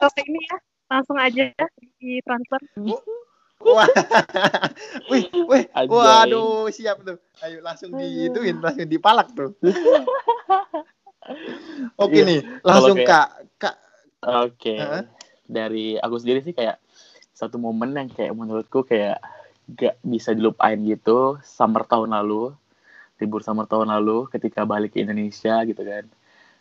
Oke 0.00 0.20
ini 0.24 0.40
ya 0.40 0.56
langsung 0.88 1.16
aja 1.16 1.44
di 1.98 2.20
transfer. 2.20 2.60
Wah. 3.60 3.84
Wih, 5.12 5.28
wih. 5.28 5.64
Waduh, 5.86 6.72
siap 6.72 7.04
tuh. 7.04 7.20
Ayo 7.44 7.60
langsung 7.60 7.92
diituin, 7.92 8.56
langsung 8.58 8.88
dipalak 8.88 9.28
tuh. 9.30 9.52
Oke 12.00 12.16
Iya. 12.16 12.24
nih, 12.26 12.40
langsung 12.64 12.96
kayak- 12.96 13.08
Kak 13.08 13.28
Kak 13.60 13.76
Oke. 14.42 14.72
Heeh. 14.74 15.02
Dari 15.44 15.86
aku 15.96 16.16
sendiri 16.16 16.40
sih 16.40 16.52
kayak 16.52 16.80
satu 17.40 17.56
momen 17.56 17.96
yang 17.96 18.12
kayak 18.12 18.36
menurutku 18.36 18.84
kayak 18.84 19.16
gak 19.72 19.96
bisa 20.04 20.36
dilupain 20.36 20.76
gitu 20.84 21.40
summer 21.40 21.88
tahun 21.88 22.12
lalu 22.12 22.52
libur 23.16 23.40
summer 23.40 23.64
tahun 23.64 23.88
lalu 23.88 24.28
ketika 24.28 24.68
balik 24.68 24.92
ke 24.92 25.00
Indonesia 25.00 25.64
gitu 25.64 25.80
kan. 25.80 26.04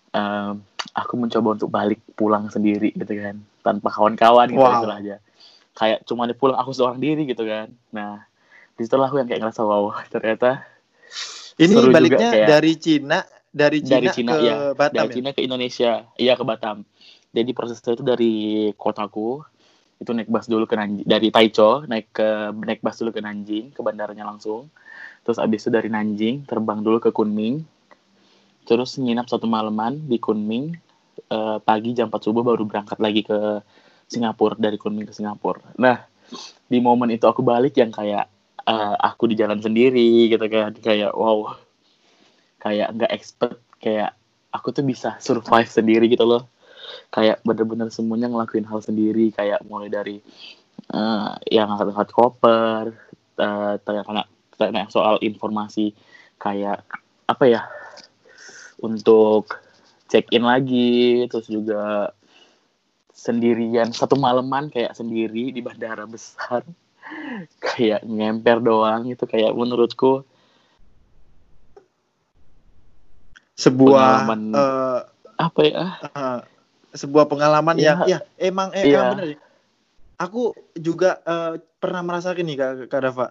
Em, 0.09 0.53
aku 0.95 1.13
mencoba 1.19 1.59
untuk 1.59 1.69
balik 1.69 1.99
pulang 2.15 2.47
sendiri 2.47 2.95
gitu 2.95 3.13
kan 3.13 3.35
tanpa 3.59 3.91
kawan-kawan 3.91 4.47
gitu 4.47 4.63
Wow. 4.63 4.79
istilahnya 4.79 5.17
kayak 5.75 6.01
cuma 6.07 6.25
pulang 6.33 6.57
aku 6.57 6.71
seorang 6.71 6.97
diri 6.97 7.27
gitu 7.27 7.43
kan. 7.43 7.67
Nah 7.91 8.23
di 8.73 8.87
situlah 8.87 9.11
aku 9.11 9.19
yang 9.19 9.27
kayak 9.27 9.43
ngerasa 9.43 9.61
wow 9.61 9.91
ternyata 10.07 10.63
ini 11.59 11.73
Seru 11.75 11.91
juga 11.91 11.95
baliknya 11.99 12.29
kayak- 12.31 12.47
dari 12.47 12.73
Cina, 12.79 13.19
dari 13.51 13.79
Cina, 13.83 13.93
dari 13.99 14.07
Cina 14.15 14.31
ke 14.31 14.43
ya 14.47 14.55
Batam 14.71 14.95
dari 14.95 15.09
ya. 15.11 15.15
Cina 15.19 15.29
ke 15.35 15.41
Indonesia. 15.43 15.91
Iya 16.15 16.33
ke 16.39 16.43
Batam. 16.47 16.77
Jadi 17.29 17.51
prosesnya 17.53 17.93
itu 17.93 18.01
dari 18.01 18.33
kotaku 18.73 19.43
itu 19.99 20.11
naik 20.15 20.31
bus 20.31 20.47
dulu 20.47 20.63
ke 20.63 20.79
Nanjing 20.79 21.03
dari 21.03 21.27
Taicho 21.27 21.83
naik 21.83 22.15
ke 22.15 22.55
naik 22.55 22.79
bus 22.79 22.97
dulu 23.03 23.11
ke 23.11 23.21
Nanjing 23.23 23.75
ke 23.75 23.79
bandaranya 23.83 24.23
langsung. 24.23 24.71
Terus 25.27 25.37
abis 25.37 25.67
itu 25.67 25.71
dari 25.75 25.91
Nanjing 25.91 26.47
terbang 26.47 26.79
dulu 26.79 27.03
ke 27.03 27.11
Kunming. 27.11 27.61
Terus 28.63 28.95
nginap 28.95 29.27
satu 29.27 29.49
malaman 29.49 30.07
di 30.07 30.17
Kunming 30.21 30.89
Eh, 31.29 31.57
pagi 31.61 31.91
jam 31.93 32.07
4 32.09 32.25
subuh 32.25 32.41
baru 32.41 32.63
berangkat 32.65 32.97
lagi 32.97 33.21
ke 33.21 33.61
Singapura 34.09 34.57
dari 34.57 34.81
Kunming 34.81 35.05
ke 35.05 35.13
Singapura. 35.13 35.61
Nah 35.77 36.01
di 36.65 36.81
momen 36.81 37.13
itu 37.13 37.29
aku 37.29 37.45
balik 37.45 37.77
yang 37.77 37.93
kayak 37.93 38.25
eh, 38.65 38.95
aku 38.97 39.29
di 39.29 39.35
jalan 39.35 39.59
sendiri 39.61 40.31
gitu 40.31 40.45
kan. 40.49 40.73
Kayak 40.79 41.13
wow. 41.13 41.53
Kayak 42.57 42.97
nggak 42.97 43.11
expert 43.13 43.61
kayak 43.77 44.15
aku 44.49 44.73
tuh 44.73 44.81
bisa 44.81 45.21
survive 45.21 45.69
sendiri 45.69 46.09
gitu 46.09 46.25
loh 46.25 46.49
kayak 47.13 47.41
bener-bener 47.45 47.89
semuanya 47.93 48.29
ngelakuin 48.29 48.65
hal 48.65 48.79
sendiri 48.83 49.31
kayak 49.33 49.61
mulai 49.65 49.89
dari 49.89 50.17
eh 50.89 51.29
yang 51.53 51.69
angkat-angkat 51.69 52.09
koper 52.15 52.85
eh, 53.39 53.73
tanya-tanya 53.83 54.23
tanya 54.55 54.83
soal 54.91 55.19
informasi 55.23 55.95
kayak 56.39 56.83
apa 57.27 57.45
ya 57.45 57.61
untuk 58.79 59.59
check 60.09 60.27
in 60.31 60.47
lagi 60.47 61.27
terus 61.27 61.47
juga 61.51 62.15
sendirian 63.11 63.91
satu 63.91 64.15
malaman 64.15 64.71
kayak 64.71 64.95
sendiri 64.95 65.51
di 65.51 65.59
bandara 65.59 66.07
besar 66.07 66.63
kayak 67.65 68.05
ngemper 68.05 68.63
doang 68.63 69.09
itu 69.09 69.23
kayak 69.27 69.53
menurutku. 69.53 70.23
Sebuah 73.59 74.23
eh, 74.55 74.99
apa 75.35 75.61
ya? 75.67 75.85
eh, 75.99 76.39
sebuah 76.91 77.25
pengalaman 77.25 77.77
Iya. 77.77 77.85
yang 77.85 77.99
ya 78.05 78.19
emang 78.37 78.69
eh, 78.73 78.89
Iya. 78.89 79.01
bener. 79.13 79.25
ya. 79.33 79.37
Aku 80.19 80.51
juga 80.75 81.21
eh, 81.23 81.53
pernah 81.79 82.01
merasakan 82.03 82.43
nih 82.43 82.57
Kak, 82.57 82.71
Kak 82.91 83.01
Dava. 83.01 83.27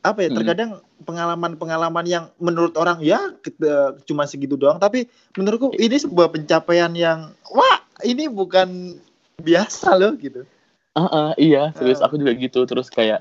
Apa 0.00 0.18
ya? 0.24 0.28
Hmm. 0.32 0.36
Terkadang 0.40 0.70
pengalaman-pengalaman 1.02 2.06
yang 2.06 2.24
menurut 2.38 2.72
orang 2.78 3.02
ya 3.02 3.34
kita- 3.42 3.98
cuma 4.06 4.24
segitu 4.24 4.54
doang, 4.56 4.78
tapi 4.78 5.04
menurutku 5.34 5.74
ini 5.76 5.98
sebuah 5.98 6.30
pencapaian 6.30 6.92
yang 6.94 7.34
wah, 7.50 7.84
ini 8.00 8.30
bukan 8.30 8.96
biasa 9.36 9.98
loh 9.98 10.16
gitu. 10.16 10.46
Ah, 10.94 11.06
ah, 11.06 11.30
iya, 11.36 11.70
serius 11.76 12.00
Ah. 12.00 12.08
aku 12.08 12.16
juga 12.16 12.32
gitu. 12.32 12.64
Terus 12.64 12.88
kayak 12.88 13.20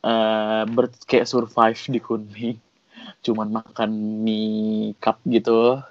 eh 0.00 0.62
ber 0.70 0.88
kayak 1.04 1.26
survive 1.26 1.76
di 1.90 2.00
Kunming. 2.00 2.56
Cuman 3.20 3.50
makan 3.52 3.90
mie 4.22 4.94
cup 4.96 5.18
gitu. 5.26 5.82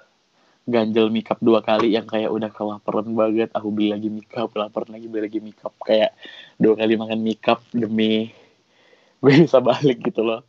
Ganjel 0.66 1.14
mie 1.14 1.22
cup 1.22 1.38
dua 1.38 1.62
kali 1.62 1.94
yang 1.94 2.10
kayak 2.10 2.30
udah 2.30 2.50
kelaparan 2.50 3.06
banget. 3.14 3.54
Aku 3.54 3.70
beli 3.70 3.94
lagi 3.94 4.10
mie 4.10 4.26
cup, 4.26 4.50
lapar 4.58 4.90
lagi 4.90 5.06
beli 5.06 5.30
lagi 5.30 5.38
mie 5.38 5.54
cup. 5.54 5.72
Kayak 5.86 6.18
dua 6.58 6.74
kali 6.74 6.98
makan 6.98 7.18
mie 7.22 7.38
cup 7.38 7.62
demi 7.70 8.34
gue 9.22 9.32
bisa 9.46 9.62
balik 9.62 10.02
gitu 10.02 10.26
loh. 10.26 10.42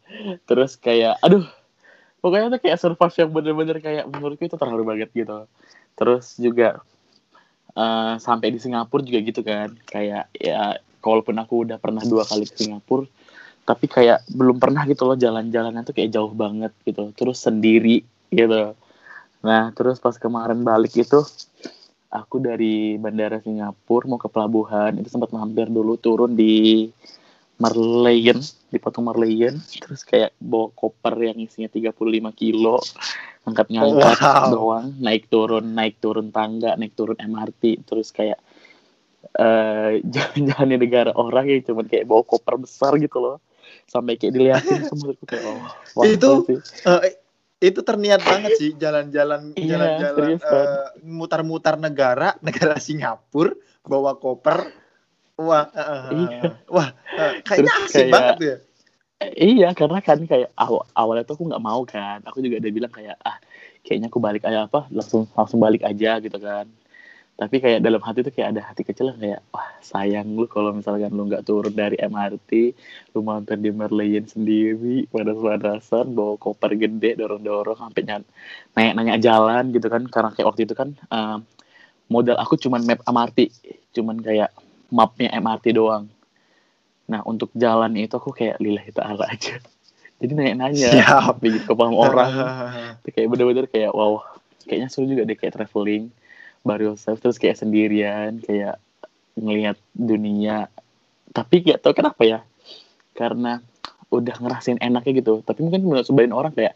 Terus 0.49 0.75
kayak 0.75 1.21
aduh 1.21 1.45
pokoknya 2.19 2.57
tuh 2.57 2.61
kayak 2.65 2.77
survive 2.81 3.15
yang 3.15 3.31
bener-bener 3.31 3.77
kayak 3.77 4.05
menurutku 4.09 4.49
itu 4.49 4.57
terharu 4.57 4.83
banget 4.83 5.13
gitu. 5.13 5.45
Terus 5.93 6.33
juga 6.41 6.81
eh, 7.77 8.13
sampai 8.17 8.47
di 8.49 8.59
Singapura 8.59 9.05
juga 9.05 9.19
gitu 9.21 9.41
kan 9.45 9.69
kayak 9.85 10.33
ya 10.33 10.81
walaupun 11.05 11.37
aku 11.39 11.63
udah 11.63 11.77
pernah 11.79 12.03
dua 12.03 12.25
kali 12.27 12.43
ke 12.49 12.57
Singapura 12.57 13.07
tapi 13.67 13.85
kayak 13.91 14.23
belum 14.31 14.63
pernah 14.63 14.87
gitu 14.87 15.03
loh 15.03 15.19
jalan-jalannya 15.19 15.83
tuh 15.83 15.91
kayak 15.91 16.15
jauh 16.15 16.31
banget 16.31 16.71
gitu 16.87 17.11
terus 17.15 17.43
sendiri 17.43 18.03
gitu 18.31 18.75
nah 19.47 19.71
terus 19.71 19.95
pas 19.97 20.11
kemarin 20.13 20.59
balik 20.59 20.91
itu 20.93 21.23
aku 22.09 22.35
dari 22.37 22.99
bandara 22.99 23.39
Singapura 23.39 24.03
mau 24.05 24.19
ke 24.19 24.27
pelabuhan 24.27 24.91
itu 24.95 25.07
sempat 25.07 25.31
mampir 25.31 25.67
dulu 25.67 25.95
turun 25.95 26.35
di 26.35 26.87
Marleyan 27.57 28.37
di 28.67 28.77
patung 28.77 29.07
Marleyan 29.07 29.55
terus 29.81 30.03
kayak 30.03 30.35
bawa 30.37 30.67
koper 30.71 31.15
yang 31.23 31.39
isinya 31.39 31.71
35 31.71 31.95
kilo 32.35 32.77
angkat-ngangkat 33.43 34.17
Wow. 34.19 34.51
doang 34.51 34.87
naik 34.99 35.31
turun 35.31 35.71
naik 35.71 35.97
turun 35.97 36.29
tangga 36.29 36.75
naik 36.75 36.93
turun 36.93 37.15
MRT 37.15 37.87
terus 37.87 38.11
kayak 38.11 38.37
eh 39.33 40.03
jalan-jalan 40.13 40.67
di 40.69 40.77
negara 40.77 41.11
orang 41.15 41.47
yang 41.47 41.63
cuma 41.63 41.81
kayak 41.81 42.05
bawa 42.05 42.21
koper 42.21 42.59
besar 42.59 42.99
gitu 42.99 43.17
loh 43.17 43.37
sampai 43.87 44.19
kayak 44.19 44.35
dilihatin 44.35 44.83
semua 44.85 45.15
kayak 45.23 45.43
oh 45.95 46.03
Itu- 46.03 46.43
sih. 46.45 46.59
Eh, 46.83 47.15
itu 47.57 47.79
terniat 47.81 48.21
banget 48.21 48.53
sih 48.55 48.71
jalan-jalan 48.83 49.53
Iya, 49.53 49.65
jalan-jalan 49.75 50.29
Pan. 50.37 50.53
eh, 50.53 50.87
mutar-mutar 51.03 51.75
negara 51.75 52.37
negara 52.45 52.77
Singapura 52.77 53.57
bawa 53.81 54.17
koper 54.17 54.69
wah 55.35 55.65
eh, 55.69 56.11
Iya. 56.13 56.41
wah 56.67 56.89
eh, 56.93 57.33
kayaknya 57.41 57.73
Terus 57.73 57.85
asik 57.89 57.97
kayak- 58.03 58.13
banget 58.13 58.37
ya 58.39 58.57
iya 59.33 59.73
karena 59.73 59.97
kan 59.97 60.21
kayak 60.23 60.53
aw 60.53 60.77
awalnya 60.93 61.25
tuh 61.25 61.33
aku 61.33 61.49
nggak 61.49 61.65
mau 61.65 61.81
kan 61.83 62.21
aku 62.21 62.37
juga 62.37 62.61
udah 62.61 62.69
bilang 62.69 62.93
kayak 62.93 63.17
ah 63.25 63.41
kayaknya 63.81 64.13
aku 64.13 64.21
balik 64.21 64.45
aja 64.45 64.69
apa 64.69 64.85
langsung 64.93 65.25
langsung 65.33 65.57
balik 65.57 65.81
aja 65.81 66.21
gitu 66.21 66.37
kan 66.37 66.69
tapi 67.37 67.61
kayak 67.61 67.85
dalam 67.85 68.01
hati 68.01 68.25
tuh 68.25 68.33
kayak 68.33 68.57
ada 68.57 68.61
hati 68.65 68.81
kecil 68.81 69.13
yang 69.13 69.21
kayak 69.21 69.41
wah 69.53 69.69
sayang 69.85 70.33
lu 70.33 70.49
kalau 70.49 70.73
misalkan 70.73 71.13
lu 71.13 71.29
nggak 71.29 71.45
turun 71.45 71.69
dari 71.69 71.93
MRT 72.01 72.73
lu 73.13 73.21
mampir 73.21 73.61
di 73.61 73.69
Merlion 73.69 74.25
sendiri 74.25 75.05
panas-panasan 75.13 76.17
bawa 76.17 76.33
koper 76.41 76.73
gede 76.73 77.13
dorong-dorong 77.13 77.77
sampai 77.77 78.01
ny- 78.09 78.25
nanya 78.73 78.91
nanya 78.97 79.15
jalan 79.21 79.69
gitu 79.69 79.85
kan 79.85 80.09
karena 80.09 80.33
kayak 80.33 80.47
waktu 80.49 80.65
itu 80.65 80.73
kan 80.73 80.97
eh, 80.97 81.37
modal 82.09 82.41
aku 82.41 82.57
cuman 82.57 82.81
map 82.89 83.05
MRT 83.05 83.39
cuman 83.93 84.17
kayak 84.17 84.49
mapnya 84.89 85.29
MRT 85.37 85.77
doang. 85.77 86.09
Nah 87.05 87.21
untuk 87.21 87.53
jalan 87.53 87.93
itu 88.01 88.17
aku 88.17 88.33
kayak 88.33 88.57
lillahi 88.57 88.91
ta'ala 88.97 89.29
aja. 89.29 89.61
Jadi 90.19 90.31
nanya-nanya 90.33 90.89
Siap. 90.97 91.37
bikin 91.37 91.63
kepala 91.69 91.93
orang. 91.93 92.31
Itu 93.05 93.09
kayak 93.13 93.27
bener-bener 93.29 93.65
kayak 93.69 93.93
wow 93.93 94.25
kayaknya 94.65 94.89
seru 94.89 95.05
juga 95.05 95.23
deh 95.23 95.37
kayak 95.37 95.53
traveling 95.53 96.09
by 96.65 96.79
yourself 96.81 97.19
terus 97.21 97.37
kayak 97.41 97.59
sendirian 97.59 98.41
kayak 98.41 98.81
ngelihat 99.37 99.77
dunia. 99.93 100.69
Tapi 101.31 101.61
gak 101.61 101.85
tau 101.85 101.93
kenapa 101.93 102.21
ya 102.25 102.39
karena 103.13 103.61
udah 104.09 104.35
ngerasain 104.39 104.79
enaknya 104.81 105.21
gitu. 105.21 105.43
Tapi 105.45 105.59
mungkin 105.61 105.85
menurut 105.85 106.05
sebagian 106.07 106.33
orang 106.33 106.53
kayak 106.55 106.73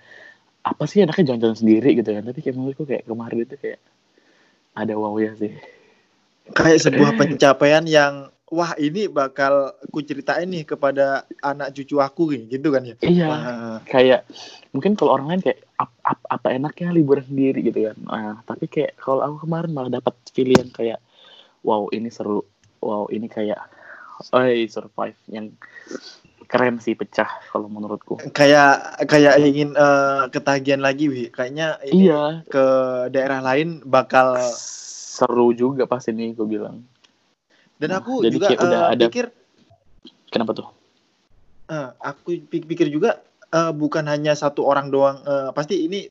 apa 0.62 0.84
sih 0.86 1.02
enaknya 1.02 1.34
jalan-jalan 1.34 1.58
sendiri 1.58 1.90
gitu 1.98 2.10
kan? 2.14 2.24
Tapi 2.26 2.40
kayak 2.44 2.56
menurutku 2.58 2.84
kayak 2.86 3.04
kemarin 3.08 3.40
itu 3.48 3.56
kayak 3.58 3.80
ada 4.78 4.94
wow 4.94 5.16
ya 5.18 5.32
sih. 5.40 5.54
Kayak 6.54 6.80
sebuah 6.86 7.12
pencapaian 7.20 7.84
yang 7.88 8.30
wah 8.52 8.76
ini 8.76 9.08
bakal 9.08 9.72
ku 9.90 10.04
ceritain 10.04 10.46
nih 10.52 10.68
kepada 10.68 11.24
anak 11.40 11.72
cucu 11.72 12.04
aku 12.04 12.36
nih 12.36 12.60
gitu 12.60 12.68
kan 12.76 12.84
ya? 12.84 12.96
Iya. 13.00 13.26
Wah, 13.32 13.42
kayak 13.88 14.28
mungkin 14.76 15.00
kalau 15.00 15.16
orang 15.16 15.28
lain 15.32 15.42
kayak 15.48 15.64
ap, 15.80 15.92
ap- 16.04 16.28
apa 16.28 16.52
enaknya 16.52 16.92
liburan 16.92 17.24
sendiri 17.24 17.64
gitu 17.64 17.88
kan. 17.88 17.98
Nah, 18.04 18.44
tapi 18.44 18.68
kayak 18.68 19.00
kalau 19.00 19.24
aku 19.24 19.48
kemarin 19.48 19.72
malah 19.72 19.92
dapat 20.04 20.14
feeling 20.36 20.60
yang 20.60 20.72
kayak 20.76 21.00
wow 21.64 21.88
ini 21.96 22.12
seru. 22.12 22.44
Wow 22.84 23.08
ini 23.08 23.32
kayak 23.32 23.62
oi 24.36 24.68
survive 24.68 25.18
yang 25.32 25.56
keren 26.52 26.84
sih 26.84 27.00
pecah 27.00 27.32
kalau 27.56 27.72
menurutku. 27.72 28.20
Kayak 28.36 29.00
kayak 29.08 29.40
ingin 29.40 29.72
eh, 29.72 30.28
ketagihan 30.28 30.84
lagi 30.84 31.08
wi. 31.08 31.32
Kayaknya 31.32 31.80
ini 31.88 32.12
iya. 32.12 32.44
ke 32.52 32.66
daerah 33.16 33.40
lain 33.40 33.80
bakal 33.88 34.36
seru 35.16 35.56
juga 35.56 35.88
pas 35.88 36.04
ini 36.12 36.36
gue 36.36 36.44
bilang 36.44 36.84
Dan 37.82 37.98
Nah, 37.98 38.00
aku 38.06 38.22
jadi 38.22 38.36
juga 38.38 38.48
kayak 38.54 38.62
udah 38.62 38.82
eh, 38.86 38.92
ada- 38.94 39.10
pikir 39.10 39.26
Kenapa 40.32 40.52
tuh? 40.54 40.68
Eh, 41.68 41.90
aku 42.00 42.30
pik- 42.46 42.70
pikir 42.70 42.88
juga 42.94 43.20
eh, 43.52 43.74
bukan 43.74 44.06
hanya 44.06 44.38
satu 44.38 44.64
orang 44.64 44.94
doang. 44.94 45.18
eh, 45.26 45.50
pasti 45.52 45.90
ini 45.90 46.06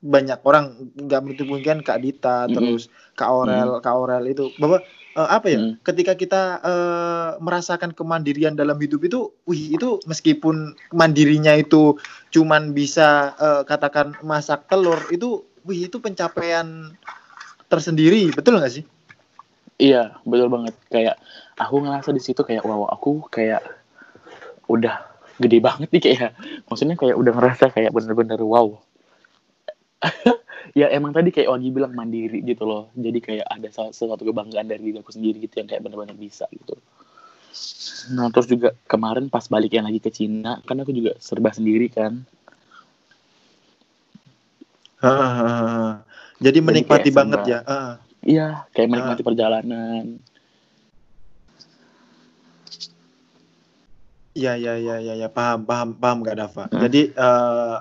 banyak 0.00 0.38
orang 0.46 0.94
nggak 0.94 1.20
menutup 1.24 1.50
Kak 1.82 1.98
Dita, 1.98 2.46
Mm-mm. 2.46 2.54
terus 2.54 2.88
Kak 3.18 3.26
Aurel, 3.26 3.82
Kak 3.82 3.90
Aurel 3.92 4.24
itu 4.30 4.54
bahwa 4.56 4.80
eh, 5.18 5.28
apa 5.28 5.46
ya? 5.50 5.58
Mm. 5.60 5.72
Ketika 5.82 6.14
kita 6.14 6.42
eh, 6.62 7.30
merasakan 7.42 7.90
kemandirian 7.92 8.54
dalam 8.54 8.78
hidup 8.78 9.02
itu, 9.02 9.34
wih 9.44 9.76
itu 9.76 9.98
meskipun 10.06 10.78
mandirinya 10.94 11.52
itu 11.58 11.98
cuman 12.30 12.70
bisa 12.70 13.34
eh, 13.36 13.62
katakan 13.66 14.14
masak 14.22 14.70
telur 14.70 15.10
itu, 15.10 15.42
wih 15.66 15.90
itu 15.90 15.98
pencapaian 15.98 16.94
tersendiri, 17.66 18.30
betul 18.30 18.56
nggak 18.62 18.72
sih? 18.72 18.84
Iya, 19.76 20.16
betul 20.24 20.48
banget. 20.48 20.74
Kayak 20.88 21.16
aku 21.60 21.84
ngerasa 21.84 22.10
di 22.16 22.22
situ 22.24 22.40
kayak 22.40 22.64
wow, 22.64 22.88
aku 22.88 23.28
kayak 23.28 23.60
udah 24.72 25.04
gede 25.36 25.60
banget 25.60 25.88
nih 25.92 26.02
kayak. 26.02 26.30
Maksudnya 26.68 26.96
kayak 26.96 27.16
udah 27.16 27.32
ngerasa 27.36 27.64
kayak 27.72 27.92
bener-bener 27.92 28.40
wow. 28.40 28.80
ya 30.80 30.88
emang 30.92 31.12
tadi 31.12 31.32
kayak 31.32 31.52
Wagi 31.52 31.68
bilang 31.72 31.92
mandiri 31.92 32.40
gitu 32.40 32.64
loh. 32.64 32.88
Jadi 32.96 33.18
kayak 33.20 33.46
ada 33.48 33.68
sesuatu 33.68 34.24
kebanggaan 34.24 34.64
dari 34.64 34.80
diri 34.80 34.96
aku 35.00 35.12
sendiri 35.12 35.44
gitu 35.44 35.60
yang 35.60 35.68
kayak 35.68 35.84
bener-bener 35.84 36.16
bisa 36.16 36.48
gitu. 36.48 36.76
Nah 38.16 38.32
terus 38.32 38.48
juga 38.48 38.72
kemarin 38.88 39.28
pas 39.28 39.44
balik 39.48 39.76
yang 39.76 39.88
lagi 39.88 40.00
ke 40.00 40.08
Cina, 40.12 40.60
kan 40.64 40.80
aku 40.80 40.92
juga 40.92 41.16
serba 41.20 41.52
sendiri 41.52 41.92
kan. 41.92 42.24
Jadi 46.40 46.58
menikmati 46.64 47.12
banget 47.12 47.40
serba- 47.44 47.52
ya. 47.52 47.60
Ah. 47.68 48.05
Iya, 48.26 48.66
kayak 48.74 48.90
menikmati 48.90 49.22
perjalanan. 49.22 50.18
Iya 54.36 54.52
iya 54.58 54.74
iya 54.76 54.96
iya 55.00 55.14
ya, 55.14 55.28
paham 55.30 55.64
paham 55.64 55.94
paham 55.96 56.26
gak 56.26 56.36
Dava. 56.36 56.66
Hmm. 56.66 56.82
Jadi 56.82 57.14
eh, 57.14 57.76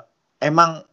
emang 0.45 0.85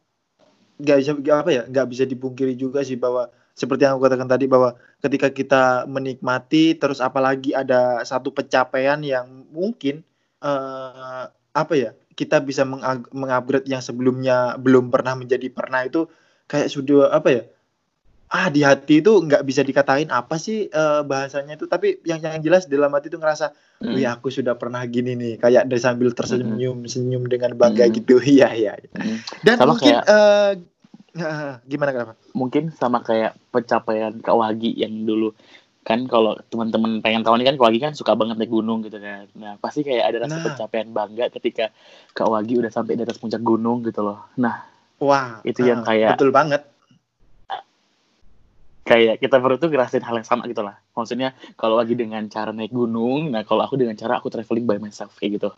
nggak 0.83 0.99
bisa 0.99 1.13
apa 1.37 1.51
ya 1.53 1.63
nggak 1.69 1.87
bisa 1.95 2.05
dipungkiri 2.09 2.59
juga 2.59 2.83
sih 2.83 2.99
bahwa 2.99 3.31
seperti 3.55 3.87
yang 3.87 3.95
aku 3.95 4.09
katakan 4.09 4.27
tadi 4.27 4.51
bahwa 4.51 4.75
ketika 4.99 5.29
kita 5.31 5.63
menikmati 5.87 6.75
terus 6.75 6.99
apalagi 6.99 7.55
ada 7.55 8.03
satu 8.03 8.35
pencapaian 8.35 8.99
yang 9.05 9.47
mungkin 9.53 10.03
eh, 10.43 11.25
apa 11.53 11.75
ya 11.77 11.93
kita 12.17 12.41
bisa 12.43 12.65
meng- 12.65 13.07
mengupgrade 13.13 13.69
yang 13.69 13.85
sebelumnya 13.85 14.57
belum 14.59 14.89
pernah 14.89 15.15
menjadi 15.15 15.47
pernah 15.53 15.85
itu 15.85 16.09
kayak 16.49 16.73
sudah 16.73 17.13
apa 17.15 17.29
ya 17.31 17.43
ah 18.33 18.49
di 18.49 18.61
hati 18.61 18.99
itu 18.99 19.13
nggak 19.13 19.43
bisa 19.43 19.61
dikatain 19.61 20.09
apa 20.09 20.37
sih 20.37 20.65
eh, 20.65 21.01
bahasanya 21.03 21.55
itu. 21.55 21.65
Tapi 21.67 22.01
yang 22.03 22.19
yang 22.19 22.41
jelas 22.41 22.65
dalam 22.65 22.89
hati 22.91 23.07
itu 23.07 23.17
ngerasa 23.17 23.53
Hmm. 23.79 23.93
Wih 23.93 24.07
aku 24.07 24.31
sudah 24.31 24.55
pernah 24.55 24.79
gini 24.85 25.13
nih. 25.13 25.33
Kayak 25.37 25.67
dari 25.67 25.79
sambil 25.79 26.11
tersenyum 26.11 26.87
senyum 26.87 27.27
dengan 27.27 27.51
bangga 27.53 27.83
Mm. 27.85 27.93
gitu. 27.93 28.15
Iya 28.33 28.49
iya 28.53 28.73
Hmm. 28.91 29.19
dan 29.43 29.59
Sama 29.59 29.75
mungkin 29.75 29.91
kayak- 29.93 30.07
eh, 30.07 30.51
eh, 31.19 31.53
gimana 31.67 31.91
kenapa? 31.91 32.13
Mungkin 32.33 32.71
sama 32.71 33.03
kayak 33.03 33.35
pencapaian 33.51 34.15
Kak 34.17 34.33
Wagi 34.33 34.73
yang 34.73 35.03
dulu. 35.03 35.35
Kan 35.81 36.07
kalau 36.07 36.39
teman-teman 36.47 37.03
pengen 37.03 37.21
tahu 37.21 37.35
nih 37.37 37.45
kan 37.45 37.57
Kak 37.59 37.67
Wagi 37.67 37.81
kan 37.81 37.93
suka 37.93 38.15
banget 38.15 38.39
naik 38.39 38.49
gunung 38.49 38.81
gitu 38.81 38.97
kan. 38.97 39.27
Nah 39.35 39.59
pasti 39.59 39.83
kayak 39.83 40.05
ada 40.07 40.17
rasa 40.23 40.39
Nah. 40.39 40.45
pencapaian 40.47 40.89
bangga 40.89 41.27
ketika 41.29 41.75
Kak 42.13 42.29
Wagi 42.29 42.55
udah 42.57 42.71
sampai 42.71 42.95
di 42.95 43.03
atas 43.03 43.19
puncak 43.19 43.43
gunung 43.43 43.83
gitu 43.83 44.01
loh. 44.01 44.31
Nah 44.39 44.63
wah 44.97 45.43
Itu 45.43 45.67
yang 45.67 45.83
eh, 45.83 45.87
kayak- 45.91 46.15
betul 46.15 46.31
banget 46.31 46.63
kayak 48.93 49.25
kita 49.25 49.41
berdua 49.41 49.57
tuh 49.57 49.73
ngerasain 49.73 50.05
hal 50.05 50.21
yang 50.21 50.29
sama 50.29 50.45
gitu 50.45 50.61
lah. 50.61 50.77
Maksudnya 50.93 51.33
kalau 51.57 51.81
lagi 51.81 51.97
dengan 51.97 52.21
cara 52.29 52.53
naik 52.53 52.69
gunung 52.69 53.33
nah 53.33 53.41
kalau 53.41 53.65
aku 53.65 53.81
dengan 53.81 53.97
cara 53.97 54.21
aku 54.21 54.29
traveling 54.29 54.69
by 54.69 54.77
myself 54.77 55.17
kayak 55.17 55.41
gitu. 55.41 55.49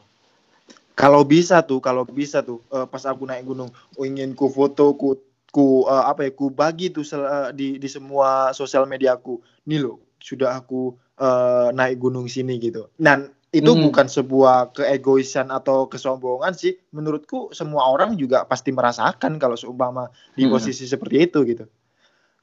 Kalau 0.94 1.26
bisa 1.26 1.66
tuh 1.66 1.82
kalau 1.82 2.06
bisa 2.06 2.46
tuh 2.46 2.62
eh, 2.70 2.86
pas 2.86 3.02
aku 3.02 3.26
naik 3.26 3.42
gunung 3.42 3.74
ingin 3.98 4.38
ku 4.38 4.46
foto 4.46 4.94
ku 4.94 5.18
ku 5.50 5.82
eh, 5.90 6.04
apa 6.06 6.22
ya 6.22 6.30
ku 6.30 6.54
bagi 6.54 6.94
tuh 6.94 7.02
sel- 7.02 7.26
eh, 7.26 7.50
di 7.50 7.82
di 7.82 7.88
semua 7.90 8.54
sosial 8.54 8.86
media 8.86 9.18
aku. 9.18 9.42
Nih 9.66 9.82
loh 9.82 9.98
sudah 10.22 10.54
aku 10.54 10.94
eh, 11.18 11.68
naik 11.74 11.98
gunung 11.98 12.30
sini 12.30 12.62
gitu. 12.62 12.86
Dan 12.94 13.26
itu 13.54 13.70
Hmm. 13.70 13.86
bukan 13.90 14.06
sebuah 14.06 14.74
keegoisan 14.74 15.50
atau 15.50 15.90
kesombongan 15.90 16.54
sih. 16.54 16.74
Menurutku 16.94 17.50
semua 17.50 17.90
orang 17.90 18.14
juga 18.14 18.46
pasti 18.46 18.70
merasakan 18.70 19.42
kalau 19.42 19.58
seumpama 19.58 20.10
di 20.38 20.46
Hmm. 20.46 20.54
posisi 20.54 20.86
seperti 20.86 21.26
itu 21.26 21.42
gitu 21.42 21.66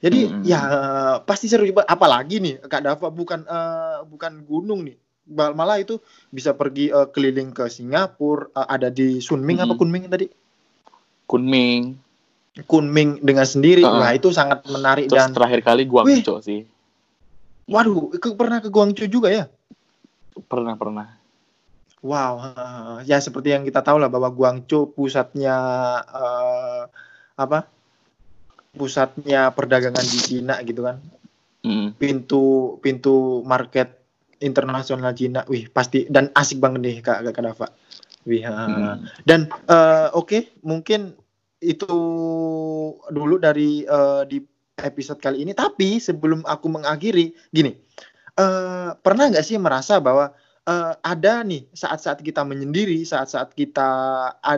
jadi 0.02 0.20
Hmm. 0.34 0.41
ya 0.41 0.60
pasti 1.22 1.45
seru 1.45 1.62
juga. 1.62 1.86
Apalagi 1.86 2.41
nih 2.41 2.58
Kak 2.66 2.82
Dava 2.82 3.08
bukan 3.14 3.45
eh, 3.45 3.99
bukan 4.10 4.41
gunung 4.43 4.89
nih. 4.89 4.97
Mal- 5.32 5.54
malah 5.54 5.78
itu 5.78 6.02
bisa 6.34 6.58
pergi 6.58 6.89
eh, 6.89 7.08
keliling 7.14 7.54
ke 7.54 7.70
Singapura 7.70 8.49
eh, 8.52 8.68
ada 8.68 8.89
di 8.89 9.22
Sunming 9.22 9.62
apa 9.62 9.78
Hmm. 9.78 9.80
Kunming 9.80 10.04
tadi? 10.10 10.26
Kunming. 11.30 11.95
Kunming 12.66 13.22
dengan 13.22 13.45
sendiri. 13.45 13.86
Uh-uh. 13.86 14.02
nah 14.02 14.12
itu 14.12 14.34
sangat 14.34 14.66
menarik 14.68 15.06
terus 15.08 15.22
dan 15.22 15.32
terakhir 15.32 15.62
kali 15.62 15.86
Guangzhou 15.86 16.41
sih. 16.41 16.66
Waduh 17.70 18.12
ke- 18.18 18.36
pernah 18.36 18.60
ke 18.60 18.68
Guangzhou 18.74 19.06
juga 19.08 19.30
ya? 19.30 19.45
Pernah 20.49 20.76
pernah. 20.76 21.08
Wow 22.02 22.58
ya 23.06 23.22
seperti 23.22 23.54
yang 23.54 23.62
kita 23.62 23.86
tahu 23.86 24.02
lah 24.02 24.10
bahwa 24.10 24.34
Guangzhou 24.34 24.89
pusatnya 24.89 25.54
eh, 26.10 26.84
apa 27.38 27.70
pusatnya 28.72 29.52
perdagangan 29.52 30.04
di 30.04 30.20
Cina 30.20 30.56
gitu 30.64 30.88
kan 30.88 31.00
Mm. 31.62 31.94
pintu 31.94 32.78
pintu 32.82 33.46
market 33.46 34.02
internasional 34.42 35.14
Cina 35.14 35.46
wih 35.46 35.70
pasti 35.70 36.10
dan 36.10 36.34
asik 36.34 36.58
banget 36.58 36.82
nih 36.82 36.96
kak 37.06 37.22
kak 37.22 37.38
Dava 37.38 37.70
wih. 38.26 38.42
Mm. 38.42 39.06
dan 39.30 39.46
eh, 39.70 40.10
oke 40.10 40.58
mungkin 40.66 41.14
itu 41.62 41.94
dulu 43.14 43.36
dari 43.38 43.86
eh, 43.86 44.24
di 44.26 44.42
episode 44.82 45.22
kali 45.22 45.46
ini 45.46 45.54
tapi 45.54 46.02
sebelum 46.02 46.42
aku 46.50 46.66
mengakhiri 46.66 47.30
gini 47.54 47.78
eh, 48.42 48.90
pernah 48.98 49.30
nggak 49.30 49.46
sih 49.46 49.62
merasa 49.62 50.02
bahwa 50.02 50.34
eh, 50.66 50.94
ada 51.06 51.46
nih 51.46 51.70
saat-saat 51.78 52.26
kita 52.26 52.42
menyendiri 52.42 53.06
saat-saat 53.06 53.54
kita 53.54 53.90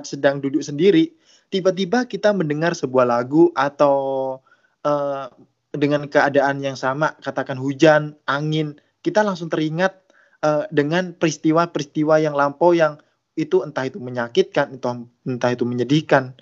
sedang 0.07 0.39
duduk 0.39 0.64
sendiri 0.64 1.11
tiba-tiba 1.53 2.09
kita 2.09 2.33
mendengar 2.33 2.73
sebuah 2.73 3.05
lagu 3.05 3.53
atau 3.53 4.41
eh, 4.81 5.29
dengan 5.69 6.09
keadaan 6.09 6.65
yang 6.65 6.73
sama 6.73 7.13
katakan 7.21 7.61
hujan 7.61 8.17
angin 8.25 8.81
kita 9.05 9.21
langsung 9.21 9.53
teringat 9.53 9.93
eh, 10.41 10.65
dengan 10.73 11.13
peristiwa-peristiwa 11.13 12.25
yang 12.25 12.33
lampau 12.33 12.73
yang 12.73 12.97
itu 13.37 13.61
entah 13.61 13.85
itu 13.85 14.01
menyakitkan 14.01 14.77
entah 14.77 15.05
entah 15.25 15.51
itu 15.53 15.65
menyedihkan. 15.65 16.33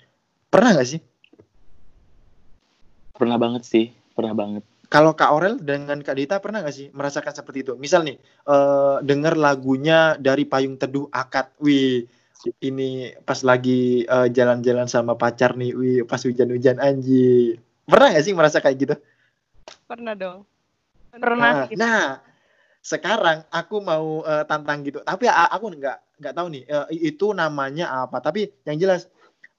Pernah 0.48 0.80
nggak 0.80 0.88
sih? 0.88 1.00
Pernah 3.12 3.36
banget 3.36 3.62
sih 3.68 3.92
pernah 4.16 4.32
banget. 4.32 4.64
Kalau 4.92 5.16
Kak 5.16 5.32
Aurel 5.32 5.56
dengan 5.56 6.04
Kak 6.04 6.16
Dita 6.20 6.36
pernah 6.40 6.60
nggak 6.60 6.76
sih 6.76 6.88
merasakan 6.92 7.32
seperti 7.32 7.64
itu? 7.64 7.72
Misal 7.76 8.04
nih 8.04 8.16
eh, 8.48 8.96
dengar 9.04 9.36
lagunya 9.36 10.16
dari 10.20 10.48
Payung 10.48 10.80
Teduh 10.80 11.08
Akad. 11.12 11.52
Wih 11.60 12.04
ini 12.62 13.14
pas 13.22 13.40
lagi 13.46 14.02
eh, 14.02 14.28
jalan-jalan 14.32 14.88
sama 14.90 15.14
pacar 15.14 15.54
nih 15.54 15.72
wih 15.76 15.98
pas 16.06 16.20
hujan-hujan 16.22 16.82
anjir 16.82 17.62
pernah 17.86 18.10
nggak 18.14 18.24
sih 18.24 18.34
merasa 18.34 18.58
kayak 18.62 18.78
gitu 18.78 18.94
Pernah 19.86 20.14
dong. 20.16 20.38
Pernah. 21.12 21.68
Nah, 21.68 21.76
nah, 21.76 22.02
sekarang 22.80 23.44
aku 23.52 23.76
mau 23.84 24.24
eh, 24.24 24.44
tantang 24.48 24.82
gitu. 24.82 25.04
Tapi 25.04 25.28
a- 25.28 25.52
aku 25.52 25.76
nggak 25.76 25.98
nggak 26.18 26.34
tahu 26.34 26.46
nih 26.50 26.64
eh, 26.66 26.86
itu 27.12 27.36
namanya 27.36 28.06
apa. 28.06 28.18
Tapi 28.24 28.48
yang 28.64 28.80
jelas 28.80 29.06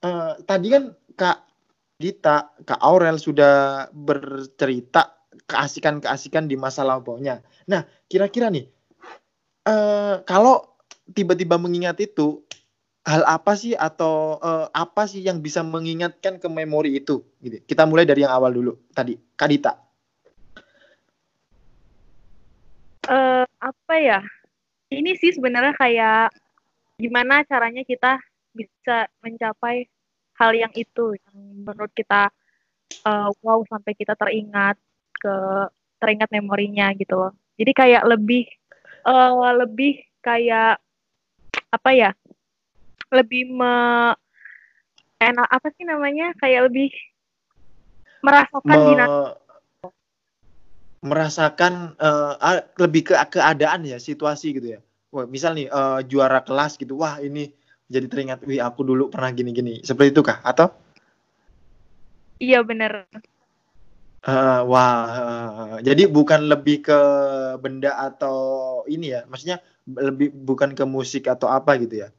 eh, 0.01 0.34
tadi 0.43 0.67
kan 0.73 0.84
Kak 1.13 1.38
Dita, 2.01 2.51
Kak 2.65 2.81
Aurel 2.81 3.21
sudah 3.21 3.88
bercerita 3.93 5.13
keasikan-keasikan 5.45 6.49
di 6.49 6.57
masa 6.57 6.81
lampaunya. 6.81 7.39
Nah, 7.69 7.86
kira-kira 8.09 8.49
nih 8.49 8.65
eh, 9.69 10.15
kalau 10.25 10.73
tiba-tiba 11.13 11.59
mengingat 11.59 11.99
itu 11.99 12.42
hal 13.03 13.23
apa 13.27 13.51
sih 13.59 13.75
atau 13.75 14.39
eh, 14.39 14.67
apa 14.71 15.03
sih 15.11 15.19
yang 15.19 15.43
bisa 15.43 15.59
mengingatkan 15.59 16.39
ke 16.39 16.47
memori 16.47 17.03
itu 17.03 17.19
gitu. 17.43 17.59
Kita 17.67 17.83
mulai 17.83 18.07
dari 18.07 18.23
yang 18.23 18.31
awal 18.31 18.55
dulu 18.55 18.73
tadi. 18.95 19.19
Kak 19.35 19.49
Dita. 19.51 19.73
eh 23.03 23.43
apa 23.43 23.95
ya? 23.99 24.23
Ini 24.87 25.19
sih 25.19 25.35
sebenarnya 25.35 25.75
kayak 25.75 26.31
gimana 26.95 27.43
caranya 27.43 27.83
kita 27.83 28.15
bisa 28.55 29.11
mencapai 29.19 29.89
hal 30.39 30.51
yang 30.55 30.71
itu 30.71 31.17
yang 31.19 31.35
menurut 31.67 31.91
kita 31.91 32.31
eh, 33.03 33.29
wow 33.43 33.59
sampai 33.67 33.91
kita 33.99 34.15
teringat 34.15 34.79
ke 35.11 35.35
teringat 35.99 36.31
memorinya 36.31 36.95
gitu 36.95 37.19
loh. 37.19 37.33
Jadi 37.59 37.71
kayak 37.75 38.03
lebih 38.07 38.47
eh, 39.03 39.53
lebih 39.59 39.99
kayak 40.23 40.79
apa 41.73 41.89
ya? 41.91 42.15
Lebih 43.14 43.53
me 43.53 43.76
enak 45.22 45.47
apa 45.47 45.68
sih 45.78 45.86
namanya? 45.86 46.34
Kayak 46.41 46.74
lebih 46.74 46.89
merasakan 48.26 48.66
Me- 48.66 49.34
merasakan 51.03 51.99
ah, 51.99 52.64
lebih 52.80 53.11
ke 53.11 53.14
keadaan 53.28 53.84
ya 53.86 53.99
situasi 53.99 54.55
gitu 54.55 54.80
ya. 54.80 54.80
Wah 55.14 55.30
misal 55.30 55.53
nih 55.53 55.70
eh, 55.70 55.99
juara 56.09 56.41
kelas 56.41 56.80
gitu 56.80 56.97
wah 56.97 57.22
ini 57.22 57.53
jadi 57.91 58.07
teringat 58.09 58.39
wih 58.47 58.64
aku 58.64 58.82
dulu 58.82 59.11
pernah 59.14 59.30
gini-gini. 59.30 59.84
Seperti 59.86 60.09
itu 60.16 60.24
kah? 60.26 60.41
Atau? 60.41 60.74
Iya 62.41 62.66
bener. 62.66 63.05
Eh, 64.24 64.61
wah 64.72 65.03
eh, 65.11 65.76
jadi 65.84 66.07
bukan 66.07 66.47
lebih 66.47 66.88
ke 66.88 66.99
benda 67.59 67.99
atau 67.99 68.39
ini 68.88 69.11
ya 69.11 69.28
maksudnya 69.28 69.59
lebih 69.84 70.32
bukan 70.32 70.72
ke 70.72 70.88
musik 70.88 71.28
atau 71.28 71.51
apa 71.51 71.76
gitu 71.84 72.07
ya 72.07 72.09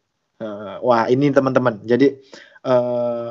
Eh, 0.43 0.77
wah 0.83 1.07
ini 1.07 1.31
teman-teman. 1.31 1.79
Jadi 1.87 2.07
eh, 2.67 3.29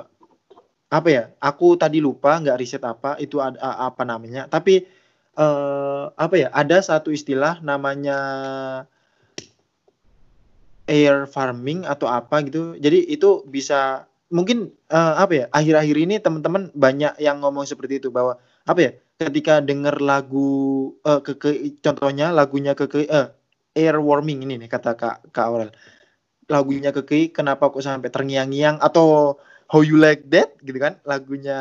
apa 0.94 1.10
ya? 1.10 1.24
Aku 1.42 1.76
tadi 1.76 1.98
lupa 2.00 2.38
nggak 2.42 2.58
riset 2.62 2.84
apa 2.86 3.20
itu 3.20 3.38
ada 3.44 3.60
apa 3.90 4.04
namanya. 4.08 4.48
Tapi 4.48 4.84
eh, 5.36 6.04
apa 6.16 6.36
ya? 6.40 6.48
Ada 6.54 6.78
satu 6.96 7.10
istilah 7.12 7.60
namanya 7.60 8.18
air 10.88 11.26
farming 11.30 11.88
atau 11.88 12.08
apa 12.12 12.44
gitu. 12.48 12.76
Jadi 12.80 13.08
itu 13.08 13.44
bisa 13.48 14.04
mungkin 14.34 14.72
eh, 14.92 15.14
apa 15.24 15.34
ya? 15.34 15.46
Akhir-akhir 15.52 15.96
ini 16.00 16.16
teman-teman 16.20 16.70
banyak 16.76 17.20
yang 17.24 17.40
ngomong 17.44 17.64
seperti 17.68 18.00
itu 18.04 18.10
bahwa 18.12 18.36
apa 18.68 18.80
ya? 18.80 18.92
Ketika 19.20 19.64
denger 19.64 20.04
lagu 20.04 20.92
eh, 21.08 21.22
ke, 21.24 21.34
ke- 21.40 21.62
contohnya 21.80 22.34
lagunya 22.36 22.74
ke, 22.76 22.86
ke 22.92 23.08
eh, 23.08 23.28
air 23.74 23.96
warming 24.02 24.44
ini 24.46 24.60
nih 24.62 24.70
kata 24.70 24.94
kak 25.00 25.16
kak 25.34 25.46
Aurel 25.50 25.72
lagunya 26.48 26.92
keke 26.92 27.32
kenapa 27.32 27.72
kok 27.72 27.84
sampai 27.84 28.12
terngiang-ngiang 28.12 28.80
atau 28.84 29.38
how 29.72 29.82
you 29.82 29.96
like 29.96 30.28
that 30.30 30.56
gitu 30.64 30.78
kan 30.78 31.00
lagunya 31.08 31.58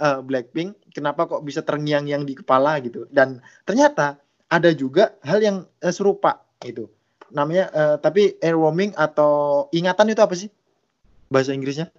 eh, 0.00 0.18
Blackpink 0.24 0.92
kenapa 0.92 1.28
kok 1.28 1.44
bisa 1.44 1.60
terngiang-ngiang 1.64 2.24
di 2.24 2.34
kepala 2.38 2.80
gitu. 2.84 3.04
Dan 3.12 3.42
ternyata 3.68 4.20
ada 4.48 4.70
juga 4.72 5.16
hal 5.24 5.40
yang 5.44 5.56
eh, 5.84 5.92
serupa 5.92 6.44
itu 6.64 6.88
namanya 7.28 7.68
eh, 7.72 7.96
tapi 8.00 8.40
air 8.40 8.56
warming 8.56 8.96
atau 8.96 9.66
ingatan 9.72 10.12
itu 10.12 10.22
apa 10.24 10.34
sih? 10.34 10.48
Bahasa 11.28 11.52
Inggrisnya? 11.52 11.92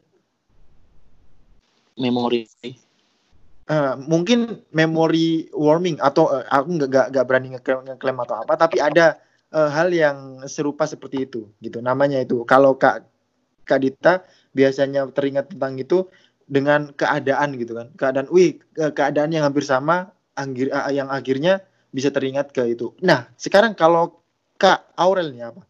Memori 1.99 2.49
Eh, 3.69 3.93
mungkin 4.01 4.65
memory 4.73 5.53
warming 5.53 6.01
atau 6.01 6.33
eh, 6.33 6.41
aku 6.49 6.81
nggak 6.81 7.13
nggak 7.13 7.25
berani 7.29 7.53
ngeklaim, 7.53 7.85
ngeklaim 7.85 8.17
atau 8.25 8.41
apa 8.41 8.57
tapi 8.57 8.81
ada 8.81 9.21
eh, 9.53 9.69
hal 9.69 9.89
yang 9.93 10.17
serupa 10.45 10.85
seperti 10.85 11.25
itu 11.29 11.49
gitu. 11.61 11.79
Namanya 11.81 12.21
itu. 12.21 12.43
Kalau 12.45 12.75
kak 12.77 13.05
kak 13.65 13.79
Dita 13.85 14.13
biasanya 14.53 15.05
teringat 15.13 15.53
tentang 15.53 15.77
itu 15.77 16.09
dengan 16.49 16.89
keadaan 16.93 17.53
gitu 17.57 17.77
kan. 17.77 17.87
Keadaan 17.93 18.27
wih 18.33 18.57
ke- 18.73 18.93
keadaan 18.93 19.29
yang 19.29 19.45
hampir 19.45 19.61
sama 19.61 20.09
anggir, 20.33 20.73
yang 20.89 21.09
akhirnya 21.13 21.61
bisa 21.93 22.09
teringat 22.09 22.49
ke 22.53 22.65
itu. 22.73 22.97
Nah 23.05 23.29
sekarang 23.37 23.77
kalau 23.77 24.21
kak 24.57 24.89
Aurel 24.97 25.33
nih 25.33 25.53
apa? 25.53 25.61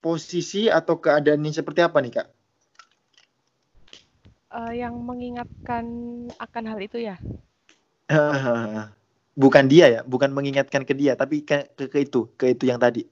Posisi 0.00 0.64
atau 0.70 0.96
keadaan 0.96 1.44
ini 1.44 1.52
seperti 1.52 1.84
apa 1.84 2.00
nih 2.00 2.12
kak? 2.22 2.28
Eh, 4.50 4.82
yang 4.82 4.98
mengingatkan 5.06 5.84
akan 6.40 6.64
hal 6.66 6.80
itu 6.82 6.98
ya. 6.98 7.14
bukan 9.34 9.66
dia 9.70 9.86
ya, 9.88 10.00
bukan 10.06 10.30
mengingatkan 10.34 10.82
ke 10.82 10.94
dia, 10.94 11.14
tapi 11.14 11.42
ke, 11.42 11.70
ke, 11.74 11.90
ke 11.90 11.98
itu, 12.06 12.30
ke 12.34 12.54
itu 12.54 12.70
yang 12.70 12.78
tadi. 12.80 13.06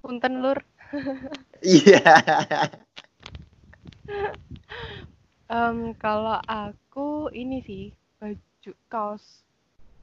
Punten 0.00 0.40
lur. 0.44 0.58
Iya. 1.58 1.98
Em, 5.50 5.90
kalau 5.98 6.38
aku 6.46 7.34
ini 7.34 7.58
sih 7.66 7.90
baju 8.22 8.72
kaos 8.86 9.42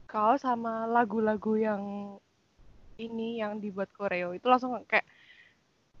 kaos 0.04 0.44
sama 0.44 0.84
lagu-lagu 0.84 1.56
yang 1.56 1.82
ini 3.00 3.40
yang 3.40 3.56
dibuat 3.56 3.88
koreo 3.96 4.36
itu 4.36 4.46
langsung 4.48 4.76
kayak 4.84 5.08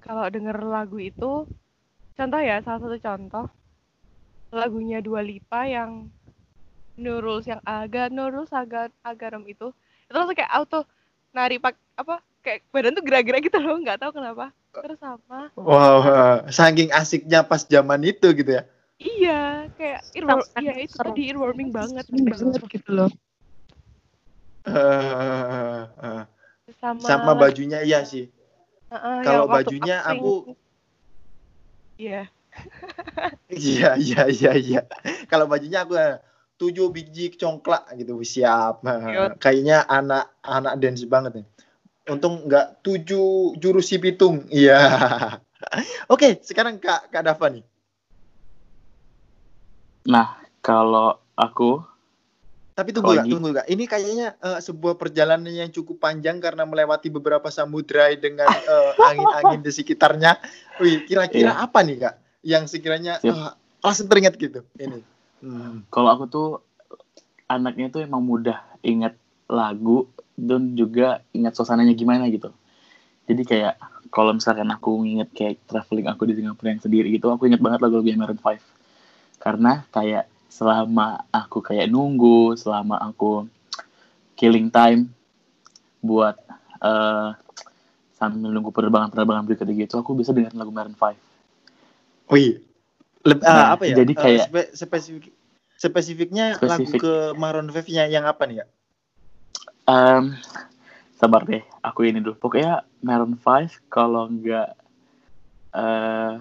kalau 0.04 0.28
denger 0.28 0.60
lagu 0.60 1.00
itu 1.00 1.48
contoh 2.16 2.40
ya 2.40 2.60
salah 2.64 2.80
satu 2.80 2.96
contoh 3.00 3.46
lagunya 4.54 5.04
Dua 5.04 5.20
Lipa 5.20 5.66
yang 5.68 6.08
Nurul 6.96 7.44
yang 7.44 7.60
agak 7.62 8.08
Nurul 8.08 8.48
agak 8.48 8.88
agaram 9.04 9.44
itu 9.44 9.68
itu 10.08 10.12
langsung 10.16 10.36
kayak 10.36 10.52
auto 10.52 10.88
nari 11.36 11.60
pak 11.60 11.76
apa 11.96 12.24
kayak 12.40 12.64
badan 12.72 12.96
tuh 12.96 13.04
gerak-gerak 13.04 13.44
gitu 13.44 13.58
loh 13.60 13.76
nggak 13.80 14.00
tahu 14.00 14.16
kenapa 14.16 14.48
terus 14.72 14.96
sama 15.00 15.52
Wow, 15.56 16.44
saking 16.52 16.92
asiknya 16.92 17.40
pas 17.44 17.64
zaman 17.64 18.00
itu 18.04 18.28
gitu 18.36 18.60
ya. 18.60 18.62
Iya, 18.96 19.68
kayak 19.76 20.00
earwar 20.16 20.40
Sangat 20.44 20.60
iya 20.64 20.72
itu 20.84 20.96
tadi 20.96 21.22
earwarming 21.32 21.68
banget 21.72 22.04
banget 22.08 22.60
gitu 22.68 22.90
loh. 22.92 23.10
Eh, 24.68 25.82
eh, 25.96 26.24
Sama, 26.80 27.06
sama 27.06 27.32
bajunya 27.36 27.80
iya 27.84 28.04
sih. 28.04 28.28
Heeh, 28.92 29.16
kalau 29.24 29.44
yang 29.46 29.52
waktu 29.52 29.56
bajunya 29.64 29.96
aku- 30.04 30.56
Iya, 31.96 32.28
Iya, 33.48 33.90
iya, 33.96 34.22
iya, 34.28 34.52
iya. 34.58 34.80
Kalau 35.30 35.46
bajunya 35.48 35.86
aku 35.86 35.94
tujuh 36.56 36.88
biji 36.88 37.36
congklak 37.36 37.92
gitu, 37.94 38.16
siap. 38.20 38.80
Yot. 39.16 39.36
Kayaknya 39.38 39.84
anak 39.84 40.32
anak 40.40 40.74
dance 40.80 41.04
banget 41.04 41.40
nih. 41.40 41.46
Untung 42.06 42.46
nggak 42.46 42.80
tujuh 42.80 43.56
jurus 43.56 43.88
si 43.88 43.96
pitung. 43.96 44.44
Iya. 44.52 44.80
Oke, 46.06 46.38
sekarang 46.44 46.76
Kak 46.76 47.08
Kak 47.08 47.24
Dava 47.24 47.48
nih. 47.48 47.64
Nah, 50.06 50.38
kalau 50.60 51.18
aku 51.34 51.82
Tapi 52.76 52.92
tunggu 52.92 53.16
di- 53.24 53.32
tunggu 53.32 53.56
kak. 53.56 53.72
Ini 53.72 53.84
kayaknya 53.88 54.36
eh, 54.36 54.60
sebuah 54.60 55.00
perjalanan 55.00 55.48
yang 55.48 55.72
cukup 55.72 55.96
panjang 55.96 56.36
karena 56.44 56.68
melewati 56.68 57.08
beberapa 57.08 57.48
samudra 57.48 58.12
dengan 58.12 58.44
eh, 58.52 58.92
angin-angin 59.00 59.64
di 59.64 59.72
sekitarnya. 59.72 60.36
Wih, 60.76 61.08
kira-kira 61.08 61.56
Iya. 61.56 61.64
apa 61.64 61.80
nih 61.80 61.96
kak? 62.04 62.14
Yang 62.44 62.76
sekiranya 62.76 63.16
eh, 63.24 63.50
langsung 63.80 64.12
teringat 64.12 64.36
gitu. 64.36 64.60
Ini. 64.76 65.00
Hmm. 65.46 65.86
kalau 65.94 66.10
aku 66.10 66.24
tuh 66.26 66.48
anaknya 67.46 67.86
tuh 67.86 68.02
emang 68.02 68.18
mudah 68.18 68.58
ingat 68.82 69.14
lagu 69.46 70.10
dan 70.34 70.74
juga 70.74 71.22
ingat 71.30 71.54
suasananya 71.54 71.94
gimana 71.94 72.26
gitu. 72.26 72.50
Jadi 73.30 73.42
kayak 73.46 73.78
kalau 74.10 74.34
misalkan 74.34 74.66
aku 74.74 75.06
inget 75.06 75.30
kayak 75.30 75.62
traveling 75.70 76.10
aku 76.10 76.26
di 76.26 76.34
Singapura 76.34 76.74
yang 76.74 76.82
sendiri 76.82 77.14
gitu, 77.14 77.30
aku 77.30 77.46
inget 77.46 77.62
banget 77.62 77.78
lagu-lagu 77.78 78.10
Maroon 78.18 78.42
5. 78.42 78.58
Karena 79.38 79.86
kayak 79.94 80.26
selama 80.50 81.22
aku 81.30 81.62
kayak 81.62 81.86
nunggu, 81.86 82.58
selama 82.58 82.98
aku 82.98 83.46
killing 84.34 84.66
time 84.74 85.06
buat 86.02 86.34
eh 86.82 87.30
sambil 88.18 88.48
nunggu 88.50 88.72
penerbangan-penerbangan 88.74 89.44
berikutnya 89.46 89.74
gitu, 89.86 90.00
aku 90.02 90.18
bisa 90.18 90.34
dengerin 90.34 90.58
lagu 90.58 90.74
Maroon 90.74 90.98
5. 90.98 91.14
Wih, 92.34 92.58
Leb- 93.26 93.42
eh, 93.42 93.52
Nah, 93.52 93.74
apa 93.74 93.84
ya? 93.86 94.02
jadi 94.02 94.12
Eh, 94.14 94.18
kayak- 94.18 94.48
spe- 94.50 94.72
spesifik 94.74 95.34
spesifiknya 95.76 96.56
lagu 96.58 96.84
Spesifik. 96.88 97.00
ke 97.04 97.14
Maroon 97.36 97.68
5-nya 97.68 98.08
yang 98.08 98.24
apa 98.24 98.42
nih 98.44 98.64
kak? 98.64 98.70
Em, 99.86 100.24
sabar 101.14 101.44
deh, 101.44 101.62
aku 101.80 102.04
ini 102.04 102.18
dulu. 102.18 102.34
Pokoknya 102.36 102.82
Maroon 103.00 103.36
5 103.36 103.70
kalau 103.86 104.26
nggak 104.26 104.68
eh 105.72 106.34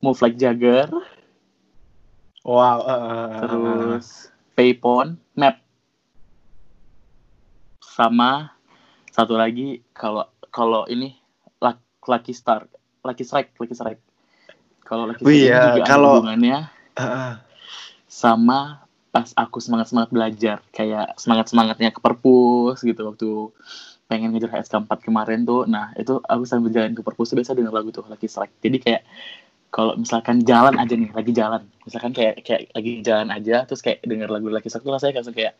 Move 0.00 0.20
Like 0.20 0.36
Jagger, 0.36 0.88
Wow. 2.42 2.78
eh, 2.84 3.40
terus 3.42 4.06
Payphone, 4.54 5.18
Map, 5.34 5.58
sama 7.80 8.52
satu 9.10 9.34
lagi 9.34 9.80
kalau 9.90 10.24
kalau 10.48 10.84
ini 10.86 11.16
Luck- 11.58 11.84
Lucky 12.04 12.32
Star, 12.32 12.68
Lucky 13.02 13.24
Strike, 13.24 13.56
Lucky 13.56 13.74
Strike. 13.74 14.02
Kalau 14.80 15.08
Lucky 15.08 15.24
Strike 15.24 15.32
ini 15.34 15.48
ya, 15.50 15.60
juga 15.66 15.82
ada 15.82 15.88
kalau- 15.88 16.14
hubungannya 16.20 16.58
eh. 16.96 17.34
Sama 18.16 18.88
pas 19.12 19.28
aku 19.36 19.60
semangat 19.60 19.92
semangat 19.92 20.08
belajar 20.08 20.56
kayak 20.72 21.20
semangat 21.20 21.52
semangatnya 21.52 21.92
ke 21.92 22.00
perpus 22.00 22.80
gitu 22.80 23.12
waktu 23.12 23.28
pengen 24.08 24.32
ngejar 24.32 24.56
HSK 24.56 24.88
4 24.88 25.06
kemarin 25.06 25.44
tuh. 25.44 25.68
Nah 25.68 25.92
itu 26.00 26.16
aku 26.24 26.48
sambil 26.48 26.72
jalan 26.72 26.96
ke 26.96 27.04
perpus 27.04 27.28
tuh 27.28 27.36
biasa 27.36 27.52
denger 27.52 27.74
lagu 27.76 27.92
tuh 27.92 28.08
Lucky 28.08 28.24
Strike. 28.24 28.56
Jadi 28.64 28.76
kayak 28.80 29.02
kalau 29.68 29.92
misalkan 30.00 30.40
jalan 30.48 30.80
aja 30.80 30.94
nih 30.96 31.12
lagi 31.12 31.32
jalan. 31.36 31.62
Misalkan 31.84 32.16
kayak 32.16 32.40
kayak 32.40 32.72
lagi 32.72 32.92
jalan 33.04 33.28
aja 33.28 33.56
terus 33.68 33.84
kayak 33.84 34.00
denger 34.00 34.32
lagu 34.32 34.48
Lucky 34.48 34.72
Strike 34.72 34.86
tuh 34.86 34.94
rasanya 34.96 35.20
langsung 35.20 35.36
kayak 35.36 35.54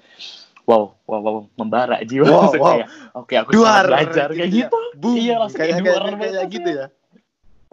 wow 0.65 0.97
wow 1.05 1.21
wow 1.21 1.37
membara 1.61 2.01
jiwa. 2.09 2.25
Wow, 2.25 2.53
wow. 2.57 2.67
kayak 2.73 2.87
oke 3.13 3.35
aku 3.37 3.51
Duar, 3.53 3.85
belajar 3.85 4.29
kayak 4.33 4.49
gitu. 4.49 4.65
gitu. 4.65 4.81
Boom. 4.97 5.17
Iya, 5.21 5.35
langsung 5.45 5.59
kayak 5.61 5.73
kayak 5.77 5.85
kayak, 5.85 6.17
kayak, 6.17 6.49
gitu 6.49 6.71
ya. 6.73 6.87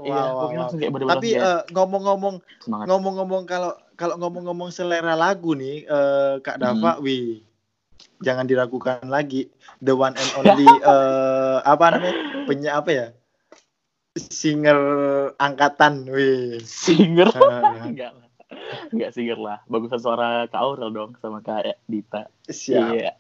Iya 0.04 0.14
Wow, 0.14 0.36
wow, 0.36 0.50
langsung 0.56 0.80
kayak 0.80 0.92
bener-bener 0.94 1.16
Tapi 1.18 1.30
kayak 1.34 1.44
eh, 1.44 1.62
ngomong-ngomong 1.74 2.36
ngomong-ngomong 2.68 3.44
kalau 3.48 3.72
kalau 3.96 4.16
ngomong-ngomong 4.20 4.70
selera 4.70 5.16
lagu 5.16 5.56
nih 5.56 5.88
eh, 5.88 6.34
Kak 6.44 6.60
Hmm. 6.60 6.80
Dava, 6.80 7.00
wih 7.02 7.42
jangan 8.24 8.48
diragukan 8.48 9.04
lagi 9.08 9.52
the 9.84 9.92
one 9.92 10.16
and 10.16 10.32
only 10.40 10.68
eh, 10.68 11.58
apa 11.64 11.86
namanya 11.92 12.16
penyanyi 12.48 12.72
apa 12.72 12.90
ya 12.92 13.08
singer 14.14 14.78
angkatan, 15.42 16.06
wih. 16.06 16.62
singer 16.62 17.34
enggak 17.90 18.14
lah 18.14 18.24
Enggak 18.94 19.12
singer 19.18 19.40
lah. 19.42 19.58
Bagusan 19.66 19.98
suara 19.98 20.46
Kak 20.46 20.62
Aurel 20.62 20.94
dong 20.94 21.18
sama 21.18 21.42
Kak 21.42 21.66
Dita. 21.90 22.30
Siap. 22.46 22.94
Iya. 22.94 23.12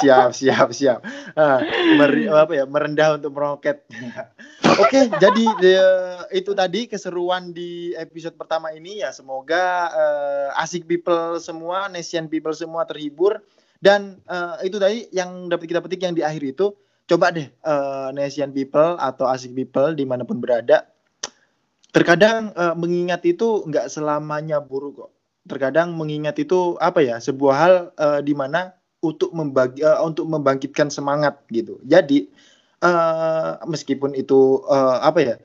Siap 0.00 0.28
siap 0.32 0.68
siap. 0.72 0.98
Ah, 1.36 1.60
meri- 1.96 2.26
apa 2.26 2.52
ya 2.56 2.64
merendah 2.64 3.20
untuk 3.20 3.36
meroket. 3.36 3.84
Oke 4.82 5.12
jadi 5.20 5.44
eh, 5.60 6.20
itu 6.40 6.56
tadi 6.56 6.88
keseruan 6.88 7.52
di 7.52 7.92
episode 7.94 8.34
pertama 8.34 8.72
ini. 8.72 9.04
Ya 9.04 9.12
semoga 9.12 9.92
eh, 9.92 10.62
asik 10.62 10.88
people 10.88 11.36
semua 11.38 11.86
nation 11.92 12.26
people 12.26 12.56
semua 12.56 12.88
terhibur. 12.88 13.44
Dan 13.80 14.20
eh, 14.28 14.68
itu 14.68 14.76
tadi 14.80 15.08
yang 15.12 15.48
dapat 15.52 15.68
kita 15.68 15.80
petik 15.84 16.00
yang 16.04 16.16
di 16.16 16.24
akhir 16.24 16.42
itu 16.56 16.72
coba 17.10 17.34
deh 17.34 17.48
eh, 17.50 18.08
nation 18.14 18.54
people 18.54 18.96
atau 18.96 19.26
asik 19.28 19.52
people 19.52 19.92
di 19.92 20.06
mana 20.06 20.22
pun 20.22 20.38
berada 20.38 20.86
terkadang 21.90 22.54
eh, 22.54 22.74
mengingat 22.78 23.26
itu 23.26 23.66
nggak 23.66 23.90
selamanya 23.90 24.62
buruk 24.62 25.06
kok. 25.06 25.10
Terkadang 25.48 25.96
mengingat 25.96 26.38
itu 26.38 26.78
apa 26.78 27.02
ya 27.02 27.18
sebuah 27.18 27.54
hal 27.56 27.74
eh, 27.98 28.20
di 28.22 28.34
mana 28.36 28.79
untuk 29.00 29.32
membagi 29.32 29.80
eh, 29.80 30.00
untuk 30.04 30.28
membangkitkan 30.28 30.92
semangat 30.92 31.40
gitu. 31.48 31.80
Jadi 31.84 32.28
eh, 32.84 33.52
meskipun 33.64 34.12
itu 34.16 34.64
eh, 34.68 34.98
apa 35.00 35.18
ya 35.20 35.36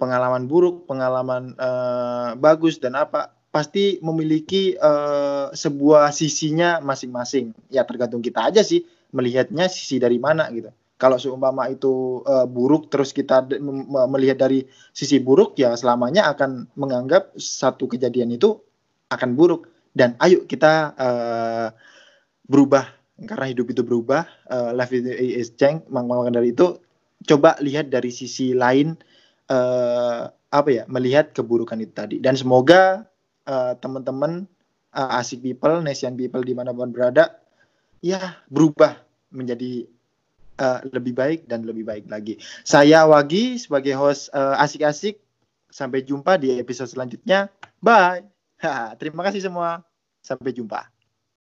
pengalaman 0.00 0.48
buruk, 0.48 0.88
pengalaman 0.88 1.54
eh, 1.56 2.30
bagus 2.40 2.80
dan 2.80 2.96
apa 2.96 3.32
pasti 3.52 4.00
memiliki 4.00 4.74
eh, 4.76 5.46
sebuah 5.52 6.10
sisinya 6.10 6.80
masing-masing. 6.80 7.52
Ya 7.68 7.84
tergantung 7.84 8.24
kita 8.24 8.48
aja 8.48 8.64
sih 8.64 8.84
melihatnya 9.12 9.68
sisi 9.68 10.00
dari 10.00 10.16
mana 10.16 10.48
gitu. 10.50 10.72
Kalau 10.96 11.20
seumpama 11.20 11.68
itu 11.68 12.24
eh, 12.24 12.46
buruk 12.48 12.88
terus 12.88 13.12
kita 13.12 13.44
melihat 14.08 14.40
dari 14.48 14.64
sisi 14.96 15.20
buruk 15.20 15.60
ya 15.60 15.76
selamanya 15.76 16.32
akan 16.32 16.72
menganggap 16.80 17.36
satu 17.36 17.86
kejadian 17.92 18.32
itu 18.32 18.56
akan 19.12 19.36
buruk 19.36 19.68
dan 19.92 20.16
ayo 20.24 20.48
kita 20.48 20.96
eh, 20.96 21.68
berubah 22.48 23.01
karena 23.20 23.46
hidup 23.48 23.70
itu 23.70 23.82
berubah 23.84 24.24
eh, 24.48 24.70
life 24.72 24.92
is, 24.94 25.52
change 25.54 25.84
mak- 25.92 26.08
maka 26.08 26.32
dari 26.32 26.54
itu 26.56 26.80
coba 27.28 27.54
lihat 27.62 27.92
dari 27.92 28.10
sisi 28.10 28.56
lain 28.56 28.98
eh, 29.46 30.22
apa 30.32 30.68
ya 30.68 30.84
melihat 30.88 31.30
keburukan 31.36 31.78
itu 31.80 31.92
tadi. 31.92 32.16
Dan 32.18 32.34
semoga 32.34 33.06
eh, 33.46 33.72
teman-teman 33.78 34.48
eh, 34.96 35.18
asik 35.20 35.44
people 35.44 35.84
nation 35.84 36.16
people 36.16 36.42
di 36.42 36.56
mana 36.56 36.72
pun 36.74 36.90
berada 36.90 37.38
ya 38.02 38.42
berubah 38.50 38.98
menjadi 39.30 39.86
eh, 40.58 40.80
lebih 40.90 41.14
baik 41.14 41.40
dan 41.46 41.62
lebih 41.68 41.86
baik 41.86 42.08
lagi. 42.10 42.40
Saya 42.66 43.06
Wagi 43.06 43.60
sebagai 43.60 43.94
host 43.96 44.32
eh, 44.32 44.56
asik-asik. 44.62 45.20
Sampai 45.72 46.04
jumpa 46.04 46.36
di 46.36 46.60
episode 46.60 46.92
selanjutnya. 46.92 47.48
Bye. 47.80 48.28
Terima 49.00 49.24
kasih 49.24 49.40
semua. 49.40 49.80
Sampai 50.20 50.52
jumpa 50.52 50.91